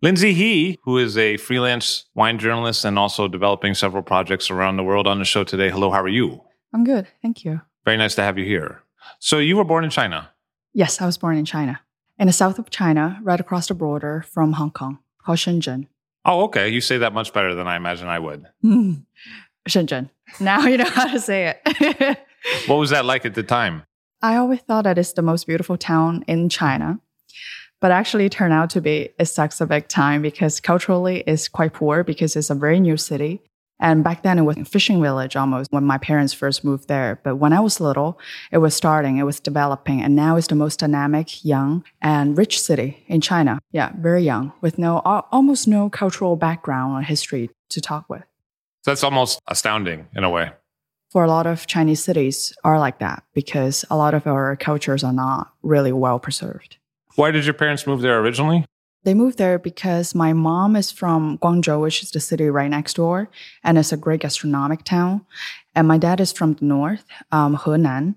Lindsay 0.00 0.32
He, 0.32 0.78
who 0.84 0.96
is 0.96 1.18
a 1.18 1.38
freelance 1.38 2.04
wine 2.14 2.38
journalist 2.38 2.84
and 2.84 2.96
also 2.96 3.26
developing 3.26 3.74
several 3.74 4.04
projects 4.04 4.48
around 4.48 4.76
the 4.76 4.84
world 4.84 5.08
on 5.08 5.18
the 5.18 5.24
show 5.24 5.42
today. 5.42 5.70
Hello, 5.70 5.90
how 5.90 6.00
are 6.00 6.08
you? 6.08 6.40
I'm 6.72 6.84
good. 6.84 7.08
Thank 7.20 7.44
you. 7.44 7.62
Very 7.84 7.96
nice 7.96 8.14
to 8.14 8.22
have 8.22 8.38
you 8.38 8.44
here. 8.44 8.82
So, 9.18 9.38
you 9.38 9.56
were 9.56 9.64
born 9.64 9.82
in 9.82 9.90
China. 9.90 10.30
Yes, 10.72 11.00
I 11.00 11.06
was 11.06 11.18
born 11.18 11.36
in 11.36 11.44
China, 11.44 11.80
in 12.16 12.28
the 12.28 12.32
south 12.32 12.60
of 12.60 12.70
China, 12.70 13.18
right 13.24 13.40
across 13.40 13.66
the 13.66 13.74
border 13.74 14.24
from 14.30 14.52
Hong 14.52 14.70
Kong, 14.70 15.00
called 15.24 15.38
Shenzhen. 15.38 15.88
Oh, 16.24 16.44
okay. 16.44 16.68
You 16.68 16.80
say 16.80 16.98
that 16.98 17.12
much 17.12 17.32
better 17.32 17.54
than 17.56 17.66
I 17.66 17.74
imagine 17.74 18.06
I 18.06 18.20
would. 18.20 18.46
Hmm. 18.62 18.92
Shenzhen. 19.68 20.10
Now 20.38 20.60
you 20.66 20.76
know 20.76 20.84
how 20.88 21.10
to 21.10 21.18
say 21.18 21.54
it. 21.64 22.18
What 22.66 22.76
was 22.76 22.90
that 22.90 23.04
like 23.04 23.24
at 23.24 23.34
the 23.34 23.42
time? 23.42 23.82
I 24.22 24.36
always 24.36 24.60
thought 24.60 24.84
that 24.84 24.98
it's 24.98 25.12
the 25.12 25.22
most 25.22 25.46
beautiful 25.46 25.76
town 25.76 26.24
in 26.28 26.48
China, 26.48 27.00
but 27.80 27.90
actually 27.90 28.26
it 28.26 28.32
turned 28.32 28.52
out 28.52 28.70
to 28.70 28.80
be 28.80 29.10
it 29.18 29.26
sucks 29.26 29.60
a 29.60 29.66
big 29.66 29.88
time 29.88 30.22
because 30.22 30.60
culturally 30.60 31.22
it's 31.26 31.48
quite 31.48 31.72
poor 31.72 32.04
because 32.04 32.36
it's 32.36 32.50
a 32.50 32.54
very 32.54 32.80
new 32.80 32.96
city. 32.96 33.42
And 33.80 34.02
back 34.02 34.24
then 34.24 34.38
it 34.38 34.42
was 34.42 34.56
a 34.56 34.64
fishing 34.64 35.00
village 35.00 35.36
almost 35.36 35.70
when 35.70 35.84
my 35.84 35.98
parents 35.98 36.32
first 36.32 36.64
moved 36.64 36.88
there. 36.88 37.20
But 37.22 37.36
when 37.36 37.52
I 37.52 37.60
was 37.60 37.80
little, 37.80 38.18
it 38.50 38.58
was 38.58 38.74
starting, 38.74 39.18
it 39.18 39.22
was 39.22 39.38
developing, 39.38 40.02
and 40.02 40.16
now 40.16 40.36
it's 40.36 40.48
the 40.48 40.56
most 40.56 40.80
dynamic, 40.80 41.44
young, 41.44 41.84
and 42.02 42.36
rich 42.36 42.60
city 42.60 43.04
in 43.06 43.20
China. 43.20 43.60
Yeah, 43.70 43.92
very 43.96 44.24
young, 44.24 44.52
with 44.60 44.78
no 44.78 44.98
almost 45.30 45.68
no 45.68 45.88
cultural 45.90 46.34
background 46.34 46.98
or 46.98 47.02
history 47.02 47.50
to 47.68 47.80
talk 47.80 48.08
with. 48.08 48.24
So 48.82 48.90
that's 48.90 49.04
almost 49.04 49.40
astounding 49.46 50.08
in 50.16 50.24
a 50.24 50.30
way. 50.30 50.50
For 51.10 51.22
a 51.22 51.28
lot 51.28 51.46
of 51.46 51.66
Chinese 51.68 52.02
cities 52.02 52.52
are 52.64 52.80
like 52.80 52.98
that 52.98 53.22
because 53.32 53.84
a 53.90 53.96
lot 53.96 54.12
of 54.12 54.26
our 54.26 54.56
cultures 54.56 55.04
are 55.04 55.12
not 55.12 55.52
really 55.62 55.92
well 55.92 56.18
preserved. 56.18 56.78
Why 57.18 57.32
did 57.32 57.46
your 57.46 57.54
parents 57.54 57.84
move 57.84 58.00
there 58.00 58.20
originally? 58.20 58.64
They 59.02 59.12
moved 59.12 59.38
there 59.38 59.58
because 59.58 60.14
my 60.14 60.32
mom 60.32 60.76
is 60.76 60.92
from 60.92 61.36
Guangzhou, 61.38 61.80
which 61.80 62.00
is 62.00 62.12
the 62.12 62.20
city 62.20 62.48
right 62.48 62.70
next 62.70 62.94
door, 62.94 63.28
and 63.64 63.76
it's 63.76 63.90
a 63.90 63.96
great 63.96 64.20
gastronomic 64.20 64.84
town. 64.84 65.26
And 65.74 65.88
my 65.88 65.98
dad 65.98 66.20
is 66.20 66.32
from 66.32 66.54
the 66.54 66.64
north, 66.64 67.04
um, 67.32 67.56
Henan, 67.56 68.14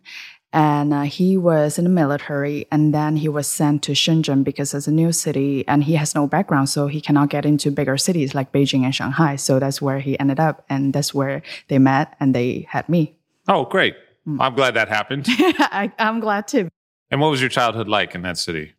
and 0.53 0.93
uh, 0.93 1.01
he 1.01 1.35
was 1.35 1.79
in 1.79 1.85
the 1.85 1.89
military, 1.89 2.67
and 2.71 2.93
then 2.93 3.15
he 3.15 3.27
was 3.27 3.47
sent 3.47 3.81
to 3.83 3.93
Shenzhen 3.93 4.43
because 4.43 4.71
it's 4.75 4.85
a 4.85 4.91
new 4.91 5.11
city, 5.11 5.67
and 5.67 5.83
he 5.83 5.95
has 5.95 6.13
no 6.13 6.27
background, 6.27 6.69
so 6.69 6.85
he 6.85 7.01
cannot 7.01 7.29
get 7.29 7.43
into 7.43 7.71
bigger 7.71 7.97
cities 7.97 8.35
like 8.35 8.51
Beijing 8.51 8.83
and 8.83 8.93
Shanghai. 8.93 9.35
So 9.35 9.57
that's 9.57 9.81
where 9.81 9.99
he 9.99 10.19
ended 10.19 10.39
up, 10.39 10.63
and 10.69 10.93
that's 10.93 11.11
where 11.11 11.41
they 11.69 11.79
met, 11.79 12.15
and 12.19 12.35
they 12.35 12.67
had 12.69 12.87
me. 12.87 13.15
Oh, 13.47 13.65
great. 13.65 13.95
I'm 14.39 14.53
glad 14.53 14.75
that 14.75 14.89
happened. 14.89 15.25
I, 15.27 15.91
I'm 15.97 16.19
glad 16.19 16.47
too. 16.47 16.69
and 17.09 17.19
what 17.19 17.31
was 17.31 17.41
your 17.41 17.49
childhood 17.49 17.87
like 17.87 18.13
in 18.13 18.21
that 18.21 18.37
city? 18.37 18.75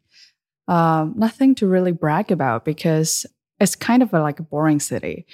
Um, 0.69 1.15
nothing 1.17 1.55
to 1.57 1.67
really 1.67 1.93
brag 1.93 2.31
about 2.31 2.65
because 2.65 3.27
it's 3.61 3.77
kind 3.77 4.03
of 4.03 4.13
a, 4.13 4.21
like 4.21 4.41
a 4.41 4.43
boring 4.43 4.81
city. 4.81 5.25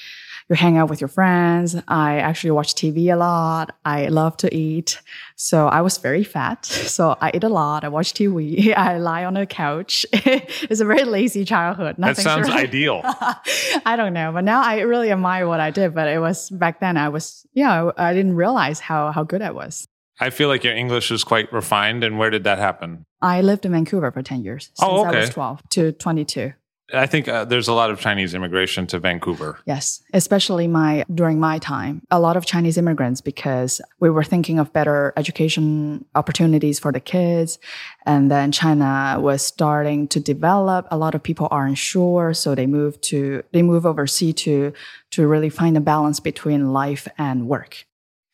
You 0.49 0.57
hang 0.57 0.77
out 0.79 0.89
with 0.89 1.01
your 1.01 1.09
friends. 1.09 1.77
I 1.89 2.19
actually 2.19 2.53
watch 2.53 2.75
TV 2.75 3.13
a 3.13 3.17
lot. 3.17 3.77
I 3.85 4.09
love 4.09 4.37
to 4.39 4.55
eat. 4.55 5.01
So 5.37 5.67
I 5.67 5.83
was 5.83 5.99
very 5.99 6.25
fat. 6.25 6.67
So 6.99 7.17
I 7.21 7.31
eat 7.35 7.45
a 7.45 7.49
lot. 7.49 7.85
I 7.85 7.89
watch 7.89 8.13
TV. 8.15 8.75
I 8.77 8.99
lie 8.99 9.25
on 9.25 9.37
a 9.37 9.47
couch. 9.47 10.05
it's 10.13 10.81
a 10.81 10.85
very 10.85 11.05
lazy 11.05 11.45
childhood. 11.45 11.97
That 11.99 12.17
sounds 12.17 12.49
really- 12.49 12.63
ideal. 12.63 13.03
I 13.05 13.95
don't 13.97 14.15
know, 14.15 14.33
but 14.33 14.43
now 14.45 14.63
I 14.63 14.81
really 14.81 15.11
admire 15.13 15.47
what 15.47 15.61
I 15.61 15.71
did. 15.71 15.95
But 15.95 16.09
it 16.09 16.19
was 16.19 16.51
back 16.51 16.81
then. 16.81 16.97
I 16.97 17.11
was, 17.11 17.47
yeah, 17.53 17.91
I 17.97 18.15
didn't 18.15 18.35
realize 18.37 18.81
how 18.81 19.13
how 19.13 19.23
good 19.23 19.43
I 19.43 19.51
was. 19.53 19.87
I 20.21 20.31
feel 20.31 20.49
like 20.49 20.65
your 20.65 20.75
English 20.75 21.11
is 21.11 21.25
quite 21.25 21.53
refined. 21.53 22.05
And 22.05 22.19
where 22.19 22.31
did 22.31 22.45
that 22.45 22.59
happen? 22.59 23.05
I 23.23 23.41
lived 23.41 23.65
in 23.65 23.73
Vancouver 23.73 24.11
for 24.13 24.23
ten 24.23 24.43
years 24.45 24.67
since 24.67 24.81
Oh, 24.83 25.05
I 25.05 25.15
was 25.21 25.31
twelve 25.31 25.63
to 25.71 25.93
twenty 25.93 26.25
two. 26.25 26.53
I 26.95 27.07
think 27.07 27.29
uh, 27.29 27.45
there's 27.45 27.69
a 27.69 27.75
lot 27.75 27.91
of 27.91 28.01
Chinese 28.01 28.33
immigration 28.33 28.87
to 28.87 28.99
Vancouver. 28.99 29.59
Yes, 29.67 30.03
especially 30.15 30.67
my 30.67 31.05
during 31.15 31.39
my 31.39 31.59
time, 31.59 32.01
a 32.11 32.19
lot 32.19 32.37
of 32.37 32.47
Chinese 32.47 32.79
immigrants 32.79 33.21
because 33.21 33.83
we 34.01 34.09
were 34.09 34.25
thinking 34.25 34.59
of 34.59 34.73
better 34.73 35.13
education 35.17 36.07
opportunities 36.15 36.79
for 36.79 36.91
the 36.91 37.01
kids, 37.01 37.59
and 38.07 38.31
then 38.31 38.53
China 38.53 39.19
was 39.21 39.43
starting 39.43 40.09
to 40.09 40.21
develop. 40.21 40.87
A 40.91 40.97
lot 40.97 41.15
of 41.15 41.23
people 41.23 41.49
aren't 41.51 41.77
sure, 41.77 42.33
so 42.33 42.55
they 42.55 42.67
move 42.67 42.99
to 43.03 43.43
they 43.53 43.61
move 43.63 43.85
overseas 43.85 44.35
to 44.37 44.73
to 45.11 45.27
really 45.27 45.51
find 45.51 45.77
a 45.77 45.81
balance 45.81 46.21
between 46.21 46.73
life 46.73 47.07
and 47.19 47.49
work. 47.49 47.85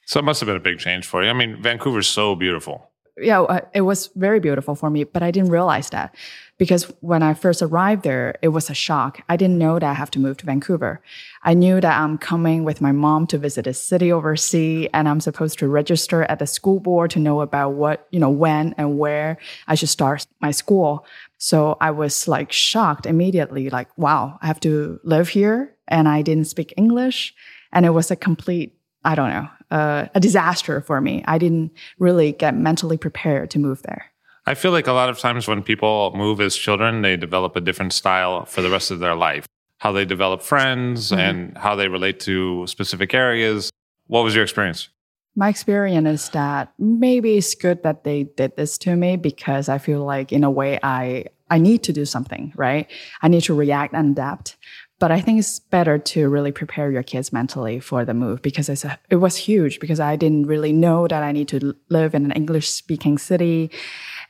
So 0.06 0.20
it 0.20 0.24
must 0.24 0.40
have 0.40 0.46
been 0.46 0.56
a 0.56 0.60
big 0.60 0.78
change 0.78 1.06
for 1.06 1.22
you. 1.22 1.30
I 1.30 1.32
mean, 1.32 1.62
Vancouver's 1.62 2.08
so 2.08 2.34
beautiful. 2.34 2.90
yeah, 3.16 3.42
uh, 3.42 3.60
it 3.72 3.82
was 3.82 4.10
very 4.16 4.40
beautiful 4.40 4.74
for 4.74 4.90
me, 4.90 5.04
but 5.04 5.22
I 5.22 5.30
didn't 5.30 5.50
realize 5.50 5.90
that 5.90 6.14
because 6.58 6.84
when 7.00 7.22
I 7.22 7.34
first 7.34 7.62
arrived 7.62 8.02
there, 8.02 8.36
it 8.42 8.48
was 8.48 8.70
a 8.70 8.74
shock. 8.74 9.20
I 9.28 9.36
didn't 9.36 9.58
know 9.58 9.78
that 9.78 9.88
I 9.88 9.94
have 9.94 10.10
to 10.12 10.18
move 10.18 10.36
to 10.38 10.46
Vancouver. 10.46 11.00
I 11.42 11.54
knew 11.54 11.80
that 11.80 12.00
I'm 12.00 12.18
coming 12.18 12.64
with 12.64 12.80
my 12.80 12.92
mom 12.92 13.26
to 13.28 13.38
visit 13.38 13.66
a 13.66 13.74
city 13.74 14.10
overseas 14.10 14.88
and 14.92 15.08
I'm 15.08 15.20
supposed 15.20 15.58
to 15.60 15.68
register 15.68 16.24
at 16.24 16.38
the 16.40 16.46
school 16.46 16.80
board 16.80 17.10
to 17.12 17.20
know 17.20 17.40
about 17.40 17.70
what, 17.70 18.06
you 18.10 18.18
know, 18.18 18.30
when 18.30 18.74
and 18.78 18.98
where 18.98 19.38
I 19.68 19.74
should 19.74 19.88
start 19.88 20.26
my 20.40 20.50
school. 20.50 21.06
So 21.38 21.76
I 21.80 21.92
was 21.92 22.26
like 22.26 22.50
shocked 22.50 23.06
immediately, 23.06 23.70
like, 23.70 23.88
wow, 23.96 24.38
I 24.42 24.46
have 24.46 24.60
to 24.60 25.00
live 25.04 25.28
here 25.28 25.74
and 25.86 26.08
I 26.08 26.22
didn't 26.22 26.46
speak 26.46 26.74
English. 26.76 27.34
And 27.72 27.84
it 27.84 27.90
was 27.90 28.10
a 28.10 28.16
complete, 28.16 28.76
I 29.04 29.14
don't 29.14 29.30
know, 29.30 29.48
uh, 29.74 30.06
a 30.14 30.20
disaster 30.20 30.80
for 30.80 31.00
me. 31.00 31.22
I 31.26 31.36
didn't 31.38 31.72
really 31.98 32.30
get 32.32 32.56
mentally 32.56 32.96
prepared 32.96 33.50
to 33.50 33.58
move 33.58 33.82
there. 33.82 34.06
I 34.46 34.54
feel 34.54 34.70
like 34.70 34.86
a 34.86 34.92
lot 34.92 35.08
of 35.08 35.18
times 35.18 35.48
when 35.48 35.62
people 35.62 36.12
move 36.14 36.40
as 36.40 36.54
children, 36.56 37.02
they 37.02 37.16
develop 37.16 37.56
a 37.56 37.60
different 37.60 37.92
style 37.92 38.44
for 38.44 38.62
the 38.62 38.70
rest 38.70 38.90
of 38.92 39.00
their 39.00 39.16
life. 39.16 39.46
How 39.78 39.90
they 39.90 40.04
develop 40.04 40.42
friends 40.42 41.10
Mhm. 41.10 41.18
and 41.18 41.58
how 41.58 41.74
they 41.74 41.88
relate 41.88 42.20
to 42.20 42.66
specific 42.68 43.12
areas. 43.14 43.70
What 44.06 44.22
was 44.22 44.34
your 44.34 44.44
experience? 44.44 44.88
My 45.36 45.48
experience 45.48 46.06
is 46.08 46.28
that 46.30 46.72
maybe 46.78 47.36
it's 47.36 47.54
good 47.56 47.82
that 47.82 48.04
they 48.04 48.24
did 48.36 48.52
this 48.56 48.78
to 48.78 48.94
me 48.94 49.16
because 49.16 49.68
I 49.68 49.78
feel 49.78 50.04
like 50.04 50.30
in 50.32 50.44
a 50.44 50.50
way 50.50 50.78
I 50.82 51.24
I 51.50 51.58
need 51.58 51.82
to 51.84 51.92
do 51.92 52.04
something, 52.06 52.52
right? 52.56 52.86
I 53.22 53.28
need 53.28 53.42
to 53.44 53.54
react 53.54 53.92
and 53.94 54.12
adapt. 54.12 54.56
But 55.00 55.10
I 55.10 55.20
think 55.20 55.38
it's 55.38 55.58
better 55.58 55.98
to 55.98 56.28
really 56.28 56.52
prepare 56.52 56.90
your 56.90 57.02
kids 57.02 57.32
mentally 57.32 57.80
for 57.80 58.04
the 58.04 58.14
move 58.14 58.42
because 58.42 58.68
it's 58.68 58.84
a, 58.84 58.98
it 59.10 59.16
was 59.16 59.36
huge 59.36 59.80
because 59.80 59.98
I 59.98 60.16
didn't 60.16 60.46
really 60.46 60.72
know 60.72 61.08
that 61.08 61.22
I 61.22 61.32
need 61.32 61.48
to 61.48 61.74
live 61.88 62.14
in 62.14 62.24
an 62.24 62.32
English 62.32 62.70
speaking 62.70 63.18
city. 63.18 63.70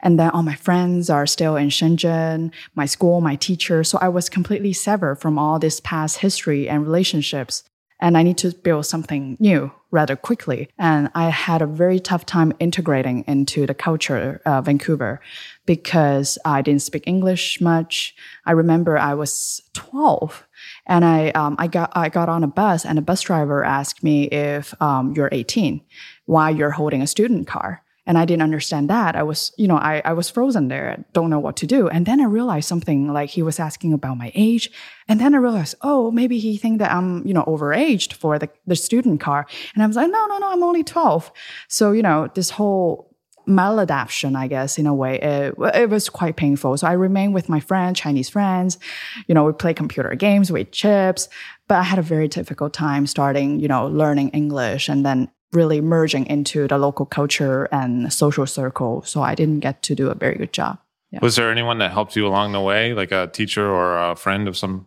And 0.00 0.18
then 0.18 0.30
all 0.30 0.42
my 0.42 0.54
friends 0.54 1.10
are 1.10 1.26
still 1.26 1.56
in 1.56 1.68
Shenzhen, 1.68 2.50
my 2.74 2.86
school, 2.86 3.20
my 3.20 3.36
teacher. 3.36 3.84
So 3.84 3.98
I 4.00 4.08
was 4.08 4.28
completely 4.28 4.72
severed 4.72 5.16
from 5.16 5.38
all 5.38 5.58
this 5.58 5.80
past 5.80 6.18
history 6.18 6.68
and 6.68 6.82
relationships 6.84 7.64
and 8.00 8.18
I 8.18 8.22
need 8.22 8.38
to 8.38 8.50
build 8.50 8.86
something 8.86 9.36
new 9.40 9.72
rather 9.90 10.16
quickly. 10.16 10.68
And 10.78 11.10
I 11.14 11.30
had 11.30 11.62
a 11.62 11.66
very 11.66 12.00
tough 12.00 12.26
time 12.26 12.52
integrating 12.58 13.24
into 13.26 13.66
the 13.66 13.74
culture 13.74 14.42
of 14.44 14.52
uh, 14.52 14.60
Vancouver 14.60 15.20
because 15.64 16.36
I 16.44 16.62
didn't 16.62 16.82
speak 16.82 17.04
English 17.06 17.60
much. 17.60 18.14
I 18.44 18.52
remember 18.52 18.98
I 18.98 19.14
was 19.14 19.62
12 19.72 20.46
and 20.86 21.04
I, 21.04 21.30
um, 21.30 21.56
I 21.58 21.66
got, 21.66 21.92
I 21.94 22.08
got 22.08 22.28
on 22.28 22.44
a 22.44 22.48
bus 22.48 22.84
and 22.84 22.98
a 22.98 23.02
bus 23.02 23.22
driver 23.22 23.64
asked 23.64 24.02
me 24.02 24.24
if, 24.24 24.80
um, 24.82 25.14
you're 25.16 25.28
18, 25.32 25.80
why 26.26 26.50
you're 26.50 26.70
holding 26.70 27.02
a 27.02 27.06
student 27.06 27.46
car. 27.46 27.82
And 28.06 28.18
I 28.18 28.26
didn't 28.26 28.42
understand 28.42 28.90
that. 28.90 29.16
I 29.16 29.22
was, 29.22 29.52
you 29.56 29.66
know, 29.66 29.76
I, 29.76 30.02
I 30.04 30.12
was 30.12 30.28
frozen 30.28 30.68
there, 30.68 31.04
don't 31.14 31.30
know 31.30 31.38
what 31.38 31.56
to 31.56 31.66
do. 31.66 31.88
And 31.88 32.04
then 32.04 32.20
I 32.20 32.24
realized 32.24 32.68
something 32.68 33.10
like 33.10 33.30
he 33.30 33.42
was 33.42 33.58
asking 33.58 33.94
about 33.94 34.18
my 34.18 34.30
age. 34.34 34.70
And 35.08 35.18
then 35.18 35.34
I 35.34 35.38
realized, 35.38 35.76
oh, 35.80 36.10
maybe 36.10 36.38
he 36.38 36.58
think 36.58 36.80
that 36.80 36.92
I'm, 36.92 37.26
you 37.26 37.32
know, 37.32 37.44
overaged 37.44 38.12
for 38.12 38.38
the, 38.38 38.50
the 38.66 38.76
student 38.76 39.20
car. 39.20 39.46
And 39.74 39.82
I 39.82 39.86
was 39.86 39.96
like, 39.96 40.10
no, 40.10 40.26
no, 40.26 40.36
no, 40.36 40.52
I'm 40.52 40.62
only 40.62 40.84
12. 40.84 41.32
So, 41.68 41.92
you 41.92 42.02
know, 42.02 42.28
this 42.34 42.50
whole 42.50 43.13
maladaptation, 43.46 44.36
I 44.36 44.46
guess, 44.46 44.78
in 44.78 44.86
a 44.86 44.94
way, 44.94 45.18
it, 45.20 45.54
it 45.74 45.90
was 45.90 46.08
quite 46.08 46.36
painful. 46.36 46.76
So 46.76 46.86
I 46.86 46.92
remained 46.92 47.34
with 47.34 47.48
my 47.48 47.60
friends, 47.60 48.00
Chinese 48.00 48.28
friends. 48.28 48.78
You 49.26 49.34
know, 49.34 49.44
we 49.44 49.52
play 49.52 49.74
computer 49.74 50.14
games 50.14 50.50
with 50.50 50.70
chips, 50.70 51.28
but 51.68 51.78
I 51.78 51.82
had 51.82 51.98
a 51.98 52.02
very 52.02 52.28
difficult 52.28 52.72
time 52.72 53.06
starting, 53.06 53.60
you 53.60 53.68
know, 53.68 53.86
learning 53.86 54.30
English 54.30 54.88
and 54.88 55.04
then 55.04 55.30
really 55.52 55.80
merging 55.80 56.26
into 56.26 56.66
the 56.66 56.78
local 56.78 57.06
culture 57.06 57.68
and 57.70 58.12
social 58.12 58.46
circle. 58.46 59.02
So 59.02 59.22
I 59.22 59.34
didn't 59.34 59.60
get 59.60 59.82
to 59.82 59.94
do 59.94 60.10
a 60.10 60.14
very 60.14 60.36
good 60.36 60.52
job. 60.52 60.78
Yeah. 61.10 61.20
Was 61.22 61.36
there 61.36 61.50
anyone 61.50 61.78
that 61.78 61.92
helped 61.92 62.16
you 62.16 62.26
along 62.26 62.52
the 62.52 62.60
way, 62.60 62.92
like 62.92 63.12
a 63.12 63.28
teacher 63.28 63.70
or 63.70 63.96
a 64.10 64.16
friend 64.16 64.48
of 64.48 64.56
some 64.56 64.86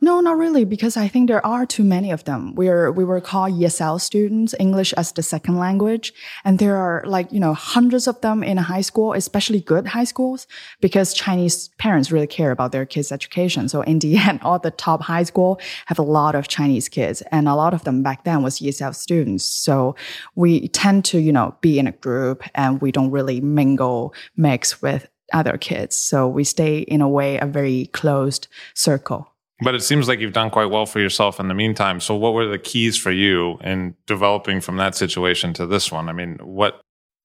no, 0.00 0.20
not 0.20 0.36
really, 0.36 0.64
because 0.64 0.96
I 0.96 1.08
think 1.08 1.28
there 1.28 1.44
are 1.44 1.66
too 1.66 1.84
many 1.84 2.10
of 2.10 2.24
them. 2.24 2.54
We're 2.54 2.90
we 2.90 3.04
were 3.04 3.20
called 3.20 3.52
ESL 3.52 4.00
students, 4.00 4.54
English 4.58 4.92
as 4.94 5.12
the 5.12 5.22
second 5.22 5.58
language, 5.58 6.12
and 6.44 6.58
there 6.58 6.76
are 6.76 7.02
like 7.06 7.32
you 7.32 7.40
know 7.40 7.54
hundreds 7.54 8.06
of 8.06 8.20
them 8.20 8.42
in 8.42 8.58
a 8.58 8.62
high 8.62 8.82
school, 8.82 9.12
especially 9.12 9.60
good 9.60 9.86
high 9.86 10.04
schools, 10.04 10.46
because 10.80 11.14
Chinese 11.14 11.68
parents 11.78 12.10
really 12.12 12.26
care 12.26 12.50
about 12.50 12.72
their 12.72 12.86
kids' 12.86 13.12
education. 13.12 13.68
So 13.68 13.82
in 13.82 13.98
the 13.98 14.16
end, 14.28 14.40
all 14.42 14.58
the 14.58 14.70
top 14.70 15.02
high 15.02 15.24
school 15.24 15.60
have 15.86 15.98
a 15.98 16.02
lot 16.02 16.34
of 16.34 16.48
Chinese 16.48 16.88
kids, 16.88 17.22
and 17.30 17.48
a 17.48 17.54
lot 17.54 17.74
of 17.74 17.84
them 17.84 18.02
back 18.02 18.24
then 18.24 18.42
was 18.42 18.60
ESL 18.60 18.94
students. 18.94 19.44
So 19.44 19.96
we 20.34 20.68
tend 20.68 21.04
to 21.06 21.18
you 21.18 21.32
know 21.32 21.56
be 21.60 21.78
in 21.78 21.86
a 21.86 21.92
group, 21.92 22.42
and 22.54 22.80
we 22.80 22.92
don't 22.92 23.10
really 23.10 23.40
mingle, 23.40 24.14
mix 24.36 24.82
with 24.82 25.08
other 25.32 25.56
kids. 25.58 25.96
So 25.96 26.28
we 26.28 26.44
stay 26.44 26.78
in 26.78 27.00
a 27.00 27.08
way 27.08 27.38
a 27.38 27.46
very 27.46 27.86
closed 27.86 28.48
circle. 28.74 29.33
But 29.62 29.74
it 29.74 29.82
seems 29.82 30.08
like 30.08 30.18
you've 30.18 30.32
done 30.32 30.50
quite 30.50 30.66
well 30.66 30.86
for 30.86 31.00
yourself 31.00 31.38
in 31.38 31.48
the 31.48 31.54
meantime. 31.54 32.00
So, 32.00 32.14
what 32.16 32.34
were 32.34 32.46
the 32.46 32.58
keys 32.58 32.96
for 32.96 33.12
you 33.12 33.58
in 33.62 33.94
developing 34.06 34.60
from 34.60 34.76
that 34.78 34.96
situation 34.96 35.52
to 35.54 35.66
this 35.66 35.92
one? 35.92 36.08
I 36.08 36.12
mean, 36.12 36.38
what 36.42 36.80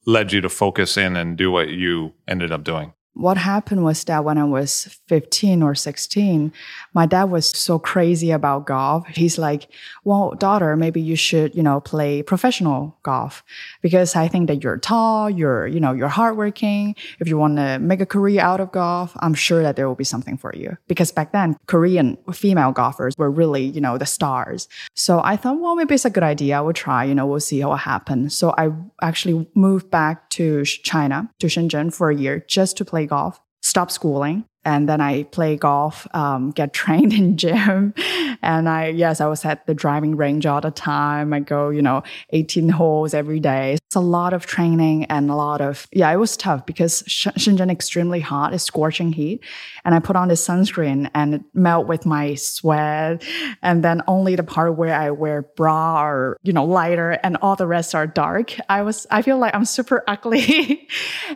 led 0.06 0.32
you 0.32 0.42
to 0.42 0.50
focus 0.50 0.96
in 0.96 1.16
and 1.16 1.38
do 1.38 1.52
what 1.52 1.70
you 1.70 2.14
ended 2.28 2.52
up 2.52 2.64
doing? 2.64 2.94
what 3.20 3.38
happened 3.38 3.84
was 3.84 4.06
that 4.06 4.24
when 4.24 4.38
I 4.38 4.46
was 4.46 4.98
15 5.08 5.62
or 5.62 5.76
16, 5.76 6.54
my 6.94 7.06
dad 7.06 7.26
was 7.26 7.46
so 7.48 7.78
crazy 7.78 8.32
about 8.32 8.66
golf. 8.66 9.06
He's 9.08 9.38
like, 9.38 9.68
well, 10.06 10.36
daughter, 10.36 10.78
maybe 10.78 11.02
you 11.02 11.18
should, 11.18 11.54
you 11.54 11.62
know, 11.62 11.82
play 11.82 12.24
professional 12.24 12.98
golf 13.04 13.44
because 13.82 14.16
I 14.16 14.28
think 14.28 14.48
that 14.48 14.64
you're 14.64 14.78
tall, 14.78 15.30
you're, 15.30 15.68
you 15.68 15.80
know, 15.80 15.94
you're 15.94 16.08
hardworking. 16.08 16.96
If 17.20 17.28
you 17.28 17.38
want 17.38 17.58
to 17.58 17.80
make 17.80 18.02
a 18.02 18.06
career 18.06 18.42
out 18.42 18.60
of 18.60 18.72
golf, 18.72 19.16
I'm 19.20 19.34
sure 19.34 19.64
that 19.64 19.76
there 19.76 19.88
will 19.88 19.96
be 19.96 20.04
something 20.04 20.38
for 20.38 20.54
you 20.56 20.78
because 20.88 21.12
back 21.12 21.32
then 21.32 21.58
Korean 21.68 22.18
female 22.34 22.72
golfers 22.72 23.16
were 23.18 23.32
really, 23.32 23.64
you 23.64 23.82
know, 23.82 23.98
the 23.98 24.06
stars. 24.06 24.68
So 24.96 25.22
I 25.24 25.36
thought, 25.36 25.60
well, 25.60 25.76
maybe 25.76 25.96
it's 25.96 26.06
a 26.06 26.10
good 26.10 26.24
idea. 26.24 26.58
I 26.58 26.62
will 26.62 26.74
try, 26.74 27.04
you 27.04 27.16
know, 27.16 27.26
we'll 27.26 27.40
see 27.40 27.64
what 27.64 27.80
happens. 27.80 28.38
So 28.38 28.54
I 28.58 28.70
actually 29.02 29.48
moved 29.56 29.90
back 29.90 30.30
to 30.32 30.64
China, 30.66 31.30
to 31.40 31.48
Shenzhen 31.48 31.94
for 31.94 32.10
a 32.10 32.16
year 32.16 32.44
just 32.48 32.78
to 32.78 32.86
play 32.86 33.06
golf, 33.06 33.40
stop 33.62 33.92
schooling, 33.92 34.46
and 34.66 34.90
then 34.90 35.00
I 35.00 35.24
play 35.24 35.56
golf, 35.56 36.08
um, 36.14 36.52
get 36.52 36.74
trained 36.80 37.14
in 37.14 37.38
gym. 37.38 37.94
And 38.42 38.70
I, 38.70 38.88
yes, 38.88 39.22
I 39.22 39.28
was 39.28 39.46
at 39.46 39.66
the 39.68 39.74
driving 39.74 40.16
range 40.16 40.46
all 40.46 40.62
the 40.62 40.72
time. 40.72 41.34
I 41.34 41.40
go, 41.40 41.70
you 41.70 41.82
know, 41.82 42.04
18 42.32 42.70
holes 42.70 43.14
every 43.14 43.40
day. 43.40 43.74
It's 43.74 43.96
a 43.96 44.00
lot 44.00 44.34
of 44.34 44.46
training 44.46 45.06
and 45.06 45.30
a 45.30 45.36
lot 45.36 45.62
of, 45.62 45.88
yeah, 45.92 46.12
it 46.12 46.18
was 46.18 46.38
tough 46.38 46.66
because 46.66 47.04
Shenzhen 47.04 47.72
extremely 47.72 48.20
hot. 48.20 48.54
It's 48.54 48.64
scorching 48.64 49.14
heat. 49.14 49.44
And 49.84 49.96
I 49.96 50.00
put 50.00 50.16
on 50.16 50.28
this 50.28 50.46
sunscreen 50.46 51.10
and 51.14 51.36
it 51.36 51.42
melt 51.54 51.88
with 51.88 52.06
my 52.06 52.36
sweat. 52.36 53.24
And 53.62 53.84
then 53.84 54.04
only 54.08 54.36
the 54.36 54.44
part 54.44 54.78
where 54.78 54.94
I 54.94 55.12
wear 55.12 55.42
bra 55.42 56.06
or, 56.06 56.38
you 56.44 56.54
know, 56.54 56.66
lighter 56.66 57.12
and 57.24 57.38
all 57.42 57.56
the 57.56 57.68
rest 57.68 57.96
are 57.96 58.08
dark. 58.08 58.56
I 58.70 58.84
was, 58.84 59.08
I 59.10 59.22
feel 59.22 59.38
like 59.38 59.56
I'm 59.56 59.66
super 59.66 60.04
ugly 60.08 60.88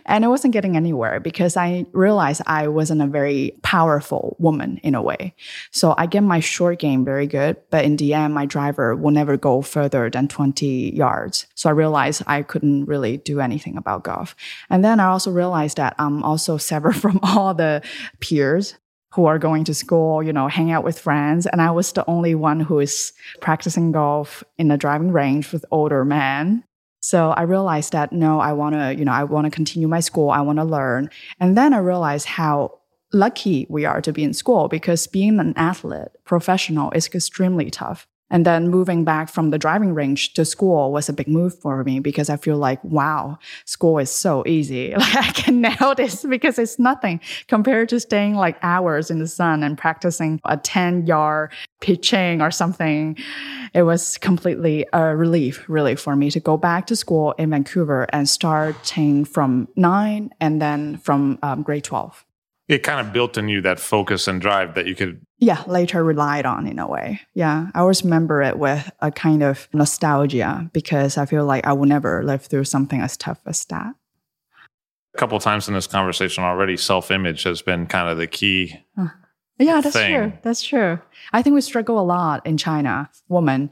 and 0.06 0.24
I 0.24 0.28
wasn't 0.28 0.52
getting 0.52 0.76
anywhere 0.76 1.20
because 1.20 1.56
I 1.56 1.86
realized 1.92 2.42
I 2.46 2.68
wasn't 2.68 3.02
a 3.02 3.06
very 3.14 3.52
powerful 3.62 4.36
woman 4.38 4.78
in 4.82 4.94
a 4.94 5.00
way. 5.00 5.34
So 5.70 5.94
I 5.96 6.06
get 6.06 6.22
my 6.22 6.40
short 6.40 6.78
game 6.80 7.04
very 7.04 7.26
good, 7.26 7.56
but 7.70 7.84
in 7.84 7.96
the 7.96 8.12
end, 8.12 8.34
my 8.34 8.46
driver 8.46 8.96
will 8.96 9.12
never 9.12 9.36
go 9.36 9.62
further 9.62 10.10
than 10.10 10.26
20 10.28 10.94
yards. 10.94 11.46
So 11.54 11.70
I 11.70 11.72
realized 11.72 12.22
I 12.26 12.42
couldn't 12.42 12.86
really 12.86 13.18
do 13.18 13.40
anything 13.40 13.76
about 13.76 14.04
golf. 14.04 14.34
And 14.68 14.84
then 14.84 14.98
I 15.00 15.06
also 15.06 15.30
realized 15.30 15.76
that 15.78 15.94
I'm 15.98 16.22
also 16.22 16.56
severed 16.70 16.96
from 16.96 17.20
all 17.22 17.54
the 17.54 17.82
peers 18.20 18.74
who 19.14 19.26
are 19.26 19.38
going 19.38 19.62
to 19.64 19.74
school, 19.74 20.22
you 20.22 20.32
know, 20.32 20.48
hang 20.48 20.72
out 20.72 20.82
with 20.82 20.98
friends. 20.98 21.46
And 21.46 21.62
I 21.62 21.70
was 21.70 21.92
the 21.92 22.04
only 22.10 22.34
one 22.34 22.58
who 22.58 22.80
is 22.80 23.12
practicing 23.40 23.92
golf 23.92 24.42
in 24.58 24.68
the 24.68 24.76
driving 24.76 25.12
range 25.12 25.52
with 25.52 25.64
older 25.70 26.04
men. 26.04 26.64
So 27.00 27.30
I 27.30 27.42
realized 27.42 27.92
that 27.92 28.12
no, 28.12 28.40
I 28.40 28.54
want 28.54 28.74
to, 28.74 28.96
you 28.96 29.04
know, 29.04 29.12
I 29.12 29.24
want 29.24 29.44
to 29.44 29.50
continue 29.50 29.86
my 29.86 30.00
school. 30.00 30.30
I 30.30 30.40
want 30.40 30.58
to 30.58 30.64
learn. 30.64 31.10
And 31.38 31.56
then 31.56 31.74
I 31.74 31.78
realized 31.78 32.26
how 32.26 32.80
lucky 33.14 33.66
we 33.68 33.84
are 33.84 34.00
to 34.02 34.12
be 34.12 34.24
in 34.24 34.34
school 34.34 34.68
because 34.68 35.06
being 35.06 35.38
an 35.38 35.54
athlete, 35.56 36.08
professional 36.24 36.90
is 36.90 37.06
extremely 37.06 37.70
tough. 37.70 38.06
And 38.30 38.44
then 38.44 38.68
moving 38.68 39.04
back 39.04 39.28
from 39.28 39.50
the 39.50 39.58
driving 39.58 39.94
range 39.94 40.32
to 40.34 40.44
school 40.44 40.90
was 40.90 41.08
a 41.08 41.12
big 41.12 41.28
move 41.28 41.56
for 41.60 41.84
me 41.84 42.00
because 42.00 42.30
I 42.30 42.36
feel 42.36 42.56
like, 42.56 42.82
wow, 42.82 43.38
school 43.64 43.98
is 43.98 44.10
so 44.10 44.42
easy. 44.46 44.94
Like 45.04 45.16
I 45.16 45.30
can 45.30 45.60
nail 45.60 45.94
this 45.94 46.24
because 46.24 46.58
it's 46.58 46.78
nothing 46.78 47.20
compared 47.46 47.90
to 47.90 48.00
staying 48.00 48.34
like 48.34 48.56
hours 48.62 49.10
in 49.10 49.18
the 49.18 49.28
sun 49.28 49.62
and 49.62 49.76
practicing 49.78 50.40
a 50.44 50.56
10 50.56 51.06
yard 51.06 51.52
pitching 51.80 52.40
or 52.40 52.50
something. 52.50 53.16
It 53.74 53.82
was 53.82 54.18
completely 54.18 54.86
a 54.92 55.14
relief, 55.14 55.64
really, 55.68 55.94
for 55.94 56.16
me 56.16 56.30
to 56.30 56.40
go 56.40 56.56
back 56.56 56.86
to 56.86 56.96
school 56.96 57.32
in 57.32 57.50
Vancouver 57.50 58.06
and 58.12 58.28
starting 58.28 59.24
from 59.24 59.68
nine 59.76 60.30
and 60.40 60.60
then 60.60 60.96
from 60.96 61.38
um, 61.42 61.62
grade 61.62 61.84
12 61.84 62.24
it 62.68 62.82
kind 62.82 63.06
of 63.06 63.12
built 63.12 63.36
in 63.36 63.48
you 63.48 63.60
that 63.60 63.78
focus 63.78 64.26
and 64.26 64.40
drive 64.40 64.74
that 64.74 64.86
you 64.86 64.94
could 64.94 65.20
yeah 65.38 65.62
later 65.66 66.02
relied 66.02 66.46
on 66.46 66.66
in 66.66 66.78
a 66.78 66.88
way. 66.88 67.20
Yeah 67.34 67.68
i 67.74 67.80
always 67.80 68.04
remember 68.04 68.42
it 68.42 68.58
with 68.58 68.90
a 69.00 69.10
kind 69.10 69.42
of 69.42 69.68
nostalgia 69.72 70.70
because 70.72 71.18
i 71.18 71.26
feel 71.26 71.44
like 71.44 71.66
i 71.66 71.72
will 71.72 71.86
never 71.86 72.22
live 72.24 72.42
through 72.46 72.64
something 72.64 73.00
as 73.00 73.16
tough 73.16 73.40
as 73.46 73.64
that. 73.66 73.94
A 75.14 75.18
couple 75.18 75.38
times 75.38 75.68
in 75.68 75.74
this 75.74 75.86
conversation 75.86 76.42
already 76.44 76.76
self-image 76.76 77.42
has 77.44 77.62
been 77.62 77.86
kind 77.86 78.08
of 78.08 78.18
the 78.18 78.26
key 78.26 78.74
uh, 78.98 79.08
yeah 79.58 79.80
that's 79.80 79.94
thing. 79.94 80.14
true. 80.14 80.32
That's 80.42 80.62
true. 80.62 80.98
I 81.32 81.42
think 81.42 81.54
we 81.54 81.60
struggle 81.60 82.00
a 82.00 82.02
lot 82.02 82.44
in 82.46 82.56
china 82.56 83.10
women. 83.28 83.70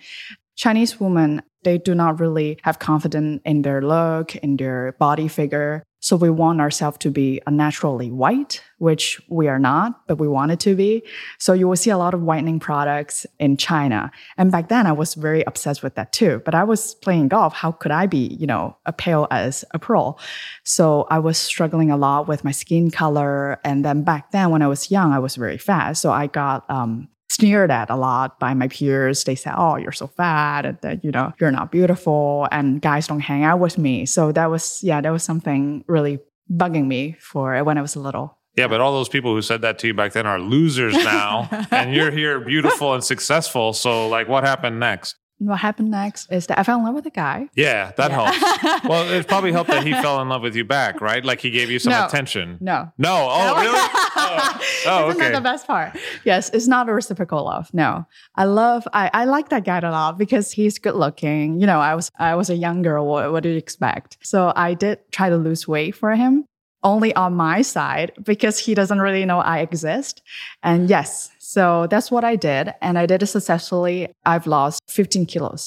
Chinese 0.55 1.01
women 1.01 1.43
they 1.65 1.79
do 1.79 1.95
not 1.95 2.21
really 2.21 2.59
have 2.63 2.79
confidence 2.79 3.41
in 3.45 3.63
their 3.63 3.81
look 3.81 4.37
in 4.37 4.57
their 4.57 4.93
body 4.99 5.29
figure 5.29 5.83
so 6.02 6.16
we 6.16 6.30
want 6.30 6.61
ourselves 6.61 6.99
to 6.99 7.12
be 7.12 7.40
naturally 7.49 8.11
white, 8.11 8.61
which 8.78 9.23
we 9.28 9.47
are 9.47 9.61
not, 9.61 10.04
but 10.09 10.16
we 10.18 10.26
want 10.26 10.50
it 10.50 10.59
to 10.61 10.75
be. 10.75 11.04
So 11.38 11.52
you 11.52 11.68
will 11.68 11.76
see 11.76 11.90
a 11.90 11.97
lot 11.97 12.12
of 12.12 12.21
whitening 12.21 12.59
products 12.59 13.25
in 13.38 13.56
China. 13.56 14.11
And 14.37 14.50
back 14.50 14.68
then 14.68 14.85
I 14.88 14.90
was 14.90 15.14
very 15.14 15.44
obsessed 15.44 15.80
with 15.80 15.94
that 15.94 16.12
too. 16.12 16.42
But 16.44 16.56
I 16.56 16.64
was 16.64 16.97
playing 16.97 17.28
golf. 17.28 17.54
How 17.54 17.71
could 17.71 17.92
I 17.92 18.06
be, 18.06 18.37
you 18.40 18.49
know, 18.49 18.76
a 18.85 18.92
pale 18.92 19.28
as 19.30 19.64
a 19.71 19.78
pearl? 19.78 20.18
So 20.64 21.06
I 21.09 21.21
was 21.21 21.38
struggling 21.38 21.92
a 21.92 21.97
lot 21.97 22.26
with 22.26 22.42
my 22.42 22.50
skin 22.50 22.90
color. 22.90 23.61
And 23.62 23.85
then 23.85 24.02
back 24.02 24.32
then 24.32 24.50
when 24.50 24.61
I 24.61 24.66
was 24.66 24.90
young, 24.90 25.12
I 25.12 25.21
was 25.21 25.37
very 25.37 25.56
fat. 25.56 25.92
So 25.92 26.11
I 26.11 26.26
got 26.26 26.68
um, 26.68 27.06
sneered 27.33 27.71
at 27.71 27.91
a 27.91 27.97
lot 27.97 28.39
by 28.39 28.55
my 28.55 28.69
peers. 28.69 29.25
They 29.25 29.35
said, 29.35 29.55
"Oh, 29.57 29.77
you're 29.77 29.93
so 29.93 30.07
fat, 30.07 30.67
and 30.67 30.79
that 30.83 31.05
you 31.05 31.11
know 31.11 31.33
you're 31.41 31.51
not 31.51 31.73
beautiful, 31.73 32.49
and 32.53 32.81
guys 32.81 33.07
don't 33.07 33.21
hang 33.21 33.45
out 33.45 33.59
with 33.59 33.79
me." 33.79 34.07
So 34.07 34.33
that 34.33 34.51
was 34.51 34.81
yeah, 34.83 35.01
that 35.01 35.11
was 35.11 35.23
something 35.23 35.85
really 35.89 36.19
bugging 36.51 36.87
me 36.87 37.17
for 37.21 37.62
when 37.65 37.79
I 37.79 37.83
was 37.83 37.97
a 37.97 38.01
little. 38.01 38.39
Yeah, 38.57 38.69
but 38.69 38.83
all 38.83 38.93
those 38.93 39.09
people 39.09 39.35
who 39.35 39.41
said 39.41 39.62
that 39.62 39.79
to 39.79 39.87
you 39.87 39.95
back 39.95 40.12
then 40.12 40.27
are 40.27 40.39
losers 40.39 40.95
now, 40.95 41.49
and 41.71 41.95
you're 41.95 42.11
here 42.11 42.39
beautiful 42.41 42.93
and 42.93 43.03
successful. 43.03 43.73
So, 43.73 44.09
like, 44.09 44.29
what 44.29 44.45
happened 44.45 44.79
next? 44.79 45.17
What 45.45 45.59
happened 45.59 45.91
next 45.91 46.31
is 46.31 46.47
that 46.47 46.59
I 46.59 46.63
fell 46.63 46.79
in 46.79 46.85
love 46.85 46.95
with 46.95 47.07
a 47.07 47.11
guy. 47.11 47.49
Yeah, 47.55 47.93
that 47.97 48.11
Yeah. 48.11 48.31
helps. 48.33 48.85
Well, 48.89 49.11
it 49.11 49.27
probably 49.27 49.53
helped 49.53 49.71
that 49.71 49.85
he 49.87 49.93
fell 49.95 50.21
in 50.23 50.29
love 50.29 50.43
with 50.43 50.55
you 50.55 50.65
back, 50.65 51.01
right? 51.01 51.25
Like 51.25 51.41
he 51.41 51.51
gave 51.51 51.71
you 51.71 51.79
some 51.79 51.93
No. 51.93 52.07
attention. 52.07 52.59
No. 52.61 52.93
No. 52.99 53.29
Oh, 53.31 53.61
really? 53.61 53.79
Oh, 54.15 54.61
oh, 54.87 55.09
Isn't 55.09 55.19
that 55.21 55.33
the 55.33 55.41
best 55.41 55.67
part? 55.67 55.97
Yes, 56.25 56.51
it's 56.51 56.67
not 56.69 56.89
a 56.89 56.93
reciprocal 56.93 57.45
love. 57.45 57.73
No, 57.73 58.07
I 58.37 58.45
love. 58.45 58.87
I, 58.93 59.11
I 59.13 59.25
like 59.25 59.49
that 59.49 59.65
guy 59.65 59.79
a 59.79 59.91
lot 59.91 60.17
because 60.19 60.53
he's 60.53 60.79
good 60.79 60.95
looking. 60.95 61.61
You 61.61 61.67
know, 61.67 61.81
I 61.81 61.95
was 61.95 62.11
I 62.19 62.35
was 62.37 62.49
a 62.51 62.55
young 62.57 62.83
girl. 62.83 63.07
What, 63.07 63.33
what 63.33 63.43
do 63.43 63.49
you 63.49 63.57
expect? 63.57 64.19
So 64.23 64.53
I 64.55 64.75
did 64.75 64.99
try 65.11 65.29
to 65.31 65.37
lose 65.37 65.67
weight 65.67 65.95
for 65.97 66.15
him, 66.15 66.45
only 66.85 67.15
on 67.17 67.35
my 67.35 67.63
side 67.63 68.13
because 68.23 68.59
he 68.59 68.75
doesn't 68.75 69.01
really 69.01 69.25
know 69.25 69.39
I 69.39 69.59
exist. 69.61 70.23
And 70.63 70.89
yes, 70.91 71.31
so 71.52 71.87
that's 71.87 72.11
what 72.11 72.25
I 72.25 72.35
did, 72.35 72.73
and 72.80 72.99
I 72.99 73.04
did 73.04 73.23
it 73.23 73.26
successfully. 73.26 74.09
I've 74.25 74.47
lost 74.47 74.80
15 74.88 75.26
kilos. 75.26 75.66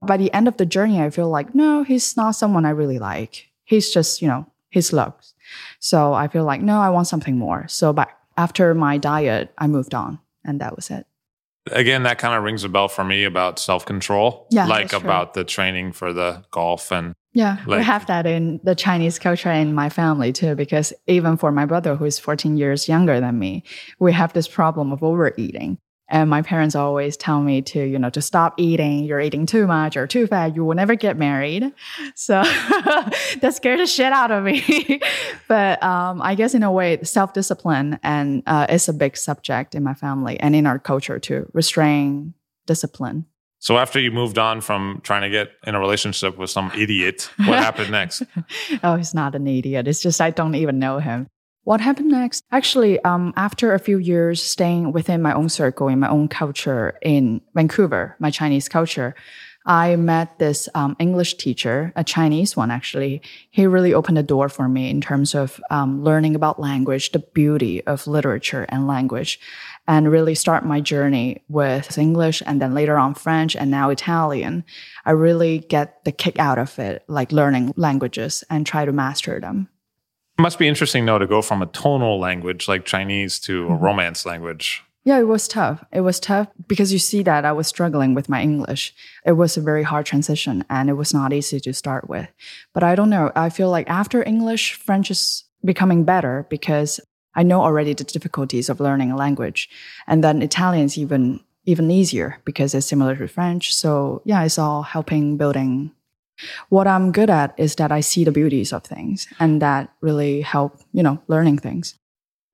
By 0.00 0.16
the 0.16 0.32
end 0.32 0.46
of 0.46 0.58
the 0.58 0.64
journey, 0.64 1.02
I 1.02 1.10
feel 1.10 1.28
like 1.28 1.56
no, 1.56 1.82
he's 1.82 2.16
not 2.16 2.36
someone 2.36 2.64
I 2.64 2.70
really 2.70 3.00
like. 3.00 3.48
He's 3.64 3.90
just 3.90 4.22
you 4.22 4.28
know 4.28 4.46
his 4.70 4.92
looks. 4.92 5.34
So 5.80 6.12
I 6.12 6.28
feel 6.28 6.44
like, 6.44 6.60
no, 6.60 6.80
I 6.80 6.90
want 6.90 7.08
something 7.08 7.36
more. 7.36 7.66
So 7.66 7.92
but 7.92 8.08
after 8.36 8.74
my 8.76 8.96
diet, 8.96 9.52
I 9.58 9.66
moved 9.66 9.92
on 9.92 10.20
and 10.44 10.60
that 10.60 10.76
was 10.76 10.88
it. 10.88 11.04
Again, 11.72 12.02
that 12.04 12.18
kind 12.18 12.34
of 12.34 12.42
rings 12.44 12.64
a 12.64 12.68
bell 12.68 12.88
for 12.88 13.04
me 13.04 13.24
about 13.24 13.58
self 13.58 13.84
control. 13.86 14.46
Yeah, 14.50 14.66
Like 14.66 14.92
about 14.92 15.34
the 15.34 15.44
training 15.44 15.92
for 15.92 16.12
the 16.12 16.42
golf 16.50 16.92
and 16.92 17.14
Yeah, 17.34 17.58
Like- 17.66 17.78
we 17.78 17.84
have 17.84 18.06
that 18.06 18.26
in 18.26 18.58
the 18.64 18.74
Chinese 18.74 19.18
culture 19.18 19.50
in 19.52 19.74
my 19.74 19.88
family 19.90 20.32
too, 20.32 20.54
because 20.54 20.92
even 21.06 21.36
for 21.36 21.52
my 21.52 21.66
brother, 21.66 21.94
who 21.96 22.04
is 22.04 22.18
14 22.18 22.56
years 22.56 22.88
younger 22.88 23.20
than 23.20 23.38
me, 23.38 23.62
we 24.00 24.12
have 24.12 24.32
this 24.32 24.48
problem 24.48 24.92
of 24.92 25.02
overeating. 25.02 25.78
And 26.08 26.30
my 26.30 26.42
parents 26.42 26.74
always 26.74 27.16
tell 27.16 27.40
me 27.40 27.60
to, 27.62 27.82
you 27.82 27.98
know, 27.98 28.08
to 28.10 28.22
stop 28.22 28.54
eating. 28.56 29.04
You're 29.04 29.20
eating 29.20 29.44
too 29.44 29.66
much 29.66 29.96
or 29.96 30.06
too 30.06 30.26
fat. 30.26 30.56
You 30.56 30.64
will 30.64 30.74
never 30.74 30.94
get 30.94 31.18
married. 31.18 31.72
So 32.14 32.42
that 32.42 33.52
scared 33.54 33.80
the 33.80 33.86
shit 33.86 34.12
out 34.12 34.30
of 34.30 34.42
me. 34.44 35.00
but 35.48 35.82
um, 35.82 36.22
I 36.22 36.34
guess 36.34 36.54
in 36.54 36.62
a 36.62 36.72
way, 36.72 37.02
self 37.02 37.34
discipline 37.34 37.98
and 38.02 38.42
uh, 38.46 38.66
is 38.70 38.88
a 38.88 38.94
big 38.94 39.16
subject 39.16 39.74
in 39.74 39.82
my 39.82 39.94
family 39.94 40.40
and 40.40 40.56
in 40.56 40.66
our 40.66 40.78
culture 40.78 41.18
too. 41.18 41.50
Restrain, 41.52 42.32
discipline. 42.66 43.26
So 43.60 43.76
after 43.76 43.98
you 43.98 44.12
moved 44.12 44.38
on 44.38 44.60
from 44.60 45.00
trying 45.02 45.22
to 45.22 45.30
get 45.30 45.50
in 45.66 45.74
a 45.74 45.80
relationship 45.80 46.38
with 46.38 46.48
some 46.48 46.70
idiot, 46.76 47.28
what 47.38 47.58
happened 47.58 47.90
next? 47.90 48.22
oh, 48.84 48.96
he's 48.96 49.14
not 49.14 49.34
an 49.34 49.46
idiot. 49.46 49.88
It's 49.88 50.00
just 50.00 50.20
I 50.20 50.30
don't 50.30 50.54
even 50.54 50.78
know 50.78 50.98
him. 50.98 51.26
What 51.68 51.82
happened 51.82 52.08
next? 52.08 52.44
Actually, 52.50 52.98
um, 53.04 53.34
after 53.36 53.74
a 53.74 53.78
few 53.78 53.98
years 53.98 54.42
staying 54.42 54.92
within 54.92 55.20
my 55.20 55.34
own 55.34 55.50
circle, 55.50 55.88
in 55.88 55.98
my 55.98 56.08
own 56.08 56.26
culture 56.26 56.98
in 57.02 57.42
Vancouver, 57.54 58.16
my 58.18 58.30
Chinese 58.30 58.70
culture, 58.70 59.14
I 59.66 59.96
met 59.96 60.38
this 60.38 60.70
um, 60.74 60.96
English 60.98 61.34
teacher, 61.34 61.92
a 61.94 62.02
Chinese 62.02 62.56
one 62.56 62.70
actually. 62.70 63.20
He 63.50 63.66
really 63.66 63.92
opened 63.92 64.16
the 64.16 64.22
door 64.22 64.48
for 64.48 64.66
me 64.66 64.88
in 64.88 65.02
terms 65.02 65.34
of 65.34 65.60
um, 65.70 66.02
learning 66.02 66.34
about 66.34 66.58
language, 66.58 67.12
the 67.12 67.18
beauty 67.18 67.84
of 67.84 68.06
literature 68.06 68.64
and 68.70 68.86
language, 68.86 69.38
and 69.86 70.10
really 70.10 70.34
start 70.34 70.64
my 70.64 70.80
journey 70.80 71.44
with 71.50 71.98
English 71.98 72.42
and 72.46 72.62
then 72.62 72.72
later 72.72 72.96
on 72.96 73.12
French 73.12 73.54
and 73.54 73.70
now 73.70 73.90
Italian. 73.90 74.64
I 75.04 75.10
really 75.10 75.58
get 75.58 76.02
the 76.06 76.12
kick 76.12 76.38
out 76.38 76.56
of 76.56 76.78
it, 76.78 77.04
like 77.08 77.30
learning 77.30 77.74
languages 77.76 78.42
and 78.48 78.64
try 78.64 78.86
to 78.86 78.92
master 78.92 79.38
them. 79.38 79.68
It 80.38 80.42
must 80.42 80.58
be 80.58 80.68
interesting 80.68 81.04
though 81.04 81.18
to 81.18 81.26
go 81.26 81.42
from 81.42 81.62
a 81.62 81.66
tonal 81.66 82.18
language 82.20 82.68
like 82.68 82.84
Chinese 82.84 83.40
to 83.40 83.64
Mm-hmm. 83.64 83.72
a 83.72 83.76
romance 83.76 84.24
language. 84.24 84.84
Yeah, 85.04 85.18
it 85.18 85.26
was 85.26 85.48
tough. 85.48 85.82
It 85.90 86.02
was 86.02 86.20
tough 86.20 86.48
because 86.66 86.92
you 86.92 86.98
see 86.98 87.22
that 87.22 87.44
I 87.44 87.52
was 87.52 87.66
struggling 87.66 88.14
with 88.14 88.28
my 88.28 88.42
English. 88.42 88.94
It 89.24 89.32
was 89.32 89.56
a 89.56 89.60
very 89.62 89.82
hard 89.82 90.04
transition 90.06 90.64
and 90.68 90.90
it 90.90 90.94
was 90.94 91.14
not 91.14 91.32
easy 91.32 91.60
to 91.60 91.72
start 91.72 92.08
with. 92.08 92.28
But 92.74 92.82
I 92.82 92.94
don't 92.94 93.08
know. 93.10 93.32
I 93.34 93.48
feel 93.48 93.70
like 93.70 93.88
after 93.88 94.22
English, 94.22 94.74
French 94.74 95.10
is 95.10 95.44
becoming 95.64 96.04
better 96.04 96.46
because 96.50 97.00
I 97.34 97.42
know 97.42 97.62
already 97.62 97.94
the 97.94 98.04
difficulties 98.04 98.68
of 98.68 98.80
learning 98.80 99.10
a 99.10 99.16
language. 99.16 99.68
And 100.06 100.22
then 100.22 100.42
Italian 100.42 100.84
is 100.84 100.98
even 100.98 101.40
even 101.64 101.90
easier 101.90 102.38
because 102.44 102.74
it's 102.74 102.86
similar 102.86 103.16
to 103.16 103.28
French. 103.28 103.74
So 103.74 104.22
yeah, 104.24 104.44
it's 104.44 104.58
all 104.58 104.82
helping 104.82 105.36
building. 105.36 105.90
What 106.68 106.86
I'm 106.86 107.12
good 107.12 107.30
at 107.30 107.54
is 107.58 107.74
that 107.76 107.90
I 107.92 108.00
see 108.00 108.24
the 108.24 108.32
beauties 108.32 108.72
of 108.72 108.84
things 108.84 109.26
and 109.40 109.60
that 109.62 109.92
really 110.00 110.40
help, 110.42 110.80
you 110.92 111.02
know, 111.02 111.20
learning 111.28 111.58
things. 111.58 111.94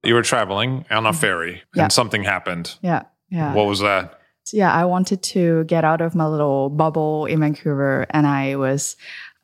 You 0.02 0.14
were 0.14 0.22
traveling 0.22 0.84
on 0.90 1.06
a 1.06 1.12
ferry 1.12 1.52
Mm-hmm. 1.54 1.78
Yeah. 1.78 1.82
and 1.84 1.92
something 1.92 2.24
happened. 2.24 2.76
Yeah. 2.82 3.02
Yeah. 3.30 3.54
What 3.54 3.66
was 3.66 3.80
that? 3.80 4.20
yeah 4.52 4.70
i 4.74 4.84
wanted 4.84 5.22
to 5.22 5.64
get 5.64 5.84
out 5.86 6.02
of 6.02 6.14
my 6.14 6.26
little 6.26 6.68
bubble 6.68 7.24
in 7.24 7.40
vancouver 7.40 8.04
and 8.10 8.26
i 8.26 8.54
was 8.56 8.94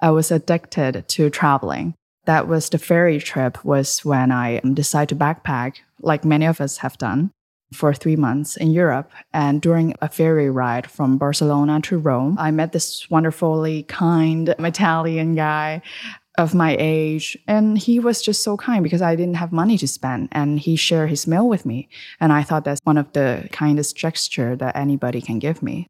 i 0.03 0.11
was 0.11 0.31
addicted 0.31 1.09
to 1.09 1.31
traveling 1.31 1.95
that 2.27 2.47
was 2.47 2.69
the 2.69 2.77
ferry 2.77 3.19
trip 3.19 3.65
was 3.65 4.05
when 4.05 4.31
i 4.31 4.61
decided 4.75 5.09
to 5.09 5.15
backpack 5.25 5.77
like 6.03 6.23
many 6.27 6.45
of 6.45 6.61
us 6.61 6.77
have 6.85 6.99
done 6.99 7.31
for 7.73 7.95
three 7.95 8.17
months 8.17 8.57
in 8.57 8.71
europe. 8.71 9.11
And 9.33 9.61
during 9.61 9.95
a 10.01 10.09
ferry 10.09 10.51
ride 10.51 10.91
from 10.91 11.19
barcelona 11.19 11.81
to 11.83 11.99
rome 11.99 12.37
i 12.39 12.51
met 12.51 12.73
this 12.73 13.09
wonderfully 13.11 13.85
kind 13.85 14.55
italian 14.59 15.35
guy 15.35 15.83
of 16.39 16.55
my 16.55 16.77
age. 16.79 17.37
And 17.47 17.77
he 17.77 17.99
was 17.99 18.23
just 18.23 18.43
so 18.43 18.57
kind 18.57 18.83
because 18.83 19.03
i 19.03 19.15
didn't 19.15 19.35
have 19.35 19.53
money 19.53 19.77
to 19.79 19.89
spend. 19.89 20.29
And 20.33 20.59
he 20.59 20.77
shared 20.77 21.11
his 21.11 21.27
meal 21.27 21.49
with 21.49 21.67
me. 21.67 21.89
And 22.19 22.33
I 22.33 22.43
thought 22.43 22.65
that's 22.65 22.81
one 22.85 22.99
of 22.99 23.13
the 23.13 23.49
kindest 23.53 23.97
gesture 23.97 24.57
that 24.57 24.77
anybody 24.77 25.21
can 25.21 25.39
give 25.39 25.63
me. 25.63 25.89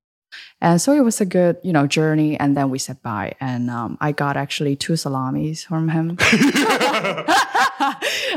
And 0.60 0.80
so 0.80 0.92
it 0.92 1.00
was 1.00 1.20
a 1.20 1.24
good, 1.24 1.56
you 1.62 1.72
know, 1.72 1.86
journey. 1.86 2.38
And 2.38 2.56
then 2.56 2.70
we 2.70 2.78
said 2.78 3.00
bye. 3.02 3.34
And 3.40 3.70
um, 3.70 3.96
I 4.00 4.12
got 4.12 4.36
actually 4.36 4.76
two 4.76 4.96
salamis 4.96 5.64
from 5.64 5.88
him 5.88 6.18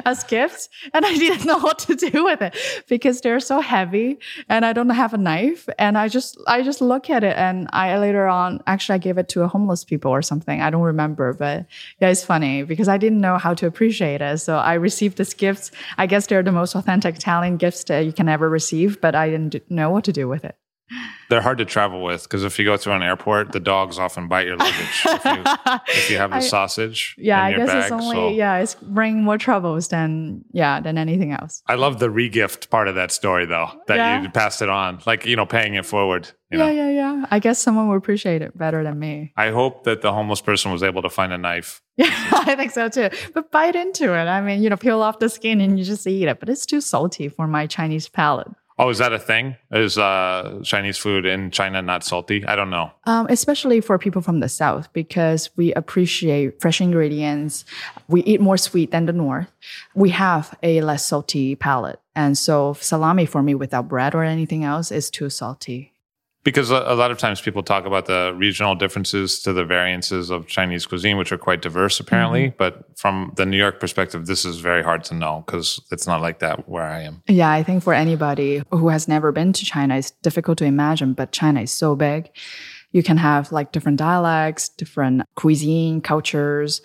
as 0.05 0.23
gifts. 0.23 0.69
And 0.93 1.05
I 1.05 1.13
didn't 1.15 1.45
know 1.45 1.59
what 1.59 1.79
to 1.79 1.95
do 1.95 2.23
with 2.23 2.41
it 2.41 2.55
because 2.87 3.21
they're 3.21 3.41
so 3.41 3.59
heavy 3.59 4.19
and 4.47 4.65
I 4.65 4.71
don't 4.71 4.89
have 4.89 5.13
a 5.13 5.17
knife. 5.17 5.67
And 5.77 5.97
I 5.97 6.07
just, 6.07 6.37
I 6.47 6.61
just 6.61 6.81
look 6.81 7.09
at 7.09 7.23
it 7.23 7.37
and 7.37 7.67
I 7.73 7.97
later 7.97 8.27
on, 8.27 8.61
actually, 8.67 8.95
I 8.95 8.99
gave 8.99 9.17
it 9.17 9.27
to 9.29 9.43
a 9.43 9.47
homeless 9.47 9.83
people 9.83 10.11
or 10.11 10.21
something. 10.21 10.61
I 10.61 10.69
don't 10.69 10.81
remember, 10.81 11.33
but 11.33 11.65
yeah, 11.99 12.09
it's 12.09 12.23
funny 12.23 12.63
because 12.63 12.87
I 12.87 12.97
didn't 12.97 13.19
know 13.19 13.37
how 13.37 13.53
to 13.55 13.67
appreciate 13.67 14.21
it. 14.21 14.39
So 14.39 14.55
I 14.55 14.75
received 14.75 15.17
these 15.17 15.33
gifts. 15.33 15.71
I 15.97 16.07
guess 16.07 16.27
they're 16.27 16.43
the 16.43 16.51
most 16.51 16.75
authentic 16.75 17.15
Italian 17.15 17.57
gifts 17.57 17.83
that 17.85 18.05
you 18.05 18.13
can 18.13 18.29
ever 18.29 18.49
receive, 18.49 19.01
but 19.01 19.13
I 19.13 19.29
didn't 19.29 19.69
know 19.69 19.89
what 19.89 20.05
to 20.05 20.13
do 20.13 20.29
with 20.29 20.45
it. 20.45 20.55
They're 21.33 21.41
hard 21.41 21.57
to 21.57 21.65
travel 21.65 22.03
with 22.03 22.21
because 22.23 22.43
if 22.43 22.59
you 22.59 22.65
go 22.65 22.77
through 22.77 22.93
an 22.93 23.01
airport, 23.01 23.53
the 23.53 23.59
dogs 23.59 23.97
often 23.97 24.27
bite 24.27 24.45
your 24.45 24.55
luggage 24.55 25.01
if 25.03 25.25
you, 25.25 25.43
if 25.87 26.09
you 26.11 26.17
have 26.17 26.29
the 26.29 26.35
I- 26.37 26.39
sausage 26.41 27.15
Yeah, 27.17 27.41
I 27.43 27.53
guess 27.53 27.67
bag. 27.69 27.83
it's 27.83 27.91
only 27.91 28.15
so 28.15 28.29
yeah, 28.29 28.57
it's 28.59 28.75
bring 28.75 29.23
more 29.23 29.39
troubles 29.39 29.87
than 29.87 30.45
yeah 30.51 30.79
than 30.79 30.99
anything 30.99 31.31
else. 31.31 31.63
I 31.67 31.73
love 31.73 31.97
the 31.97 32.09
regift 32.09 32.69
part 32.69 32.87
of 32.87 32.93
that 32.95 33.11
story 33.11 33.47
though, 33.47 33.69
that 33.87 33.95
Yeah. 33.97 34.21
you 34.21 34.29
passed 34.29 34.61
it 34.61 34.69
on, 34.69 34.99
like 35.07 35.25
you 35.25 35.35
know, 35.35 35.47
paying 35.47 35.73
it 35.73 35.85
forward. 35.87 36.29
You 36.51 36.59
yeah, 36.59 36.65
know, 36.65 36.71
yeah, 36.71 36.89
yeah. 36.91 37.25
I 37.31 37.39
guess 37.39 37.57
someone 37.57 37.89
will 37.89 37.97
appreciate 37.97 38.43
it 38.43 38.55
better 38.55 38.83
than 38.83 38.99
me. 38.99 39.33
I 39.35 39.49
hope 39.49 39.85
that 39.85 40.03
the 40.03 40.13
homeless 40.13 40.39
person 40.41 40.71
was 40.71 40.83
able 40.83 41.01
to 41.01 41.09
find 41.09 41.33
a 41.33 41.37
knife. 41.39 41.81
Yeah, 41.95 42.09
I 42.31 42.55
think 42.55 42.71
so 42.71 42.89
too. 42.89 43.09
But 43.35 43.51
bite 43.51 43.75
into 43.75 44.13
it. 44.15 44.25
I 44.25 44.41
mean, 44.41 44.63
you 44.63 44.69
know, 44.71 44.77
peel 44.77 45.01
off 45.03 45.19
the 45.19 45.29
skin 45.29 45.61
and 45.61 45.77
you 45.77 45.85
just 45.85 46.07
eat 46.07 46.27
it. 46.27 46.39
But 46.39 46.49
it's 46.49 46.65
too 46.65 46.81
salty 46.81 47.29
for 47.29 47.45
my 47.47 47.67
Chinese 47.67 48.09
palate. 48.09 48.47
Oh, 48.79 48.89
is 48.89 48.97
that 48.97 49.13
a 49.13 49.19
thing? 49.19 49.55
Is 49.71 49.97
uh, 49.97 50.61
Chinese 50.63 50.97
food 50.97 51.25
in 51.25 51.51
China 51.51 51.81
not 51.81 52.03
salty? 52.03 52.43
I 52.45 52.55
don't 52.55 52.71
know. 52.71 52.91
Um, 53.05 53.27
especially 53.29 53.81
for 53.81 53.99
people 53.99 54.21
from 54.21 54.39
the 54.39 54.49
south, 54.49 54.91
because 54.93 55.49
we 55.55 55.73
appreciate 55.73 56.59
fresh 56.59 56.81
ingredients. 56.81 57.65
We 58.07 58.23
eat 58.23 58.41
more 58.41 58.57
sweet 58.57 58.91
than 58.91 59.05
the 59.05 59.13
north. 59.13 59.51
We 59.93 60.09
have 60.09 60.57
a 60.63 60.81
less 60.81 61.05
salty 61.05 61.55
palate. 61.55 61.99
And 62.15 62.37
so 62.37 62.73
salami 62.73 63.25
for 63.25 63.43
me 63.43 63.55
without 63.55 63.87
bread 63.87 64.15
or 64.15 64.23
anything 64.23 64.63
else 64.63 64.91
is 64.91 65.09
too 65.09 65.29
salty. 65.29 65.92
Because 66.43 66.71
a, 66.71 66.93
lot 66.95 67.09
of 67.09 67.17
times 67.17 67.39
people 67.39 67.63
talk 67.63 67.85
about 67.85 68.05
the 68.05 68.33
regional 68.35 68.75
differences 68.75 69.39
to 69.43 69.53
the 69.53 69.63
variances 69.63 70.29
of 70.29 70.45
Chinese 70.47 70.85
cuisine, 70.85 71.17
which 71.17 71.31
are 71.31 71.37
quite 71.37 71.61
diverse 71.61 71.99
apparently. 72.01 72.47
Mm-hmm. 72.47 72.57
But 72.57 72.97
from 72.97 73.31
the 73.37 73.45
New 73.45 73.57
York 73.57 73.79
perspective, 73.79 74.25
this 74.25 74.43
is 74.43 74.59
very 74.59 74.83
hard 74.83 75.05
to 75.05 75.13
know 75.13 75.43
because 75.45 75.79
it's 75.89 76.05
not 76.05 76.21
like 76.21 76.39
that 76.39 76.67
where 76.67 76.83
I 76.83 77.01
am. 77.03 77.23
Yeah, 77.27 77.49
I 77.49 77.63
think 77.63 77.81
for 77.81 77.93
anybody 77.93 78.61
who 78.71 78.89
has 78.89 79.07
never 79.07 79.31
been 79.31 79.53
to 79.53 79.63
China, 79.63 79.95
it's 79.95 80.11
difficult 80.11 80.57
to 80.57 80.65
imagine, 80.65 81.13
but 81.13 81.31
China 81.31 81.61
is 81.61 81.71
so 81.71 81.95
big. 81.95 82.29
You 82.93 83.03
can 83.03 83.17
have 83.17 83.51
like 83.51 83.71
different 83.71 83.97
dialects, 83.97 84.69
different 84.69 85.23
cuisine, 85.35 85.99
cultures. 85.99 86.81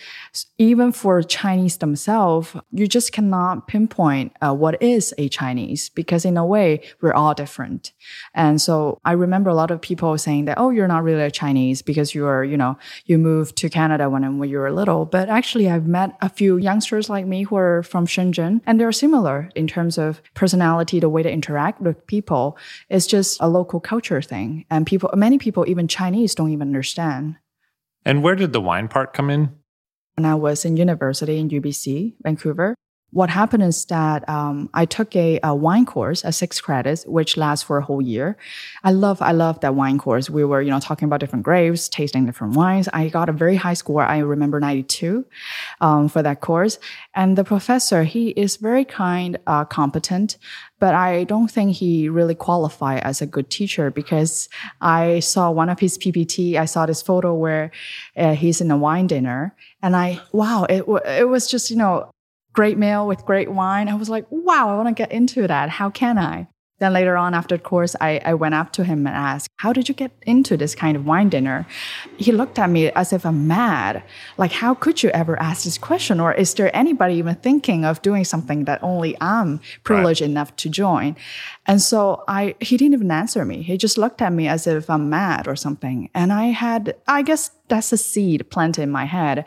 Even 0.59 0.91
for 0.91 1.23
Chinese 1.23 1.77
themselves, 1.77 2.57
you 2.73 2.89
just 2.89 3.13
cannot 3.13 3.69
pinpoint 3.69 4.33
uh, 4.41 4.55
what 4.55 4.83
is 4.83 5.15
a 5.19 5.29
Chinese 5.29 5.91
because 5.91 6.25
in 6.25 6.37
a 6.37 6.45
way, 6.45 6.81
we're 7.01 7.13
all 7.13 7.35
different. 7.35 7.93
And 8.35 8.61
so 8.61 8.99
I 9.05 9.13
remember 9.13 9.51
a 9.51 9.55
lot 9.55 9.71
of 9.71 9.81
people 9.81 10.17
saying 10.19 10.47
that, 10.47 10.59
oh, 10.59 10.71
you're 10.71 10.89
not 10.89 11.05
really 11.05 11.23
a 11.23 11.31
Chinese 11.31 11.83
because 11.83 12.15
you 12.15 12.27
are, 12.27 12.43
you 12.43 12.57
know, 12.57 12.79
you 13.05 13.19
moved 13.19 13.57
to 13.57 13.69
Canada 13.69 14.09
when, 14.09 14.39
when 14.39 14.49
you 14.49 14.59
were 14.59 14.73
little. 14.73 15.05
But 15.05 15.29
actually, 15.29 15.69
I've 15.69 15.87
met 15.87 16.17
a 16.23 16.31
few 16.31 16.57
youngsters 16.57 17.11
like 17.11 17.27
me 17.27 17.43
who 17.43 17.57
are 17.57 17.83
from 17.83 18.07
Shenzhen 18.07 18.63
and 18.67 18.81
they're 18.81 18.93
similar 18.93 19.51
in 19.55 19.67
terms 19.67 19.99
of 19.99 20.23
personality, 20.35 21.01
the 21.01 21.09
way 21.11 21.23
they 21.23 21.33
interact 21.33 21.83
with 21.83 22.07
people. 22.07 22.57
It's 22.89 23.07
just 23.07 23.37
a 23.41 23.49
local 23.49 23.79
culture 23.79 24.23
thing. 24.23 24.65
And 24.71 24.87
people, 24.87 25.11
many 25.15 25.37
people, 25.37 25.65
even 25.69 25.87
Chinese, 25.87 25.98
don't 26.35 26.53
even 26.53 26.69
understand. 26.69 27.37
And 28.05 28.23
where 28.23 28.37
did 28.37 28.53
the 28.53 28.61
wine 28.61 28.89
part 28.89 29.13
come 29.13 29.31
in? 29.31 29.51
When 30.17 30.25
I 30.25 30.35
was 30.35 30.65
in 30.65 30.77
university 30.77 31.39
in 31.39 31.49
UBC, 31.49 32.15
Vancouver, 32.23 32.75
what 33.11 33.31
happened 33.31 33.63
is 33.63 33.87
that 33.87 34.29
um, 34.29 34.69
I 34.75 34.85
took 34.85 35.17
a, 35.17 35.41
a, 35.43 35.55
wine 35.55 35.87
course, 35.87 36.23
a 36.25 36.33
six 36.33 36.61
credits, 36.61 37.07
which 37.07 37.39
lasts 37.39 37.65
for 37.65 37.79
a 37.79 37.83
whole 37.83 38.03
year. 38.03 38.37
I 38.85 38.91
love, 38.91 39.23
I 39.23 39.33
love 39.33 39.61
that 39.61 39.75
wine 39.75 39.99
course. 39.99 40.29
We 40.29 40.45
were, 40.45 40.61
you 40.61 40.71
know, 40.71 40.79
talking 40.79 41.07
about 41.07 41.21
different 41.21 41.45
grapes, 41.45 41.89
tasting 41.89 42.27
different 42.27 42.55
wines. 42.55 42.87
I 42.93 43.09
got 43.09 43.31
a 43.31 43.33
very 43.33 43.57
high 43.57 43.75
score. 43.75 44.03
I 44.03 44.19
remember 44.19 44.61
92 44.61 45.25
um, 45.81 46.09
for 46.09 46.23
that 46.23 46.43
course. 46.43 46.79
And 47.15 47.39
the 47.39 47.45
professor, 47.45 48.05
he 48.05 48.29
is 48.31 48.57
very 48.57 48.85
kind, 48.85 49.39
uh, 49.47 49.65
competent, 49.65 50.37
but 50.79 50.95
I 50.95 51.25
don't 51.25 51.51
think 51.51 51.77
he 51.77 52.11
really 52.11 52.35
qualified 52.35 53.03
as 53.03 53.23
a 53.23 53.27
good 53.27 53.49
teacher 53.49 53.91
because 53.91 54.51
I 54.83 55.21
saw 55.21 55.51
one 55.51 55.71
of 55.71 55.81
his 55.81 55.97
PPT. 55.97 56.57
I 56.57 56.67
saw 56.67 56.85
this 56.85 57.01
photo 57.01 57.35
where 57.35 57.71
uh, 58.17 58.35
he's 58.35 58.61
in 58.61 58.71
a 58.71 58.77
wine 58.77 59.07
dinner, 59.07 59.55
and 59.83 59.97
I 59.97 60.21
wow, 60.33 60.67
it 60.69 60.85
it 61.07 61.29
was 61.29 61.49
just 61.49 61.71
you 61.71 61.77
know 61.77 62.13
great 62.59 62.77
meal 62.77 63.07
with 63.07 63.25
great 63.25 63.53
wine. 63.53 63.89
I 63.89 63.95
was 63.95 64.09
like, 64.09 64.27
wow, 64.31 64.69
I 64.69 64.75
want 64.75 64.89
to 64.89 64.93
get 64.93 65.13
into 65.13 65.47
that. 65.47 65.71
How 65.71 65.91
can 65.91 66.19
I? 66.19 66.49
Then 66.81 66.93
later 66.93 67.17
on 67.17 67.33
after 67.33 67.57
the 67.57 67.63
course, 67.63 67.95
I, 68.01 68.21
I 68.25 68.35
went 68.35 68.57
up 68.57 68.73
to 68.73 68.83
him 68.83 69.07
and 69.07 69.15
asked, 69.15 69.49
How 69.59 69.73
did 69.73 69.89
you 69.89 69.95
get 69.95 70.11
into 70.23 70.57
this 70.57 70.75
kind 70.75 70.97
of 70.97 71.07
wine 71.07 71.29
dinner? 71.29 71.69
He 72.17 72.33
looked 72.33 72.59
at 72.59 72.69
me 72.69 72.91
as 72.91 73.13
if 73.13 73.25
I'm 73.25 73.47
mad. 73.47 74.03
Like, 74.39 74.51
how 74.51 74.75
could 74.75 75.05
you 75.05 75.11
ever 75.11 75.41
ask 75.41 75.63
this 75.63 75.79
question? 75.79 76.19
Or 76.19 76.33
is 76.33 76.53
there 76.55 76.75
anybody 76.75 77.15
even 77.15 77.37
thinking 77.37 77.85
of 77.85 78.03
doing 78.03 78.25
something 78.25 78.65
that 78.65 78.83
only 78.83 79.17
I'm 79.21 79.61
privileged 79.85 80.21
right. 80.21 80.31
enough 80.31 80.55
to 80.57 80.69
join? 80.69 81.15
And 81.67 81.81
so 81.81 82.25
I 82.27 82.57
he 82.59 82.77
didn't 82.77 82.95
even 82.95 83.11
answer 83.13 83.45
me. 83.45 83.63
He 83.63 83.77
just 83.77 83.99
looked 83.99 84.21
at 84.21 84.33
me 84.33 84.49
as 84.49 84.67
if 84.67 84.91
I'm 84.91 85.09
mad 85.09 85.47
or 85.47 85.55
something. 85.55 86.11
And 86.13 86.33
I 86.33 86.47
had, 86.47 86.97
I 87.07 87.23
guess 87.23 87.53
that's 87.69 87.93
a 87.93 87.97
seed 87.97 88.51
planted 88.51 88.83
in 88.83 88.91
my 88.91 89.05
head 89.05 89.45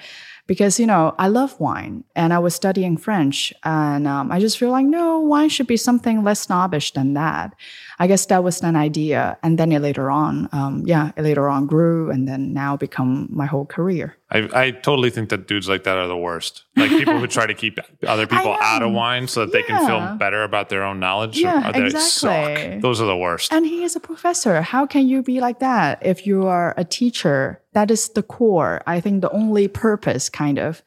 because 0.48 0.80
you 0.80 0.86
know 0.86 1.16
I 1.18 1.28
love 1.28 1.60
wine 1.60 2.04
and 2.16 2.34
I 2.34 2.40
was 2.40 2.56
studying 2.56 2.98
French 2.98 3.54
and 3.64 4.08
um, 4.08 4.32
I 4.32 4.40
just 4.40 4.58
feel 4.58 4.72
like 4.72 4.86
no 4.86 5.20
wine 5.20 5.50
should 5.50 5.68
be 5.68 5.78
something 5.78 6.24
less 6.24 6.42
snobbish 6.42 6.94
than 6.94 7.14
that. 7.14 7.54
I 8.02 8.08
guess 8.08 8.26
that 8.26 8.44
was 8.44 8.64
an 8.64 8.76
idea, 8.76 9.38
and 9.44 9.60
then 9.60 9.72
it 9.72 9.80
later 9.80 10.10
on, 10.10 10.50
um, 10.54 10.82
yeah, 10.88 11.12
it 11.16 11.22
later 11.22 11.48
on 11.48 11.68
grew 11.68 12.10
and 12.10 12.28
then 12.28 12.52
now 12.52 12.76
become 12.76 13.30
my 13.30 13.46
whole 13.46 13.68
career. 13.68 14.18
I, 14.32 14.50
I 14.56 14.72
totally 14.72 15.12
think 15.12 15.30
that 15.30 15.48
dudes 15.48 15.70
like 15.70 15.84
that 15.84 15.98
are 15.98 16.08
the 16.08 16.18
worst. 16.18 16.64
Like 16.76 16.90
people 16.90 17.20
who 17.20 17.28
try 17.28 17.46
to 17.46 17.54
keep 17.54 17.78
other 18.08 18.26
people 18.26 18.58
out 18.60 18.82
of 18.82 18.92
wine 18.92 19.28
so 19.28 19.46
that 19.46 19.54
yeah. 19.54 19.62
they 19.62 19.68
can 19.68 19.86
feel 19.86 20.18
better 20.18 20.42
about 20.42 20.70
their 20.70 20.84
own 20.84 21.00
knowledge. 21.00 21.38
Yeah, 21.38 21.70
exactly. 21.70 22.00
Suck. 22.72 22.82
Those 22.82 23.02
are 23.02 23.06
the 23.06 23.16
worst. 23.16 23.54
And 23.54 23.68
he 23.68 23.84
is 23.84 23.96
a 23.96 24.00
professor. 24.00 24.64
How 24.64 24.88
can 24.88 25.08
you 25.08 25.22
be 25.22 25.40
like 25.40 25.60
that 25.60 26.04
if 26.04 26.26
you 26.26 26.48
are 26.48 26.74
a 26.78 26.84
teacher? 26.84 27.62
That 27.74 27.92
is 27.92 28.10
the 28.10 28.24
core. 28.24 28.82
I 28.88 29.00
think 29.00 29.22
the 29.22 29.30
only 29.30 29.68
purpose, 29.68 30.28
kind 30.28 30.58
of, 30.58 30.82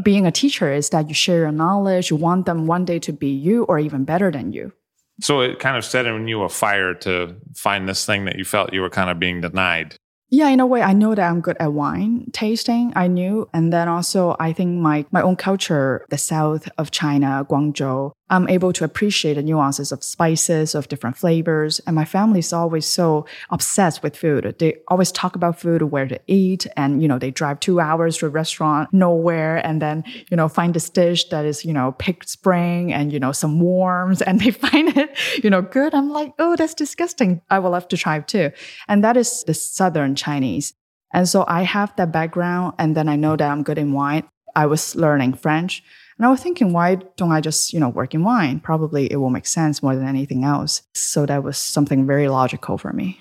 being 0.00 0.28
a 0.28 0.30
teacher 0.30 0.72
is 0.72 0.90
that 0.90 1.08
you 1.08 1.14
share 1.14 1.38
your 1.38 1.50
knowledge. 1.50 2.10
You 2.10 2.16
want 2.16 2.46
them 2.46 2.68
one 2.68 2.84
day 2.84 3.00
to 3.00 3.12
be 3.12 3.30
you 3.30 3.64
or 3.64 3.80
even 3.80 4.04
better 4.04 4.30
than 4.30 4.52
you. 4.52 4.72
So 5.20 5.40
it 5.40 5.58
kind 5.58 5.76
of 5.76 5.84
set 5.84 6.06
in 6.06 6.28
you 6.28 6.42
a 6.42 6.48
fire 6.48 6.94
to 6.94 7.36
find 7.54 7.88
this 7.88 8.04
thing 8.04 8.26
that 8.26 8.36
you 8.36 8.44
felt 8.44 8.72
you 8.72 8.80
were 8.80 8.90
kind 8.90 9.10
of 9.10 9.18
being 9.18 9.40
denied. 9.40 9.96
Yeah, 10.28 10.48
in 10.48 10.58
a 10.58 10.66
way, 10.66 10.82
I 10.82 10.92
know 10.92 11.14
that 11.14 11.30
I'm 11.30 11.40
good 11.40 11.56
at 11.60 11.72
wine 11.72 12.30
tasting. 12.32 12.92
I 12.96 13.06
knew. 13.06 13.48
And 13.54 13.72
then 13.72 13.88
also, 13.88 14.34
I 14.40 14.52
think 14.52 14.80
my, 14.80 15.06
my 15.12 15.22
own 15.22 15.36
culture, 15.36 16.04
the 16.10 16.18
south 16.18 16.68
of 16.78 16.90
China, 16.90 17.46
Guangzhou, 17.48 18.10
I'm 18.28 18.48
able 18.48 18.72
to 18.72 18.84
appreciate 18.84 19.34
the 19.34 19.42
nuances 19.42 19.92
of 19.92 20.02
spices, 20.02 20.74
of 20.74 20.88
different 20.88 21.16
flavors. 21.16 21.80
And 21.86 21.94
my 21.94 22.04
family 22.04 22.40
is 22.40 22.52
always 22.52 22.84
so 22.86 23.26
obsessed 23.50 24.02
with 24.02 24.16
food. 24.16 24.56
They 24.58 24.78
always 24.88 25.12
talk 25.12 25.36
about 25.36 25.60
food, 25.60 25.82
where 25.82 26.08
to 26.08 26.20
eat. 26.26 26.66
And, 26.76 27.00
you 27.00 27.08
know, 27.08 27.18
they 27.18 27.30
drive 27.30 27.60
two 27.60 27.78
hours 27.78 28.18
to 28.18 28.26
a 28.26 28.28
restaurant 28.28 28.92
nowhere 28.92 29.64
and 29.64 29.80
then, 29.80 30.02
you 30.30 30.36
know, 30.36 30.48
find 30.48 30.74
this 30.74 30.90
dish 30.90 31.28
that 31.28 31.44
is, 31.44 31.64
you 31.64 31.72
know, 31.72 31.92
picked 31.92 32.28
spring 32.28 32.92
and, 32.92 33.12
you 33.12 33.20
know, 33.20 33.32
some 33.32 33.60
worms 33.60 34.20
and 34.22 34.40
they 34.40 34.50
find 34.66 34.96
it, 34.96 35.16
you 35.44 35.50
know, 35.50 35.62
good. 35.62 35.94
I'm 35.94 36.10
like, 36.10 36.32
oh, 36.38 36.56
that's 36.56 36.74
disgusting. 36.74 37.42
I 37.48 37.60
would 37.60 37.68
love 37.68 37.86
to 37.88 37.96
try 37.96 38.16
it 38.16 38.26
too. 38.26 38.50
And 38.88 39.04
that 39.04 39.16
is 39.16 39.44
the 39.44 39.54
Southern 39.54 40.16
Chinese. 40.16 40.74
And 41.12 41.28
so 41.28 41.44
I 41.46 41.62
have 41.62 41.94
that 41.96 42.12
background 42.12 42.74
and 42.78 42.96
then 42.96 43.08
I 43.08 43.16
know 43.16 43.36
that 43.36 43.50
I'm 43.50 43.62
good 43.62 43.78
in 43.78 43.92
wine. 43.92 44.24
I 44.56 44.66
was 44.66 44.96
learning 44.96 45.34
French. 45.34 45.84
And 46.18 46.26
I 46.26 46.30
was 46.30 46.42
thinking, 46.42 46.72
why 46.72 46.96
don't 47.16 47.32
I 47.32 47.40
just, 47.40 47.72
you 47.72 47.80
know, 47.80 47.88
work 47.90 48.14
in 48.14 48.24
wine? 48.24 48.60
Probably 48.60 49.10
it 49.12 49.16
will 49.16 49.30
make 49.30 49.46
sense 49.46 49.82
more 49.82 49.94
than 49.94 50.06
anything 50.08 50.44
else. 50.44 50.82
So 50.94 51.26
that 51.26 51.42
was 51.42 51.58
something 51.58 52.06
very 52.06 52.28
logical 52.28 52.78
for 52.78 52.92
me. 52.92 53.20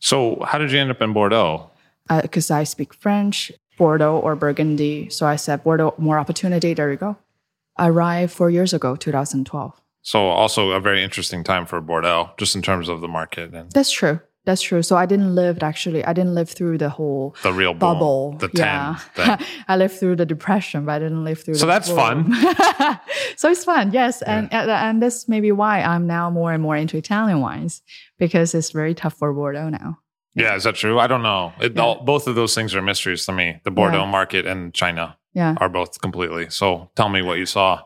So 0.00 0.42
how 0.44 0.58
did 0.58 0.72
you 0.72 0.78
end 0.78 0.90
up 0.90 1.00
in 1.00 1.12
Bordeaux? 1.12 1.70
Because 2.08 2.50
uh, 2.50 2.56
I 2.56 2.64
speak 2.64 2.94
French, 2.94 3.52
Bordeaux 3.76 4.18
or 4.18 4.34
Burgundy. 4.34 5.10
So 5.10 5.26
I 5.26 5.36
said, 5.36 5.62
Bordeaux, 5.62 5.94
more 5.98 6.18
opportunity. 6.18 6.74
There 6.74 6.90
you 6.90 6.96
go. 6.96 7.16
I 7.76 7.88
arrived 7.88 8.32
four 8.32 8.50
years 8.50 8.72
ago, 8.72 8.96
2012. 8.96 9.80
So 10.02 10.26
also 10.28 10.70
a 10.70 10.80
very 10.80 11.02
interesting 11.02 11.44
time 11.44 11.66
for 11.66 11.80
Bordeaux, 11.80 12.30
just 12.38 12.56
in 12.56 12.62
terms 12.62 12.88
of 12.88 13.00
the 13.00 13.08
market. 13.08 13.54
And- 13.54 13.70
That's 13.70 13.90
true. 13.90 14.20
That's 14.48 14.62
true. 14.62 14.82
So 14.82 14.96
I 14.96 15.04
didn't 15.04 15.34
live 15.34 15.62
actually. 15.62 16.02
I 16.06 16.14
didn't 16.14 16.34
live 16.34 16.48
through 16.48 16.78
the 16.78 16.88
whole 16.88 17.36
the 17.42 17.52
real 17.52 17.74
bubble. 17.74 18.32
the 18.38 18.48
yeah. 18.54 18.98
I 19.68 19.76
lived 19.76 20.00
through 20.00 20.16
the 20.16 20.24
depression, 20.24 20.86
but 20.86 20.92
I 20.92 20.98
didn't 21.00 21.22
live 21.22 21.42
through. 21.42 21.56
So 21.56 21.66
that's 21.66 21.88
boom. 21.88 22.32
fun. 22.32 22.98
so 23.36 23.50
it's 23.50 23.62
fun, 23.62 23.92
yes, 23.92 24.22
and 24.22 24.48
yeah. 24.50 24.88
and 24.88 25.02
that's 25.02 25.28
maybe 25.28 25.52
why 25.52 25.82
I'm 25.82 26.06
now 26.06 26.30
more 26.30 26.50
and 26.54 26.62
more 26.62 26.76
into 26.76 26.96
Italian 26.96 27.42
wines 27.42 27.82
because 28.18 28.54
it's 28.54 28.70
very 28.70 28.94
tough 28.94 29.18
for 29.18 29.34
Bordeaux 29.34 29.68
now. 29.68 29.98
Yeah, 30.34 30.54
is 30.54 30.64
that 30.64 30.76
true? 30.76 30.98
I 30.98 31.08
don't 31.08 31.22
know. 31.22 31.52
It, 31.60 31.76
yeah. 31.76 31.82
all, 31.82 32.02
both 32.02 32.26
of 32.26 32.34
those 32.34 32.54
things 32.54 32.74
are 32.74 32.80
mysteries 32.80 33.26
to 33.26 33.32
me. 33.32 33.60
The 33.64 33.70
Bordeaux 33.70 34.04
yeah. 34.04 34.10
market 34.10 34.46
and 34.46 34.72
China 34.72 35.18
yeah. 35.34 35.56
are 35.58 35.68
both 35.68 36.00
completely. 36.00 36.48
So 36.48 36.88
tell 36.96 37.10
me 37.10 37.20
what 37.20 37.36
you 37.36 37.44
saw. 37.44 37.82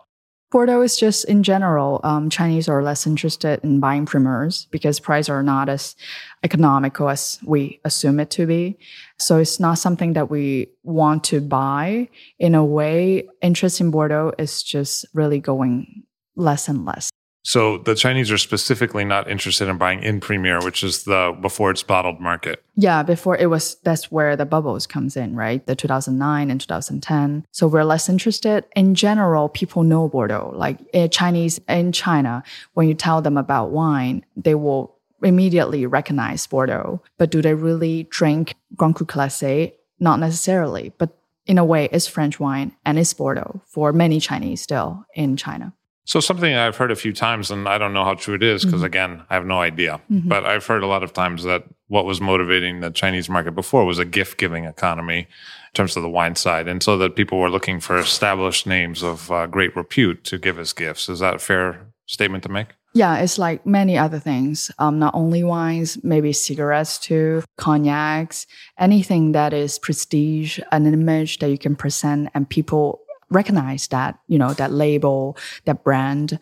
Bordeaux 0.52 0.82
is 0.82 0.98
just 0.98 1.24
in 1.24 1.42
general, 1.42 1.98
um, 2.04 2.28
Chinese 2.28 2.68
are 2.68 2.82
less 2.82 3.06
interested 3.06 3.58
in 3.64 3.80
buying 3.80 4.04
primeurs 4.04 4.66
because 4.70 5.00
prices 5.00 5.30
are 5.30 5.42
not 5.42 5.70
as 5.70 5.96
economical 6.42 7.08
as 7.08 7.38
we 7.42 7.80
assume 7.86 8.20
it 8.20 8.28
to 8.32 8.46
be. 8.46 8.78
So 9.18 9.38
it's 9.38 9.58
not 9.58 9.78
something 9.78 10.12
that 10.12 10.30
we 10.30 10.68
want 10.82 11.24
to 11.24 11.40
buy. 11.40 12.10
In 12.38 12.54
a 12.54 12.62
way, 12.62 13.26
interest 13.40 13.80
in 13.80 13.90
Bordeaux 13.90 14.34
is 14.38 14.62
just 14.62 15.06
really 15.14 15.38
going 15.38 16.02
less 16.36 16.68
and 16.68 16.84
less. 16.84 17.08
So 17.42 17.78
the 17.78 17.94
Chinese 17.94 18.31
are 18.31 18.38
specifically 18.38 19.05
not 19.05 19.28
interested 19.28 19.68
in 19.68 19.76
buying 19.76 20.02
in 20.02 20.20
primeur, 20.20 20.61
which 20.62 20.85
is 20.85 21.05
the 21.05 21.37
before 21.40 21.70
it's 21.70 21.83
bottled 21.83 22.20
market. 22.20 22.62
Yeah, 22.76 23.02
before 23.02 23.37
it 23.37 23.46
was 23.46 23.76
that's 23.83 24.12
where 24.12 24.37
the 24.37 24.46
bubbles 24.46 24.87
comes 24.87 25.16
in, 25.16 25.35
right? 25.35 25.66
The 25.66 25.74
2009 25.74 26.50
and 26.50 26.61
2010. 26.61 27.44
So 27.50 27.66
we're 27.66 27.85
less 27.85 28.09
interested. 28.09 28.64
In 28.76 28.94
general, 28.94 29.48
people 29.48 29.83
know 29.83 30.09
Bordeaux. 30.09 30.52
Like 30.55 30.78
eh, 30.94 31.09
Chinese 31.09 31.61
in 31.68 31.92
China, 31.92 32.44
when 32.74 32.88
you 32.88 32.94
tell 32.94 33.20
them 33.20 33.37
about 33.37 33.70
wine, 33.70 34.24
they 34.37 34.55
will 34.55 34.96
immediately 35.22 35.85
recognize 35.87 36.46
Bordeaux. 36.46 37.02
But 37.18 37.31
do 37.31 37.42
they 37.42 37.55
really 37.55 38.05
drink 38.05 38.55
Grand 38.76 38.94
Cru 38.94 39.07
Classé? 39.07 39.74
Not 39.98 40.18
necessarily, 40.18 40.92
but 40.98 41.16
in 41.46 41.59
a 41.59 41.64
way, 41.64 41.88
it's 41.92 42.07
French 42.07 42.38
wine 42.38 42.72
and 42.85 42.98
it's 42.98 43.12
Bordeaux 43.14 43.62
for 43.66 43.92
many 43.92 44.20
Chinese 44.20 44.62
still 44.62 45.05
in 45.14 45.37
China. 45.37 45.74
So 46.04 46.18
something 46.18 46.52
I've 46.52 46.76
heard 46.76 46.90
a 46.90 46.96
few 46.96 47.12
times, 47.12 47.50
and 47.50 47.68
I 47.68 47.78
don't 47.78 47.92
know 47.92 48.04
how 48.04 48.14
true 48.14 48.34
it 48.34 48.42
is 48.42 48.64
because 48.64 48.80
mm-hmm. 48.80 48.86
again, 48.86 49.22
I 49.30 49.34
have 49.34 49.46
no 49.46 49.60
idea. 49.60 50.00
Mm-hmm. 50.10 50.28
But 50.28 50.44
I've 50.44 50.66
heard 50.66 50.82
a 50.82 50.88
lot 50.88 51.04
of 51.04 51.12
times 51.12 51.44
that 51.44 51.64
what 51.88 52.04
was 52.04 52.20
motivating 52.20 52.80
the 52.80 52.90
Chinese 52.90 53.28
market 53.28 53.52
before 53.52 53.84
was 53.84 54.00
a 54.00 54.04
gift 54.04 54.36
giving 54.36 54.64
economy 54.64 55.18
in 55.18 55.74
terms 55.74 55.96
of 55.96 56.02
the 56.02 56.08
wine 56.08 56.34
side, 56.34 56.66
and 56.66 56.82
so 56.82 56.98
that 56.98 57.14
people 57.14 57.38
were 57.38 57.50
looking 57.50 57.78
for 57.78 57.98
established 57.98 58.66
names 58.66 59.02
of 59.02 59.30
uh, 59.30 59.46
great 59.46 59.76
repute 59.76 60.24
to 60.24 60.38
give 60.38 60.58
as 60.58 60.72
gifts. 60.72 61.08
Is 61.08 61.20
that 61.20 61.36
a 61.36 61.38
fair 61.38 61.86
statement 62.06 62.42
to 62.42 62.48
make? 62.48 62.68
Yeah, 62.94 63.18
it's 63.18 63.38
like 63.38 63.64
many 63.64 63.96
other 63.96 64.18
things. 64.18 64.70
Um, 64.78 64.98
not 64.98 65.14
only 65.14 65.42
wines, 65.42 66.02
maybe 66.04 66.32
cigarettes 66.34 66.98
too, 66.98 67.42
cognacs, 67.56 68.46
anything 68.78 69.32
that 69.32 69.54
is 69.54 69.78
prestige, 69.78 70.58
an 70.72 70.86
image 70.86 71.38
that 71.38 71.50
you 71.50 71.56
can 71.56 71.74
present, 71.74 72.28
and 72.34 72.48
people 72.48 73.00
recognize 73.33 73.88
that, 73.88 74.18
you 74.29 74.38
know, 74.38 74.53
that 74.55 74.73
label, 74.73 75.37
that 75.64 75.83
brand. 75.85 76.38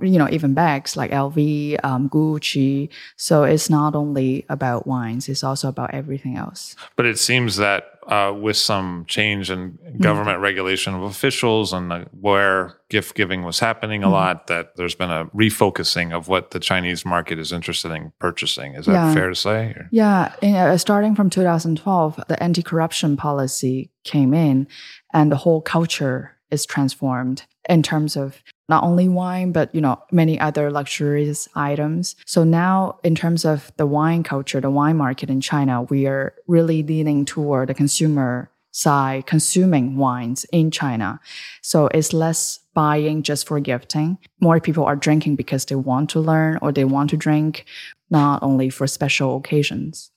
you 0.00 0.18
know, 0.18 0.28
even 0.30 0.52
bags 0.52 0.96
like 0.96 1.10
LV, 1.10 1.82
um, 1.82 2.10
Gucci. 2.10 2.90
So 3.16 3.44
it's 3.44 3.70
not 3.70 3.94
only 3.94 4.44
about 4.50 4.86
wines; 4.86 5.30
it's 5.30 5.42
also 5.42 5.68
about 5.68 5.94
everything 5.94 6.36
else. 6.36 6.76
But 6.94 7.06
it 7.06 7.18
seems 7.18 7.56
that 7.56 7.92
uh, 8.06 8.34
with 8.36 8.56
some 8.56 9.04
change 9.06 9.50
in 9.50 9.78
government 10.00 10.36
mm-hmm. 10.36 10.42
regulation 10.42 10.94
of 10.94 11.02
officials 11.02 11.72
and 11.72 11.92
uh, 11.92 12.04
where 12.20 12.78
gift 12.88 13.14
giving 13.14 13.42
was 13.42 13.60
happening 13.60 14.02
a 14.02 14.06
mm-hmm. 14.06 14.14
lot, 14.14 14.46
that 14.48 14.74
there's 14.76 14.94
been 14.94 15.10
a 15.10 15.26
refocusing 15.26 16.12
of 16.12 16.26
what 16.26 16.50
the 16.50 16.58
Chinese 16.58 17.04
market 17.04 17.38
is 17.38 17.52
interested 17.52 17.92
in 17.92 18.12
purchasing. 18.18 18.74
Is 18.74 18.86
that 18.86 18.92
yeah. 18.92 19.14
fair 19.14 19.28
to 19.28 19.36
say? 19.36 19.66
Or? 19.66 19.88
Yeah. 19.92 20.34
Uh, 20.42 20.76
starting 20.78 21.14
from 21.14 21.30
2012, 21.30 22.24
the 22.28 22.42
anti 22.42 22.62
corruption 22.62 23.16
policy 23.16 23.90
came 24.04 24.34
in 24.34 24.66
and 25.12 25.30
the 25.30 25.36
whole 25.36 25.60
culture 25.60 26.36
is 26.50 26.66
transformed 26.66 27.44
in 27.68 27.82
terms 27.82 28.16
of 28.16 28.42
not 28.68 28.84
only 28.84 29.08
wine 29.08 29.52
but 29.52 29.74
you 29.74 29.80
know 29.80 30.00
many 30.10 30.38
other 30.38 30.70
luxurious 30.70 31.48
items. 31.54 32.16
So 32.26 32.44
now 32.44 32.98
in 33.02 33.14
terms 33.14 33.44
of 33.44 33.72
the 33.76 33.86
wine 33.86 34.22
culture 34.22 34.60
the 34.60 34.70
wine 34.70 34.96
market 34.96 35.30
in 35.30 35.40
china 35.40 35.82
we 35.82 36.06
are 36.06 36.34
really 36.46 36.82
leaning 36.82 37.24
toward 37.24 37.68
the 37.68 37.74
consumer 37.74 38.50
side 38.72 39.26
consuming 39.26 39.96
wines 39.96 40.44
in 40.52 40.70
china. 40.70 41.20
So 41.60 41.88
it's 41.88 42.12
less 42.12 42.60
buying 42.74 43.22
just 43.22 43.46
for 43.46 43.60
gifting. 43.60 44.18
More 44.40 44.60
people 44.60 44.84
are 44.84 44.96
drinking 44.96 45.36
because 45.36 45.66
they 45.66 45.74
want 45.74 46.10
to 46.10 46.20
learn 46.20 46.58
or 46.62 46.72
they 46.72 46.84
want 46.84 47.10
to 47.10 47.16
drink 47.16 47.66
not 48.10 48.42
only 48.42 48.70
for 48.70 48.86
special 48.86 49.36
occasions 49.36 50.10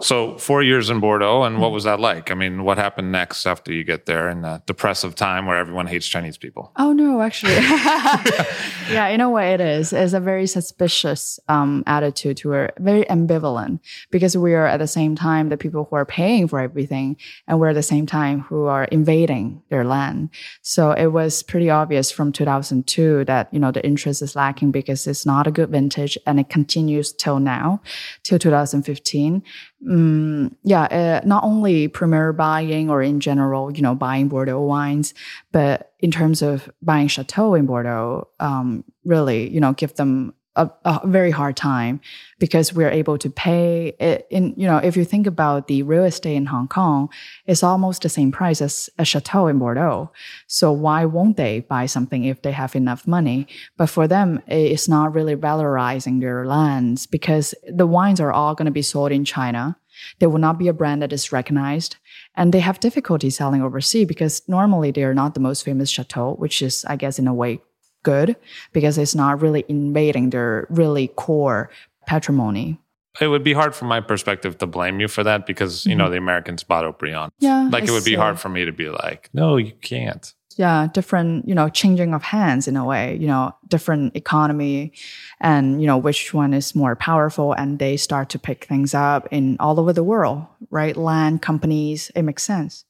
so 0.00 0.36
four 0.38 0.62
years 0.62 0.90
in 0.90 1.00
Bordeaux, 1.00 1.42
and 1.42 1.58
what 1.58 1.66
mm-hmm. 1.68 1.74
was 1.74 1.84
that 1.84 2.00
like? 2.00 2.30
I 2.30 2.34
mean, 2.34 2.64
what 2.64 2.78
happened 2.78 3.12
next 3.12 3.46
after 3.46 3.72
you 3.72 3.84
get 3.84 4.06
there 4.06 4.28
in 4.28 4.42
the 4.42 4.62
depressive 4.66 5.14
time 5.14 5.46
where 5.46 5.56
everyone 5.56 5.86
hates 5.86 6.06
Chinese 6.06 6.36
people? 6.36 6.72
Oh 6.76 6.92
no, 6.92 7.20
actually, 7.22 7.52
yeah, 8.90 9.08
in 9.08 9.20
a 9.20 9.30
way 9.30 9.54
it 9.54 9.60
is. 9.60 9.92
It's 9.92 10.12
a 10.12 10.20
very 10.20 10.46
suspicious 10.46 11.40
um, 11.48 11.82
attitude 11.86 12.36
to 12.38 12.52
it, 12.52 12.74
very 12.78 13.04
ambivalent 13.04 13.80
because 14.10 14.36
we 14.36 14.54
are 14.54 14.66
at 14.66 14.78
the 14.78 14.86
same 14.86 15.16
time 15.16 15.48
the 15.48 15.56
people 15.56 15.86
who 15.88 15.96
are 15.96 16.06
paying 16.06 16.48
for 16.48 16.60
everything, 16.60 17.16
and 17.46 17.58
we're 17.58 17.68
at 17.68 17.74
the 17.74 17.82
same 17.82 18.06
time 18.06 18.40
who 18.40 18.64
are 18.64 18.84
invading 18.84 19.62
their 19.68 19.84
land. 19.84 20.30
So 20.62 20.92
it 20.92 21.08
was 21.08 21.42
pretty 21.42 21.70
obvious 21.70 22.10
from 22.10 22.32
2002 22.32 23.24
that 23.24 23.52
you 23.52 23.58
know 23.58 23.72
the 23.72 23.84
interest 23.84 24.22
is 24.22 24.36
lacking 24.36 24.70
because 24.70 25.06
it's 25.06 25.26
not 25.26 25.46
a 25.46 25.50
good 25.50 25.70
vintage, 25.70 26.18
and 26.26 26.38
it 26.38 26.48
continues 26.48 27.12
till 27.12 27.40
now, 27.40 27.80
till 28.22 28.38
2015 28.38 29.42
um, 29.86 30.56
yeah, 30.64 30.82
uh, 30.84 31.20
not 31.26 31.44
only 31.44 31.88
primeur 31.88 32.32
buying 32.32 32.90
or 32.90 33.02
in 33.02 33.20
general, 33.20 33.70
you 33.70 33.82
know, 33.82 33.94
buying 33.94 34.28
Bordeaux 34.28 34.60
wines, 34.60 35.14
but 35.52 35.92
in 36.00 36.10
terms 36.10 36.42
of 36.42 36.70
buying 36.82 37.08
Chateau 37.08 37.54
in 37.54 37.66
Bordeaux, 37.66 38.28
um, 38.40 38.84
really, 39.04 39.48
you 39.48 39.60
know, 39.60 39.72
give 39.72 39.94
them 39.94 40.34
a, 40.58 40.70
a, 40.84 41.06
very 41.06 41.30
hard 41.30 41.56
time 41.56 42.00
because 42.38 42.72
we're 42.72 42.90
able 42.90 43.16
to 43.16 43.30
pay 43.30 43.94
it 44.00 44.26
in 44.30 44.52
you 44.56 44.66
know 44.66 44.78
if 44.78 44.96
you 44.96 45.04
think 45.04 45.26
about 45.26 45.68
the 45.68 45.82
real 45.82 46.04
estate 46.04 46.34
in 46.34 46.46
hong 46.46 46.68
kong 46.68 47.08
it's 47.46 47.62
almost 47.62 48.02
the 48.02 48.08
same 48.08 48.32
price 48.32 48.60
as 48.60 48.90
a 48.98 49.04
chateau 49.04 49.46
in 49.46 49.58
bordeaux. 49.58 50.10
So 50.46 50.72
why 50.72 51.04
won't 51.04 51.36
they 51.36 51.60
buy 51.60 51.86
something 51.86 52.24
if 52.24 52.42
they 52.42 52.52
have 52.52 52.74
enough 52.74 53.06
money? 53.06 53.46
But 53.76 53.88
for 53.88 54.08
them 54.08 54.42
it's 54.46 54.88
not 54.88 55.14
really 55.14 55.36
valorizing 55.36 56.20
their 56.20 56.44
lands 56.46 57.06
because 57.06 57.54
the 57.66 57.86
wines 57.86 58.20
are 58.20 58.32
all 58.32 58.54
going 58.54 58.66
to 58.66 58.72
be 58.72 58.82
sold 58.82 59.12
in 59.12 59.24
china. 59.24 59.78
There 60.18 60.28
will 60.28 60.38
not 60.38 60.58
be 60.58 60.68
a 60.68 60.72
brand 60.72 61.02
that 61.02 61.12
is 61.12 61.32
recognized. 61.32 61.96
And 62.36 62.54
they 62.54 62.60
have 62.60 62.78
difficulty 62.78 63.30
selling 63.30 63.62
overseas 63.62 64.06
because 64.06 64.42
normally 64.48 64.90
they 64.90 65.02
are 65.02 65.14
not 65.14 65.34
the 65.34 65.40
most 65.40 65.64
famous 65.64 65.90
chateau 65.90 66.34
which 66.34 66.62
is 66.62 66.84
i 66.86 66.96
guess 66.96 67.18
in 67.18 67.26
a 67.26 67.34
way 67.34 67.60
good 68.08 68.36
because 68.72 68.96
it's 68.96 69.14
not 69.14 69.42
really 69.42 69.64
invading 69.68 70.30
their 70.30 70.66
really 70.70 71.08
core 71.08 71.68
patrimony. 72.06 72.78
It 73.20 73.28
would 73.28 73.44
be 73.44 73.52
hard 73.52 73.74
from 73.74 73.88
my 73.88 74.00
perspective 74.00 74.58
to 74.58 74.66
blame 74.66 75.00
you 75.00 75.08
for 75.08 75.24
that 75.24 75.44
because, 75.44 75.84
you 75.84 75.90
mm-hmm. 75.90 75.98
know, 75.98 76.10
the 76.10 76.16
Americans 76.16 76.62
bought 76.62 76.84
Haut-Brion. 76.84 77.30
Yeah. 77.40 77.68
Like 77.70 77.84
it 77.84 77.90
would 77.90 78.04
be 78.04 78.14
hard 78.14 78.38
for 78.38 78.48
me 78.48 78.64
to 78.64 78.72
be 78.72 78.88
like, 78.88 79.28
no, 79.32 79.56
you 79.56 79.72
can't. 79.80 80.32
Yeah, 80.56 80.88
different, 80.92 81.46
you 81.46 81.54
know, 81.54 81.68
changing 81.68 82.14
of 82.14 82.22
hands 82.22 82.66
in 82.66 82.76
a 82.76 82.84
way, 82.84 83.16
you 83.20 83.28
know, 83.28 83.54
different 83.68 84.16
economy 84.16 84.92
and, 85.40 85.80
you 85.80 85.86
know, 85.86 85.98
which 85.98 86.34
one 86.34 86.52
is 86.52 86.74
more 86.74 86.96
powerful 86.96 87.52
and 87.52 87.78
they 87.78 87.96
start 87.96 88.28
to 88.30 88.38
pick 88.38 88.64
things 88.64 88.94
up 88.94 89.28
in 89.30 89.56
all 89.60 89.78
over 89.78 89.92
the 89.92 90.02
world, 90.02 90.46
right? 90.70 90.96
Land 90.96 91.42
companies, 91.42 92.10
it 92.16 92.22
makes 92.22 92.42
sense. 92.42 92.84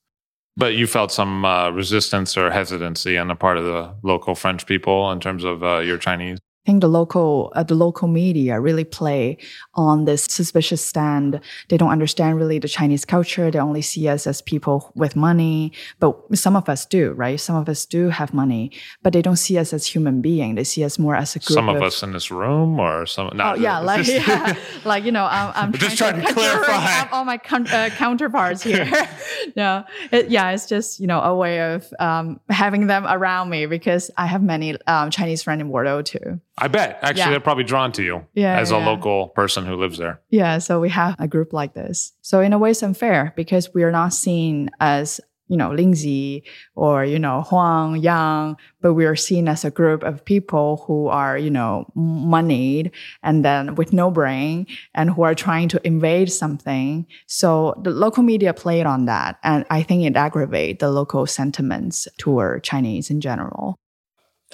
But 0.59 0.75
you 0.75 0.88
felt 0.88 1.12
some 1.12 1.44
uh, 1.44 1.71
resistance 1.71 2.37
or 2.37 2.51
hesitancy 2.51 3.16
on 3.16 3.29
the 3.29 3.37
part 3.37 3.59
of 3.59 3.64
the 3.64 3.94
local 4.03 4.35
French 4.35 4.66
people 4.66 5.09
in 5.12 5.21
terms 5.21 5.44
of 5.44 5.62
uh, 5.62 5.79
your 5.79 5.99
Chinese 5.99 6.40
think 6.68 6.83
the 6.83 6.88
local 7.00 7.50
uh, 7.57 7.62
the 7.62 7.74
local 7.74 8.09
media 8.09 8.61
really 8.61 8.85
play 8.85 9.38
on 9.72 10.04
this 10.04 10.24
suspicious 10.24 10.85
stand. 10.85 11.40
They 11.70 11.78
don't 11.78 11.88
understand 11.88 12.37
really 12.37 12.59
the 12.59 12.68
Chinese 12.68 13.07
culture. 13.07 13.50
They 13.50 13.59
only 13.59 13.81
see 13.81 14.07
us 14.07 14.26
as 14.26 14.42
people 14.42 14.92
with 14.94 15.16
money, 15.16 15.72
but 15.98 16.12
some 16.37 16.57
of 16.57 16.68
us 16.68 16.85
do, 16.85 17.12
right? 17.12 17.40
Some 17.40 17.57
of 17.57 17.70
us 17.70 17.87
do 17.87 18.11
have 18.11 18.35
money, 18.35 18.70
but 19.02 19.14
they 19.14 19.22
don't 19.22 19.40
see 19.46 19.57
us 19.57 19.72
as 19.72 19.87
human 19.87 20.20
being. 20.20 20.57
They 20.57 20.64
see 20.64 20.85
us 20.85 20.98
more 20.98 21.16
as 21.16 21.35
a 21.37 21.38
group. 21.38 21.54
Some 21.54 21.70
of, 21.70 21.76
of 21.76 21.83
us 21.83 22.02
in 22.02 22.12
this 22.12 22.31
room, 22.31 22.78
or 22.78 23.07
some. 23.07 23.31
oh 23.40 23.54
yeah, 23.54 23.78
like 23.78 24.07
yeah, 24.28 24.54
like 24.85 25.04
you 25.04 25.12
know, 25.12 25.24
I'm, 25.24 25.52
I'm 25.61 25.72
just 25.72 25.96
trying 25.96 26.20
to, 26.20 26.26
to 26.26 26.33
clarify 26.38 27.09
all 27.12 27.24
my 27.24 27.38
con- 27.38 27.68
uh, 27.68 27.88
counterparts 27.96 28.62
here. 28.62 28.87
no, 29.57 29.85
it, 30.12 30.28
yeah, 30.28 30.50
it's 30.50 30.66
just 30.66 31.00
you 31.00 31.07
know 31.07 31.20
a 31.22 31.35
way 31.35 31.54
of 31.72 31.88
um, 31.98 32.40
having 32.50 32.88
them 32.88 33.07
around 33.07 33.48
me 33.48 33.64
because 33.64 34.11
I 34.18 34.26
have 34.26 34.42
many 34.42 34.76
um, 34.87 35.11
Chinese 35.11 35.42
friends 35.42 35.62
in 35.62 35.68
Bordeaux 35.68 36.02
too. 36.02 36.40
I 36.61 36.68
bet. 36.68 36.99
Actually, 37.03 37.18
yeah. 37.21 37.31
they're 37.31 37.40
probably 37.40 37.64
drawn 37.64 37.92
to 37.92 38.03
you 38.03 38.27
yeah, 38.35 38.59
as 38.59 38.71
a 38.71 38.79
local 38.79 39.29
person 39.29 39.64
who 39.64 39.77
lives 39.77 39.99
there. 39.99 40.21
Yeah. 40.31 40.59
So 40.59 40.81
we 40.81 40.88
have 40.90 41.16
a 41.18 41.29
group 41.29 41.53
like 41.53 41.75
this. 41.75 42.12
So 42.21 42.40
in 42.40 42.53
a 42.53 42.59
way, 42.59 42.73
it's 42.73 42.83
unfair 42.83 43.33
because 43.37 43.73
we 43.75 43.83
are 43.83 43.92
not 43.92 44.12
seen 44.12 44.71
as 44.81 45.21
you 45.49 45.57
know, 45.57 45.73
Lindsay 45.73 46.44
or, 46.77 47.05
you 47.05 47.18
know, 47.18 47.42
Huang, 47.42 47.97
Yang, 47.97 48.57
but 48.81 48.94
we 48.94 49.07
are 49.07 49.16
seen 49.16 49.49
as 49.49 49.64
a 49.64 49.71
group 49.71 50.03
of 50.03 50.25
people 50.25 50.85
who 50.87 51.09
are, 51.09 51.37
you 51.37 51.51
know, 51.51 51.90
moneyed 51.94 52.92
and 53.23 53.44
then 53.44 53.75
with 53.75 53.92
no 53.92 54.11
brain 54.11 54.66
and 54.94 55.11
who 55.11 55.23
are 55.23 55.35
trying 55.35 55.68
to 55.68 55.87
invade 55.87 56.31
something. 56.31 57.07
So 57.27 57.75
the 57.83 57.90
local 57.90 58.23
media 58.23 58.53
played 58.53 58.87
on 58.87 59.07
that. 59.07 59.38
And 59.42 59.64
I 59.71 59.83
think 59.83 60.05
it 60.05 60.16
aggravated 60.16 60.79
the 60.79 60.90
local 60.90 61.27
sentiments 61.27 62.07
toward 62.18 62.62
Chinese 62.62 63.11
in 63.11 63.21
general. 63.21 63.79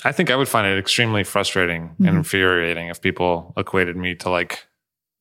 I 0.03 0.13
think 0.13 0.31
I 0.31 0.37
would 0.37 0.49
find 0.49 0.67
it 0.67 0.79
extremely 0.79 1.23
frustrating 1.23 1.91
mm-hmm. 1.91 2.07
and 2.09 2.17
infuriating 2.19 2.89
if 2.89 3.01
people 3.01 3.53
equated 3.57 3.97
me 3.97 4.15
to 4.17 4.31
like 4.31 4.67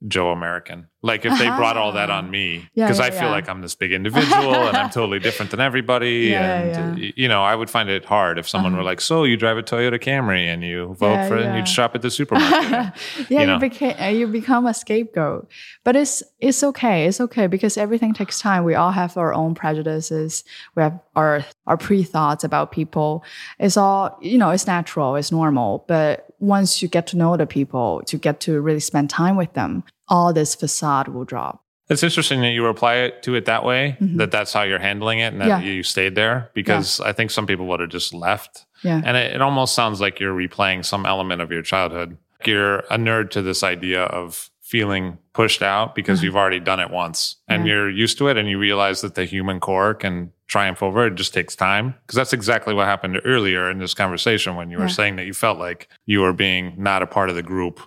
Joe 0.07 0.31
American. 0.31 0.87
Like 1.05 1.25
if 1.25 1.37
they 1.37 1.47
brought 1.47 1.75
all 1.75 1.91
that 1.91 2.09
on 2.09 2.31
me, 2.31 2.69
because 2.73 2.97
yeah, 2.97 3.05
yeah, 3.05 3.07
I 3.07 3.11
feel 3.11 3.23
yeah. 3.23 3.31
like 3.31 3.49
I'm 3.49 3.59
this 3.59 3.75
big 3.75 3.91
individual 3.91 4.55
and 4.55 4.77
I'm 4.77 4.89
totally 4.89 5.19
different 5.27 5.51
than 5.51 5.59
everybody. 5.59 6.33
and, 6.33 6.97
you 7.17 7.27
know, 7.27 7.43
I 7.43 7.53
would 7.55 7.69
find 7.69 7.89
it 7.89 8.05
hard 8.05 8.39
if 8.39 8.47
someone 8.47 8.71
uh-huh. 8.71 8.77
were 8.77 8.85
like, 8.85 9.01
so 9.01 9.25
you 9.25 9.35
drive 9.35 9.57
a 9.57 9.63
Toyota 9.63 10.01
Camry 10.01 10.45
and 10.45 10.63
you 10.63 10.93
vote 10.93 11.27
for 11.27 11.35
it 11.35 11.45
and 11.45 11.57
you 11.57 11.65
shop 11.65 11.93
at 11.93 12.03
the 12.03 12.09
supermarket. 12.19 12.93
yeah, 13.29 13.41
you, 13.41 13.45
know? 13.45 13.55
you, 13.55 13.59
became, 13.59 13.95
uh, 13.99 14.05
you 14.05 14.27
become 14.27 14.65
a 14.65 14.73
scapegoat. 14.73 15.49
But 15.83 15.97
it's, 15.97 16.23
it's 16.39 16.63
okay. 16.63 17.05
It's 17.05 17.19
okay 17.19 17.47
because 17.47 17.77
everything 17.77 18.13
takes 18.13 18.39
time. 18.39 18.63
We 18.63 18.75
all 18.75 18.91
have 18.91 19.17
our 19.17 19.33
own 19.33 19.55
prejudices. 19.55 20.45
We 20.75 20.83
have 20.83 20.97
our, 21.17 21.43
our 21.67 21.75
pre-thoughts 21.75 22.45
about 22.45 22.71
people. 22.71 23.25
It's 23.59 23.75
all, 23.75 24.17
you 24.21 24.37
know, 24.37 24.51
it's 24.51 24.67
natural. 24.67 25.17
It's 25.17 25.33
normal. 25.33 25.83
But 25.85 26.27
once 26.39 26.81
you 26.81 26.87
get 26.87 27.07
to 27.07 27.17
know 27.17 27.35
the 27.35 27.45
people, 27.45 28.03
to 28.07 28.17
get 28.17 28.39
to 28.41 28.61
really 28.61 28.79
spend 28.79 29.09
time 29.09 29.35
with 29.35 29.51
them, 29.51 29.83
all 30.07 30.33
this 30.33 30.55
facade 30.55 31.07
will 31.07 31.25
drop. 31.25 31.63
It's 31.89 32.03
interesting 32.03 32.41
that 32.41 32.51
you 32.51 32.65
reply 32.65 32.95
it 32.95 33.23
to 33.23 33.35
it 33.35 33.45
that 33.45 33.65
way, 33.65 33.97
mm-hmm. 33.99 34.17
that 34.17 34.31
that's 34.31 34.53
how 34.53 34.63
you're 34.63 34.79
handling 34.79 35.19
it 35.19 35.33
and 35.33 35.41
that 35.41 35.47
yeah. 35.47 35.59
you 35.59 35.83
stayed 35.83 36.15
there 36.15 36.49
because 36.53 36.99
yeah. 36.99 37.07
I 37.07 37.13
think 37.13 37.29
some 37.29 37.45
people 37.45 37.65
would 37.67 37.81
have 37.81 37.89
just 37.89 38.13
left. 38.13 38.65
Yeah. 38.83 39.01
And 39.03 39.17
it, 39.17 39.35
it, 39.35 39.41
almost 39.41 39.75
sounds 39.75 39.99
like 39.99 40.19
you're 40.19 40.35
replaying 40.35 40.85
some 40.85 41.05
element 41.05 41.41
of 41.41 41.51
your 41.51 41.61
childhood. 41.61 42.17
You're 42.45 42.79
a 42.79 42.97
nerd 42.97 43.31
to 43.31 43.41
this 43.41 43.63
idea 43.63 44.03
of 44.03 44.49
feeling 44.61 45.17
pushed 45.33 45.61
out 45.61 45.93
because 45.93 46.19
mm-hmm. 46.19 46.25
you've 46.25 46.35
already 46.35 46.59
done 46.59 46.79
it 46.79 46.89
once 46.89 47.35
and 47.47 47.65
yeah. 47.65 47.73
you're 47.73 47.89
used 47.89 48.17
to 48.17 48.27
it 48.27 48.37
and 48.37 48.49
you 48.49 48.57
realize 48.57 49.01
that 49.01 49.15
the 49.15 49.25
human 49.25 49.59
core 49.59 49.93
can 49.93 50.31
triumph 50.47 50.81
over 50.81 51.05
it. 51.05 51.13
It 51.13 51.15
just 51.15 51.33
takes 51.33 51.55
time. 51.55 51.95
Because 52.01 52.15
that's 52.15 52.33
exactly 52.33 52.73
what 52.73 52.85
happened 52.85 53.19
earlier 53.25 53.69
in 53.69 53.79
this 53.79 53.93
conversation 53.93 54.55
when 54.55 54.71
you 54.71 54.79
were 54.79 54.89
saying 54.89 55.17
that 55.17 55.25
you 55.25 55.33
felt 55.33 55.59
like 55.59 55.89
you 56.05 56.21
were 56.21 56.33
being 56.33 56.75
not 56.77 57.03
a 57.03 57.07
part 57.07 57.29
of 57.29 57.35
the 57.35 57.43
group 57.43 57.81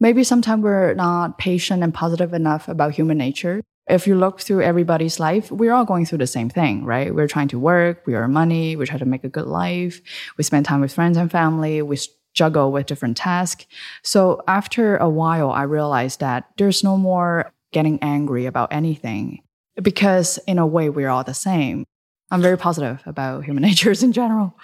maybe 0.00 0.24
sometimes 0.24 0.62
we're 0.62 0.94
not 0.94 1.38
patient 1.38 1.82
and 1.82 1.92
positive 1.92 2.32
enough 2.32 2.68
about 2.68 2.92
human 2.92 3.18
nature. 3.18 3.62
If 3.88 4.06
you 4.06 4.16
look 4.16 4.40
through 4.40 4.62
everybody's 4.62 5.18
life, 5.18 5.50
we're 5.50 5.72
all 5.72 5.84
going 5.84 6.04
through 6.04 6.18
the 6.18 6.26
same 6.26 6.50
thing, 6.50 6.84
right? 6.84 7.14
We're 7.14 7.28
trying 7.28 7.48
to 7.48 7.58
work, 7.58 8.02
we 8.06 8.14
earn 8.14 8.32
money, 8.32 8.76
we 8.76 8.84
try 8.84 8.98
to 8.98 9.06
make 9.06 9.24
a 9.24 9.30
good 9.30 9.46
life, 9.46 10.02
we 10.36 10.44
spend 10.44 10.66
time 10.66 10.80
with 10.80 10.92
friends 10.92 11.16
and 11.16 11.30
family, 11.30 11.80
we 11.80 11.98
juggle 12.34 12.70
with 12.70 12.86
different 12.86 13.16
tasks. 13.16 13.66
So 14.02 14.42
after 14.46 14.96
a 14.98 15.08
while, 15.08 15.50
I 15.50 15.62
realized 15.62 16.20
that 16.20 16.50
there's 16.58 16.84
no 16.84 16.96
more 16.96 17.52
getting 17.72 17.98
angry 18.02 18.46
about 18.46 18.72
anything 18.72 19.42
because 19.82 20.38
in 20.46 20.58
a 20.58 20.66
way, 20.66 20.88
we're 20.88 21.08
all 21.08 21.24
the 21.24 21.34
same. 21.34 21.84
I'm 22.30 22.42
very 22.42 22.58
positive 22.58 23.02
about 23.06 23.44
human 23.44 23.62
natures 23.68 24.02
in 24.02 24.12
general. 24.12 24.54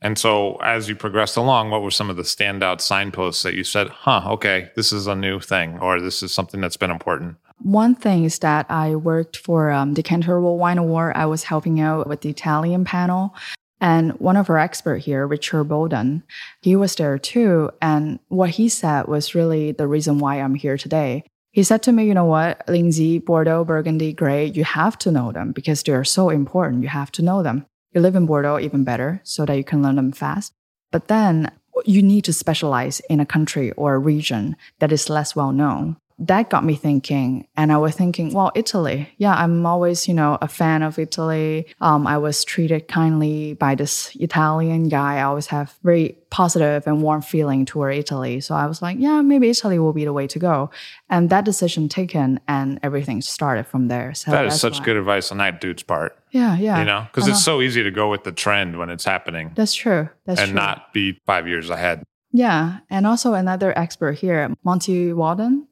And 0.00 0.16
so, 0.16 0.56
as 0.56 0.88
you 0.88 0.94
progressed 0.94 1.36
along, 1.36 1.70
what 1.70 1.82
were 1.82 1.90
some 1.90 2.08
of 2.08 2.16
the 2.16 2.22
standout 2.22 2.80
signposts 2.80 3.42
that 3.42 3.54
you 3.54 3.64
said, 3.64 3.88
huh, 3.88 4.22
okay, 4.26 4.70
this 4.76 4.92
is 4.92 5.06
a 5.06 5.16
new 5.16 5.40
thing, 5.40 5.78
or 5.80 6.00
this 6.00 6.22
is 6.22 6.32
something 6.32 6.60
that's 6.60 6.76
been 6.76 6.90
important? 6.90 7.36
One 7.60 7.96
thing 7.96 8.24
is 8.24 8.38
that 8.38 8.66
I 8.68 8.94
worked 8.94 9.36
for 9.36 9.72
um, 9.72 9.94
Decanter 9.94 10.40
World 10.40 10.60
Wine 10.60 10.78
Award. 10.78 11.16
I 11.16 11.26
was 11.26 11.42
helping 11.42 11.80
out 11.80 12.06
with 12.06 12.20
the 12.20 12.30
Italian 12.30 12.84
panel. 12.84 13.34
And 13.80 14.12
one 14.20 14.36
of 14.36 14.50
our 14.50 14.58
experts 14.58 15.04
here, 15.04 15.26
Richard 15.26 15.64
Baudains, 15.64 16.22
he 16.62 16.76
was 16.76 16.94
there 16.96 17.18
too. 17.18 17.70
And 17.80 18.18
what 18.28 18.50
he 18.50 18.68
said 18.68 19.06
was 19.06 19.34
really 19.34 19.72
the 19.72 19.86
reason 19.86 20.18
why 20.18 20.36
I'm 20.36 20.54
here 20.54 20.76
today. 20.76 21.24
He 21.52 21.62
said 21.62 21.82
to 21.84 21.92
me, 21.92 22.04
you 22.04 22.14
know 22.14 22.24
what, 22.24 22.62
Lindsay, 22.68 23.18
Bordeaux, 23.18 23.64
Burgundy, 23.64 24.12
Grey, 24.12 24.46
you 24.46 24.64
have 24.64 24.98
to 24.98 25.10
know 25.10 25.32
them 25.32 25.52
because 25.52 25.82
they 25.82 25.92
are 25.92 26.04
so 26.04 26.30
important. 26.30 26.82
You 26.82 26.88
have 26.88 27.10
to 27.12 27.22
know 27.22 27.42
them. 27.42 27.66
You 27.92 28.00
live 28.00 28.16
in 28.16 28.26
Bordeaux, 28.26 28.58
even 28.58 28.84
better, 28.84 29.20
so 29.24 29.46
that 29.46 29.56
you 29.56 29.64
can 29.64 29.82
learn 29.82 29.96
them 29.96 30.12
fast. 30.12 30.52
But 30.90 31.08
then 31.08 31.50
you 31.84 32.02
need 32.02 32.24
to 32.24 32.32
specialize 32.32 33.00
in 33.08 33.20
a 33.20 33.26
country 33.26 33.72
or 33.72 33.94
a 33.94 33.98
region 33.98 34.56
that 34.78 34.92
is 34.92 35.08
less 35.08 35.36
well 35.36 35.52
known 35.52 35.96
that 36.18 36.50
got 36.50 36.64
me 36.64 36.74
thinking 36.74 37.46
and 37.56 37.70
i 37.72 37.76
was 37.76 37.94
thinking 37.94 38.32
well 38.32 38.50
italy. 38.54 39.08
Yeah 39.18 39.34
i'm 39.34 39.64
always 39.64 40.08
you 40.08 40.14
know 40.14 40.38
a 40.40 40.48
fan 40.48 40.82
of 40.82 40.98
italy. 40.98 41.66
Um, 41.80 42.06
i 42.06 42.18
was 42.18 42.44
treated 42.44 42.88
kindly 42.88 43.54
by 43.54 43.74
this 43.74 44.14
italian 44.16 44.88
guy. 44.88 45.16
I 45.18 45.22
always 45.22 45.46
have 45.48 45.74
very 45.82 46.16
positive 46.30 46.86
and 46.86 47.02
warm 47.02 47.22
feeling 47.22 47.64
toward 47.64 47.94
italy. 47.94 48.40
So 48.40 48.54
i 48.54 48.66
was 48.66 48.82
like 48.82 48.96
yeah 48.98 49.20
maybe 49.22 49.48
italy 49.48 49.78
will 49.78 49.92
be 49.92 50.04
the 50.04 50.12
way 50.12 50.26
to 50.26 50.38
go. 50.38 50.70
And 51.08 51.30
that 51.30 51.44
decision 51.44 51.88
taken 51.88 52.40
and 52.48 52.80
everything 52.82 53.22
started 53.22 53.66
from 53.66 53.88
there. 53.88 54.14
So 54.14 54.30
that 54.32 54.46
is 54.46 54.60
such 54.60 54.80
why. 54.80 54.84
good 54.84 54.96
advice 54.96 55.30
on 55.30 55.38
that 55.38 55.60
dude's 55.60 55.82
part. 55.82 56.18
Yeah 56.30 56.56
yeah. 56.56 56.80
You 56.80 56.84
know? 56.84 57.06
Because 57.12 57.28
it's 57.28 57.44
so 57.44 57.60
easy 57.60 57.82
to 57.82 57.90
go 57.90 58.10
with 58.10 58.24
the 58.24 58.32
trend 58.32 58.78
when 58.78 58.90
it's 58.90 59.04
happening 59.04 59.52
that's 59.54 59.74
true. 59.74 60.08
That's 60.26 60.38
true. 60.38 60.44
and 60.44 60.50
true. 60.50 60.60
not 60.60 60.92
be 60.92 61.20
five 61.26 61.46
years 61.46 61.70
ahead. 61.70 62.02
Yeah, 62.30 62.80
and 62.90 63.06
also 63.06 63.32
another 63.32 63.76
expert 63.76 64.18
here, 64.18 64.52
Monty 64.62 65.14
Waldin 65.14 65.66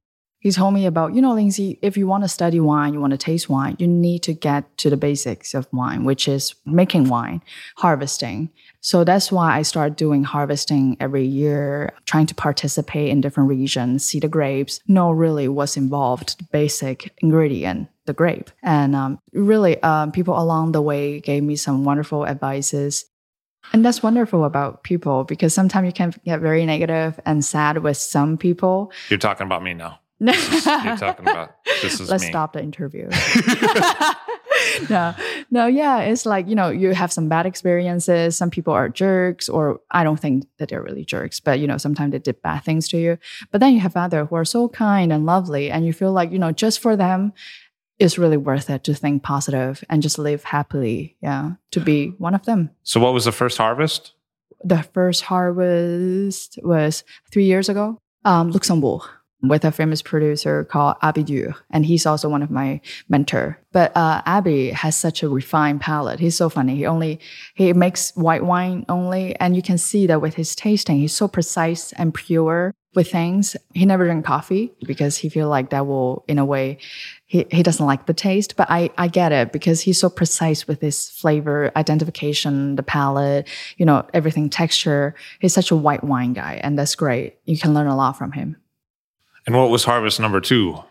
he 0.46 0.52
told 0.52 0.74
me 0.74 0.86
about, 0.86 1.12
you 1.12 1.20
know, 1.20 1.34
Lindsay, 1.34 1.76
if 1.82 1.96
you 1.96 2.06
want 2.06 2.22
to 2.22 2.28
study 2.28 2.60
wine, 2.60 2.94
you 2.94 3.00
want 3.00 3.10
to 3.10 3.18
taste 3.18 3.50
wine, 3.50 3.74
you 3.80 3.88
need 3.88 4.22
to 4.22 4.32
get 4.32 4.78
to 4.78 4.88
the 4.88 4.96
basics 4.96 5.54
of 5.54 5.66
wine, 5.72 6.04
which 6.04 6.28
is 6.28 6.54
making 6.64 7.08
wine, 7.08 7.42
harvesting. 7.78 8.50
So 8.80 9.02
that's 9.02 9.32
why 9.32 9.56
I 9.56 9.62
started 9.62 9.96
doing 9.96 10.22
harvesting 10.22 10.98
every 11.00 11.24
year, 11.24 11.92
trying 12.04 12.26
to 12.26 12.34
participate 12.36 13.08
in 13.08 13.20
different 13.20 13.48
regions, 13.48 14.04
see 14.04 14.20
the 14.20 14.28
grapes, 14.28 14.78
know 14.86 15.10
really 15.10 15.48
what's 15.48 15.76
involved, 15.76 16.38
the 16.38 16.44
basic 16.52 17.12
ingredient, 17.18 17.88
the 18.04 18.12
grape. 18.12 18.52
And 18.62 18.94
um, 18.94 19.18
really, 19.32 19.82
um, 19.82 20.12
people 20.12 20.40
along 20.40 20.70
the 20.70 20.80
way 20.80 21.18
gave 21.18 21.42
me 21.42 21.56
some 21.56 21.82
wonderful 21.82 22.24
advices. 22.24 23.04
And 23.72 23.84
that's 23.84 24.00
wonderful 24.00 24.44
about 24.44 24.84
people 24.84 25.24
because 25.24 25.52
sometimes 25.52 25.86
you 25.86 25.92
can 25.92 26.14
get 26.24 26.38
very 26.38 26.64
negative 26.64 27.18
and 27.26 27.44
sad 27.44 27.78
with 27.78 27.96
some 27.96 28.38
people. 28.38 28.92
You're 29.10 29.18
talking 29.18 29.44
about 29.44 29.64
me 29.64 29.74
now 29.74 29.98
you're 30.18 30.96
talking 30.96 31.28
about 31.28 31.56
this 31.82 32.00
is 32.00 32.10
let's 32.10 32.24
me. 32.24 32.30
stop 32.30 32.52
the 32.52 32.62
interview. 32.62 33.08
No 34.90 35.14
no 35.50 35.66
yeah 35.66 36.00
it's 36.00 36.26
like 36.26 36.48
you 36.48 36.54
know 36.54 36.70
you 36.70 36.92
have 36.92 37.12
some 37.12 37.28
bad 37.28 37.46
experiences 37.46 38.36
some 38.36 38.50
people 38.50 38.72
are 38.72 38.88
jerks 38.88 39.48
or 39.48 39.80
i 39.90 40.02
don't 40.02 40.18
think 40.18 40.46
that 40.58 40.68
they're 40.68 40.82
really 40.82 41.04
jerks 41.04 41.40
but 41.40 41.60
you 41.60 41.66
know 41.66 41.78
sometimes 41.78 42.12
they 42.12 42.18
did 42.18 42.40
bad 42.42 42.60
things 42.64 42.88
to 42.88 42.98
you. 42.98 43.18
But 43.50 43.60
then 43.60 43.74
you 43.74 43.80
have 43.80 43.96
others 43.96 44.28
who 44.28 44.36
are 44.36 44.44
so 44.44 44.68
kind 44.68 45.12
and 45.12 45.24
lovely 45.26 45.70
and 45.70 45.86
you 45.86 45.92
feel 45.92 46.12
like 46.12 46.32
you 46.32 46.38
know 46.38 46.52
just 46.52 46.80
for 46.80 46.96
them 46.96 47.32
it's 47.98 48.18
really 48.18 48.36
worth 48.36 48.68
it 48.68 48.84
to 48.84 48.94
think 48.94 49.22
positive 49.22 49.84
and 49.88 50.02
just 50.02 50.18
live 50.18 50.44
happily 50.44 51.16
yeah 51.22 51.52
to 51.70 51.80
be 51.80 52.08
one 52.18 52.34
of 52.34 52.44
them. 52.44 52.70
So 52.82 52.98
what 53.00 53.12
was 53.14 53.24
the 53.24 53.32
first 53.32 53.58
harvest? 53.58 54.12
The 54.64 54.82
first 54.82 55.22
harvest 55.22 56.58
was 56.62 57.04
three 57.30 57.44
years 57.44 57.68
ago. 57.68 58.00
Um, 58.24 58.50
luxembourg 58.50 59.02
with 59.42 59.64
a 59.64 59.72
famous 59.72 60.02
producer 60.02 60.64
called 60.64 60.96
Abi 61.02 61.22
Duhr, 61.22 61.54
and 61.70 61.84
he's 61.84 62.06
also 62.06 62.28
one 62.28 62.42
of 62.42 62.50
my 62.50 62.80
mentor. 63.08 63.58
But 63.72 63.96
uh, 63.96 64.22
Abi 64.24 64.70
has 64.70 64.96
such 64.96 65.22
a 65.22 65.28
refined 65.28 65.80
palate. 65.80 66.20
He's 66.20 66.36
so 66.36 66.48
funny. 66.48 66.76
He 66.76 66.86
only 66.86 67.20
he 67.54 67.72
makes 67.72 68.12
white 68.16 68.44
wine 68.44 68.84
only, 68.88 69.36
and 69.36 69.54
you 69.54 69.62
can 69.62 69.78
see 69.78 70.06
that 70.06 70.22
with 70.22 70.34
his 70.34 70.54
tasting, 70.54 70.98
he's 70.98 71.14
so 71.14 71.28
precise 71.28 71.92
and 71.92 72.14
pure 72.14 72.74
with 72.94 73.10
things. 73.10 73.56
He 73.74 73.84
never 73.84 74.06
drink 74.06 74.24
coffee 74.24 74.72
because 74.86 75.18
he 75.18 75.28
feel 75.28 75.48
like 75.48 75.68
that 75.70 75.86
will, 75.86 76.24
in 76.26 76.38
a 76.38 76.44
way, 76.44 76.78
he, 77.26 77.46
he 77.50 77.62
doesn't 77.62 77.84
like 77.84 78.06
the 78.06 78.14
taste. 78.14 78.56
But 78.56 78.68
I 78.70 78.90
I 78.96 79.08
get 79.08 79.32
it 79.32 79.52
because 79.52 79.82
he's 79.82 80.00
so 80.00 80.08
precise 80.08 80.66
with 80.66 80.80
his 80.80 81.10
flavor 81.10 81.70
identification, 81.76 82.76
the 82.76 82.82
palate, 82.82 83.46
you 83.76 83.84
know, 83.84 84.08
everything 84.14 84.48
texture. 84.48 85.14
He's 85.40 85.52
such 85.52 85.70
a 85.70 85.76
white 85.76 86.02
wine 86.02 86.32
guy, 86.32 86.58
and 86.64 86.78
that's 86.78 86.94
great. 86.94 87.36
You 87.44 87.58
can 87.58 87.74
learn 87.74 87.86
a 87.86 87.96
lot 87.96 88.16
from 88.16 88.32
him. 88.32 88.56
And 89.46 89.56
what 89.56 89.70
was 89.70 89.84
harvest 89.84 90.20
number 90.20 90.40
two? 90.40 90.82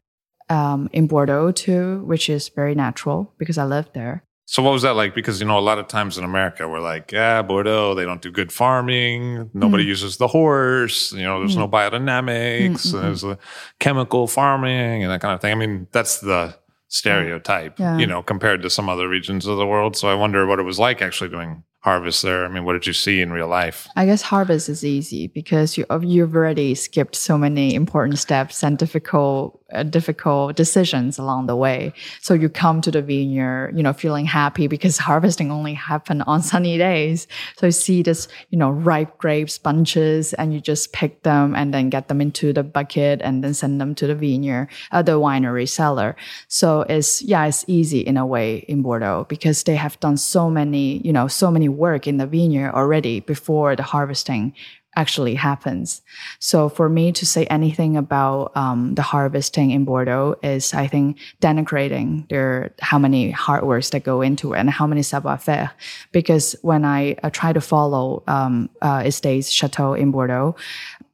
Um, 0.49 0.89
in 0.93 1.07
Bordeaux 1.07 1.51
too, 1.51 2.03
which 2.05 2.29
is 2.29 2.49
very 2.49 2.75
natural 2.75 3.33
because 3.37 3.57
I 3.57 3.65
lived 3.65 3.93
there. 3.93 4.23
So 4.47 4.61
what 4.61 4.73
was 4.73 4.83
that 4.83 4.95
like? 4.95 5.15
Because 5.15 5.39
you 5.39 5.47
know, 5.47 5.57
a 5.57 5.59
lot 5.59 5.79
of 5.79 5.87
times 5.87 6.19
in 6.19 6.23
America, 6.23 6.69
we're 6.69 6.79
like, 6.79 7.11
yeah, 7.11 7.41
Bordeaux, 7.41 7.95
they 7.95 8.05
don't 8.05 8.21
do 8.21 8.31
good 8.31 8.51
farming. 8.51 9.49
Nobody 9.55 9.83
mm. 9.83 9.87
uses 9.87 10.17
the 10.17 10.27
horse. 10.27 11.11
You 11.13 11.23
know, 11.23 11.39
there's 11.39 11.55
mm. 11.55 11.59
no 11.59 11.67
biodynamics. 11.67 12.87
Mm-hmm. 12.87 13.01
There's 13.01 13.23
a 13.23 13.39
chemical 13.79 14.27
farming 14.27 15.03
and 15.03 15.11
that 15.11 15.21
kind 15.21 15.33
of 15.33 15.41
thing. 15.41 15.51
I 15.51 15.55
mean, 15.55 15.87
that's 15.91 16.19
the 16.19 16.55
stereotype, 16.89 17.79
yeah. 17.79 17.97
you 17.97 18.05
know, 18.05 18.21
compared 18.21 18.61
to 18.61 18.69
some 18.69 18.87
other 18.87 19.09
regions 19.09 19.47
of 19.47 19.57
the 19.57 19.65
world. 19.65 19.97
So 19.97 20.09
I 20.09 20.13
wonder 20.13 20.45
what 20.45 20.59
it 20.59 20.63
was 20.63 20.77
like 20.77 21.01
actually 21.01 21.31
doing 21.31 21.63
harvest 21.85 22.23
there? 22.23 22.45
I 22.45 22.47
mean, 22.47 22.65
what 22.65 22.73
did 22.73 22.87
you 22.87 22.93
see 22.93 23.21
in 23.21 23.31
real 23.31 23.47
life? 23.47 23.87
I 23.95 24.07
guess 24.07 24.23
harvest 24.23 24.69
is 24.69 24.83
easy 24.83 25.27
because 25.27 25.77
you, 25.77 25.85
you've 26.01 26.35
already 26.35 26.73
skipped 26.73 27.15
so 27.15 27.37
many 27.37 27.75
important 27.75 28.17
steps 28.17 28.63
and 28.63 28.75
difficult 28.75 29.61
uh, 29.73 29.81
difficult 29.81 30.55
decisions 30.55 31.17
along 31.17 31.47
the 31.47 31.55
way. 31.55 31.91
So 32.21 32.35
you 32.35 32.49
come 32.49 32.81
to 32.81 32.91
the 32.91 33.01
vineyard, 33.01 33.73
you 33.75 33.81
know, 33.81 33.93
feeling 33.93 34.25
happy 34.25 34.67
because 34.67 34.97
harvesting 35.09 35.51
only 35.51 35.73
happened 35.73 36.23
on 36.27 36.43
sunny 36.43 36.77
days. 36.77 37.27
So 37.57 37.65
you 37.65 37.71
see 37.71 38.03
this, 38.03 38.27
you 38.51 38.59
know, 38.59 38.69
ripe 38.69 39.17
grapes, 39.17 39.57
bunches, 39.57 40.33
and 40.33 40.53
you 40.53 40.61
just 40.61 40.93
pick 40.93 41.23
them 41.23 41.55
and 41.55 41.73
then 41.73 41.89
get 41.89 42.07
them 42.09 42.21
into 42.21 42.53
the 42.53 42.63
bucket 42.63 43.21
and 43.23 43.43
then 43.43 43.55
send 43.55 43.81
them 43.81 43.95
to 43.95 44.07
the 44.07 44.13
vineyard, 44.13 44.69
uh, 44.91 45.01
the 45.01 45.19
winery 45.19 45.67
cellar. 45.67 46.15
So 46.47 46.81
it's, 46.81 47.23
yeah, 47.23 47.45
it's 47.45 47.65
easy 47.67 48.01
in 48.01 48.17
a 48.17 48.25
way 48.25 48.57
in 48.67 48.83
Bordeaux 48.83 49.25
because 49.29 49.63
they 49.63 49.75
have 49.75 49.99
done 49.99 50.17
so 50.17 50.47
many, 50.47 51.01
you 51.05 51.11
know, 51.11 51.27
so 51.27 51.49
many 51.49 51.69
work 51.75 52.07
in 52.07 52.17
the 52.17 52.27
vineyard 52.27 52.73
already 52.73 53.19
before 53.19 53.75
the 53.75 53.83
harvesting 53.83 54.53
actually 54.95 55.35
happens. 55.35 56.01
So 56.39 56.69
for 56.69 56.89
me 56.89 57.11
to 57.11 57.25
say 57.25 57.45
anything 57.47 57.97
about 57.97 58.55
um, 58.55 58.95
the 58.95 59.01
harvesting 59.01 59.71
in 59.71 59.85
Bordeaux 59.85 60.35
is, 60.41 60.73
I 60.73 60.87
think, 60.87 61.19
denigrating 61.41 62.27
their 62.29 62.73
how 62.79 62.97
many 62.97 63.31
hard 63.31 63.63
works 63.65 63.89
that 63.89 64.03
go 64.03 64.21
into 64.21 64.53
it 64.53 64.59
and 64.59 64.69
how 64.69 64.87
many 64.87 65.03
savoir 65.03 65.37
faire. 65.37 65.71
Because 66.11 66.55
when 66.61 66.85
I 66.85 67.17
uh, 67.23 67.29
try 67.29 67.53
to 67.53 67.61
follow 67.61 68.23
um, 68.27 68.69
uh, 68.81 69.03
estates 69.05 69.51
chateau 69.51 69.93
in 69.93 70.11
Bordeaux, 70.11 70.55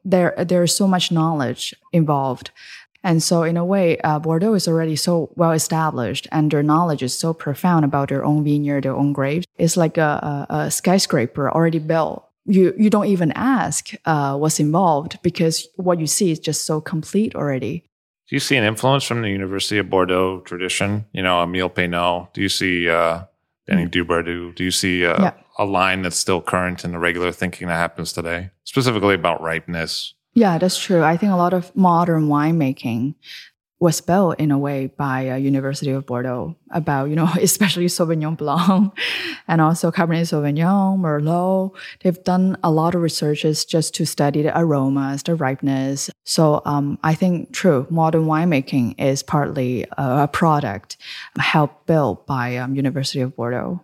there 0.04 0.34
there's 0.38 0.76
so 0.76 0.88
much 0.88 1.12
knowledge 1.12 1.76
involved. 1.92 2.52
And 3.04 3.24
so, 3.24 3.44
in 3.44 3.58
a 3.58 3.66
way, 3.66 3.98
uh, 4.00 4.20
Bordeaux 4.20 4.54
is 4.54 4.68
already 4.68 4.96
so 4.96 5.32
well 5.36 5.52
established, 5.52 6.28
and 6.32 6.52
their 6.52 6.64
knowledge 6.64 7.02
is 7.02 7.18
so 7.18 7.34
profound 7.34 7.84
about 7.84 8.10
their 8.10 8.24
own 8.24 8.44
vineyard, 8.44 8.84
their 8.84 8.96
own 8.96 9.12
grapes. 9.12 9.46
It's 9.58 9.76
like 9.76 9.98
a, 9.98 10.48
a, 10.50 10.56
a 10.56 10.72
skyscraper 10.72 11.50
already 11.50 11.80
built 11.80 12.28
you 12.46 12.74
you 12.78 12.90
don't 12.90 13.08
even 13.08 13.32
ask 13.34 13.92
uh, 14.06 14.38
what's 14.38 14.60
involved 14.60 15.20
because 15.22 15.68
what 15.76 16.00
you 16.00 16.08
see 16.08 16.32
is 16.32 16.40
just 16.40 16.66
so 16.66 16.82
complete 16.82 17.36
already. 17.36 17.84
Do 18.30 18.36
you 18.36 18.40
see 18.40 18.56
an 18.56 18.64
influence 18.64 19.04
from 19.04 19.22
the 19.22 19.30
University 19.30 19.78
of 19.78 19.90
Bordeaux 19.90 20.40
tradition? 20.42 21.06
You 21.12 21.22
know, 21.22 21.44
Emile 21.44 21.70
Peynaud. 21.70 22.30
Do 22.34 22.42
you 22.42 22.50
see 22.50 22.90
uh, 22.90 23.24
Danny 23.68 23.86
mm. 23.86 24.56
Do 24.56 24.64
you 24.64 24.72
see 24.72 25.06
uh, 25.06 25.22
yeah. 25.22 25.34
a 25.58 25.66
line 25.66 26.02
that's 26.02 26.18
still 26.18 26.42
current 26.42 26.84
in 26.86 26.94
the 26.94 27.00
regular 27.00 27.32
thinking 27.32 27.68
that 27.68 27.76
happens 27.76 28.14
today, 28.14 28.52
specifically 28.64 29.16
about 29.16 29.42
ripeness? 29.42 30.14
Yeah, 30.34 30.58
that's 30.58 30.78
true. 30.78 31.04
I 31.04 31.18
think 31.18 31.32
a 31.32 31.36
lot 31.36 31.54
of 31.54 31.76
modern 31.76 32.28
winemaking 32.28 33.16
was 33.82 34.00
built 34.00 34.40
in 34.40 34.52
a 34.52 34.60
way 34.60 34.86
by 34.96 35.28
uh, 35.28 35.36
University 35.36 35.90
of 35.90 36.06
Bordeaux 36.06 36.56
about, 36.70 37.10
you 37.10 37.16
know, 37.16 37.28
especially 37.42 37.88
Sauvignon 37.88 38.38
Blanc 38.38 38.94
and 39.48 39.60
also 39.60 39.92
Cabernet 39.92 40.30
Sauvignon, 40.30 41.00
Merlot. 41.00 41.76
They've 42.02 42.24
done 42.24 42.58
a 42.64 42.70
lot 42.72 42.94
of 42.94 43.02
researches 43.02 43.66
just 43.66 43.96
to 43.96 44.06
study 44.06 44.44
the 44.44 44.58
aromas, 44.58 45.24
the 45.24 45.34
ripeness. 45.34 46.12
So 46.26 46.62
um, 46.66 47.00
I 47.04 47.16
think, 47.16 47.54
true, 47.54 47.88
modern 47.90 48.26
winemaking 48.26 49.02
is 49.02 49.24
partly 49.24 49.88
a, 49.98 50.28
product 50.28 50.98
helped 51.38 51.88
built 51.88 52.28
by 52.28 52.58
um, 52.58 52.76
University 52.76 53.20
of 53.20 53.36
Bordeaux. 53.36 53.84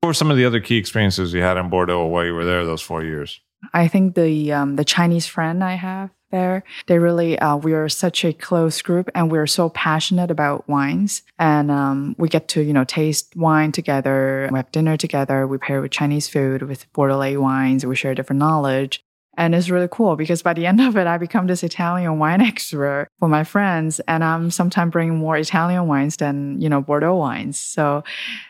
What 0.00 0.08
were 0.08 0.14
some 0.14 0.30
of 0.30 0.38
the 0.38 0.46
other 0.46 0.60
key 0.60 0.76
experiences 0.76 1.34
you 1.34 1.42
had 1.42 1.58
in 1.58 1.68
Bordeaux 1.68 2.06
while 2.06 2.24
you 2.24 2.32
were 2.32 2.46
there 2.46 2.64
those 2.64 2.80
four 2.80 3.04
years? 3.04 3.40
I 3.72 3.88
think 3.88 4.14
the 4.14 4.52
um, 4.52 4.76
the 4.76 4.84
Chinese 4.84 5.26
friend 5.26 5.62
I 5.62 5.74
have 5.74 6.10
there. 6.30 6.62
They 6.86 6.98
really, 6.98 7.38
uh, 7.38 7.56
we 7.56 7.72
are 7.72 7.88
such 7.88 8.24
a 8.24 8.32
close 8.32 8.82
group 8.82 9.10
and 9.14 9.30
we're 9.30 9.46
so 9.46 9.70
passionate 9.70 10.30
about 10.30 10.68
wines. 10.68 11.22
And 11.38 11.70
um, 11.70 12.14
we 12.18 12.28
get 12.28 12.48
to, 12.48 12.62
you 12.62 12.72
know, 12.72 12.84
taste 12.84 13.34
wine 13.36 13.72
together. 13.72 14.48
We 14.52 14.58
have 14.58 14.70
dinner 14.72 14.96
together. 14.96 15.46
We 15.46 15.58
pair 15.58 15.80
with 15.80 15.90
Chinese 15.90 16.28
food, 16.28 16.62
with 16.62 16.90
Bordelais 16.92 17.40
wines. 17.40 17.86
We 17.86 17.96
share 17.96 18.14
different 18.14 18.40
knowledge. 18.40 19.02
And 19.38 19.54
it's 19.54 19.70
really 19.70 19.88
cool 19.88 20.16
because 20.16 20.42
by 20.42 20.52
the 20.52 20.66
end 20.66 20.80
of 20.80 20.96
it, 20.96 21.06
I 21.06 21.16
become 21.16 21.46
this 21.46 21.62
Italian 21.62 22.18
wine 22.18 22.40
expert 22.52 23.08
for 23.20 23.28
my 23.28 23.44
friends. 23.44 24.00
And 24.08 24.24
I'm 24.24 24.50
sometimes 24.50 24.90
bringing 24.90 25.16
more 25.16 25.36
Italian 25.36 25.86
wines 25.86 26.16
than, 26.16 26.60
you 26.60 26.68
know, 26.68 26.80
Bordeaux 26.80 27.14
wines. 27.14 27.56
So 27.56 28.02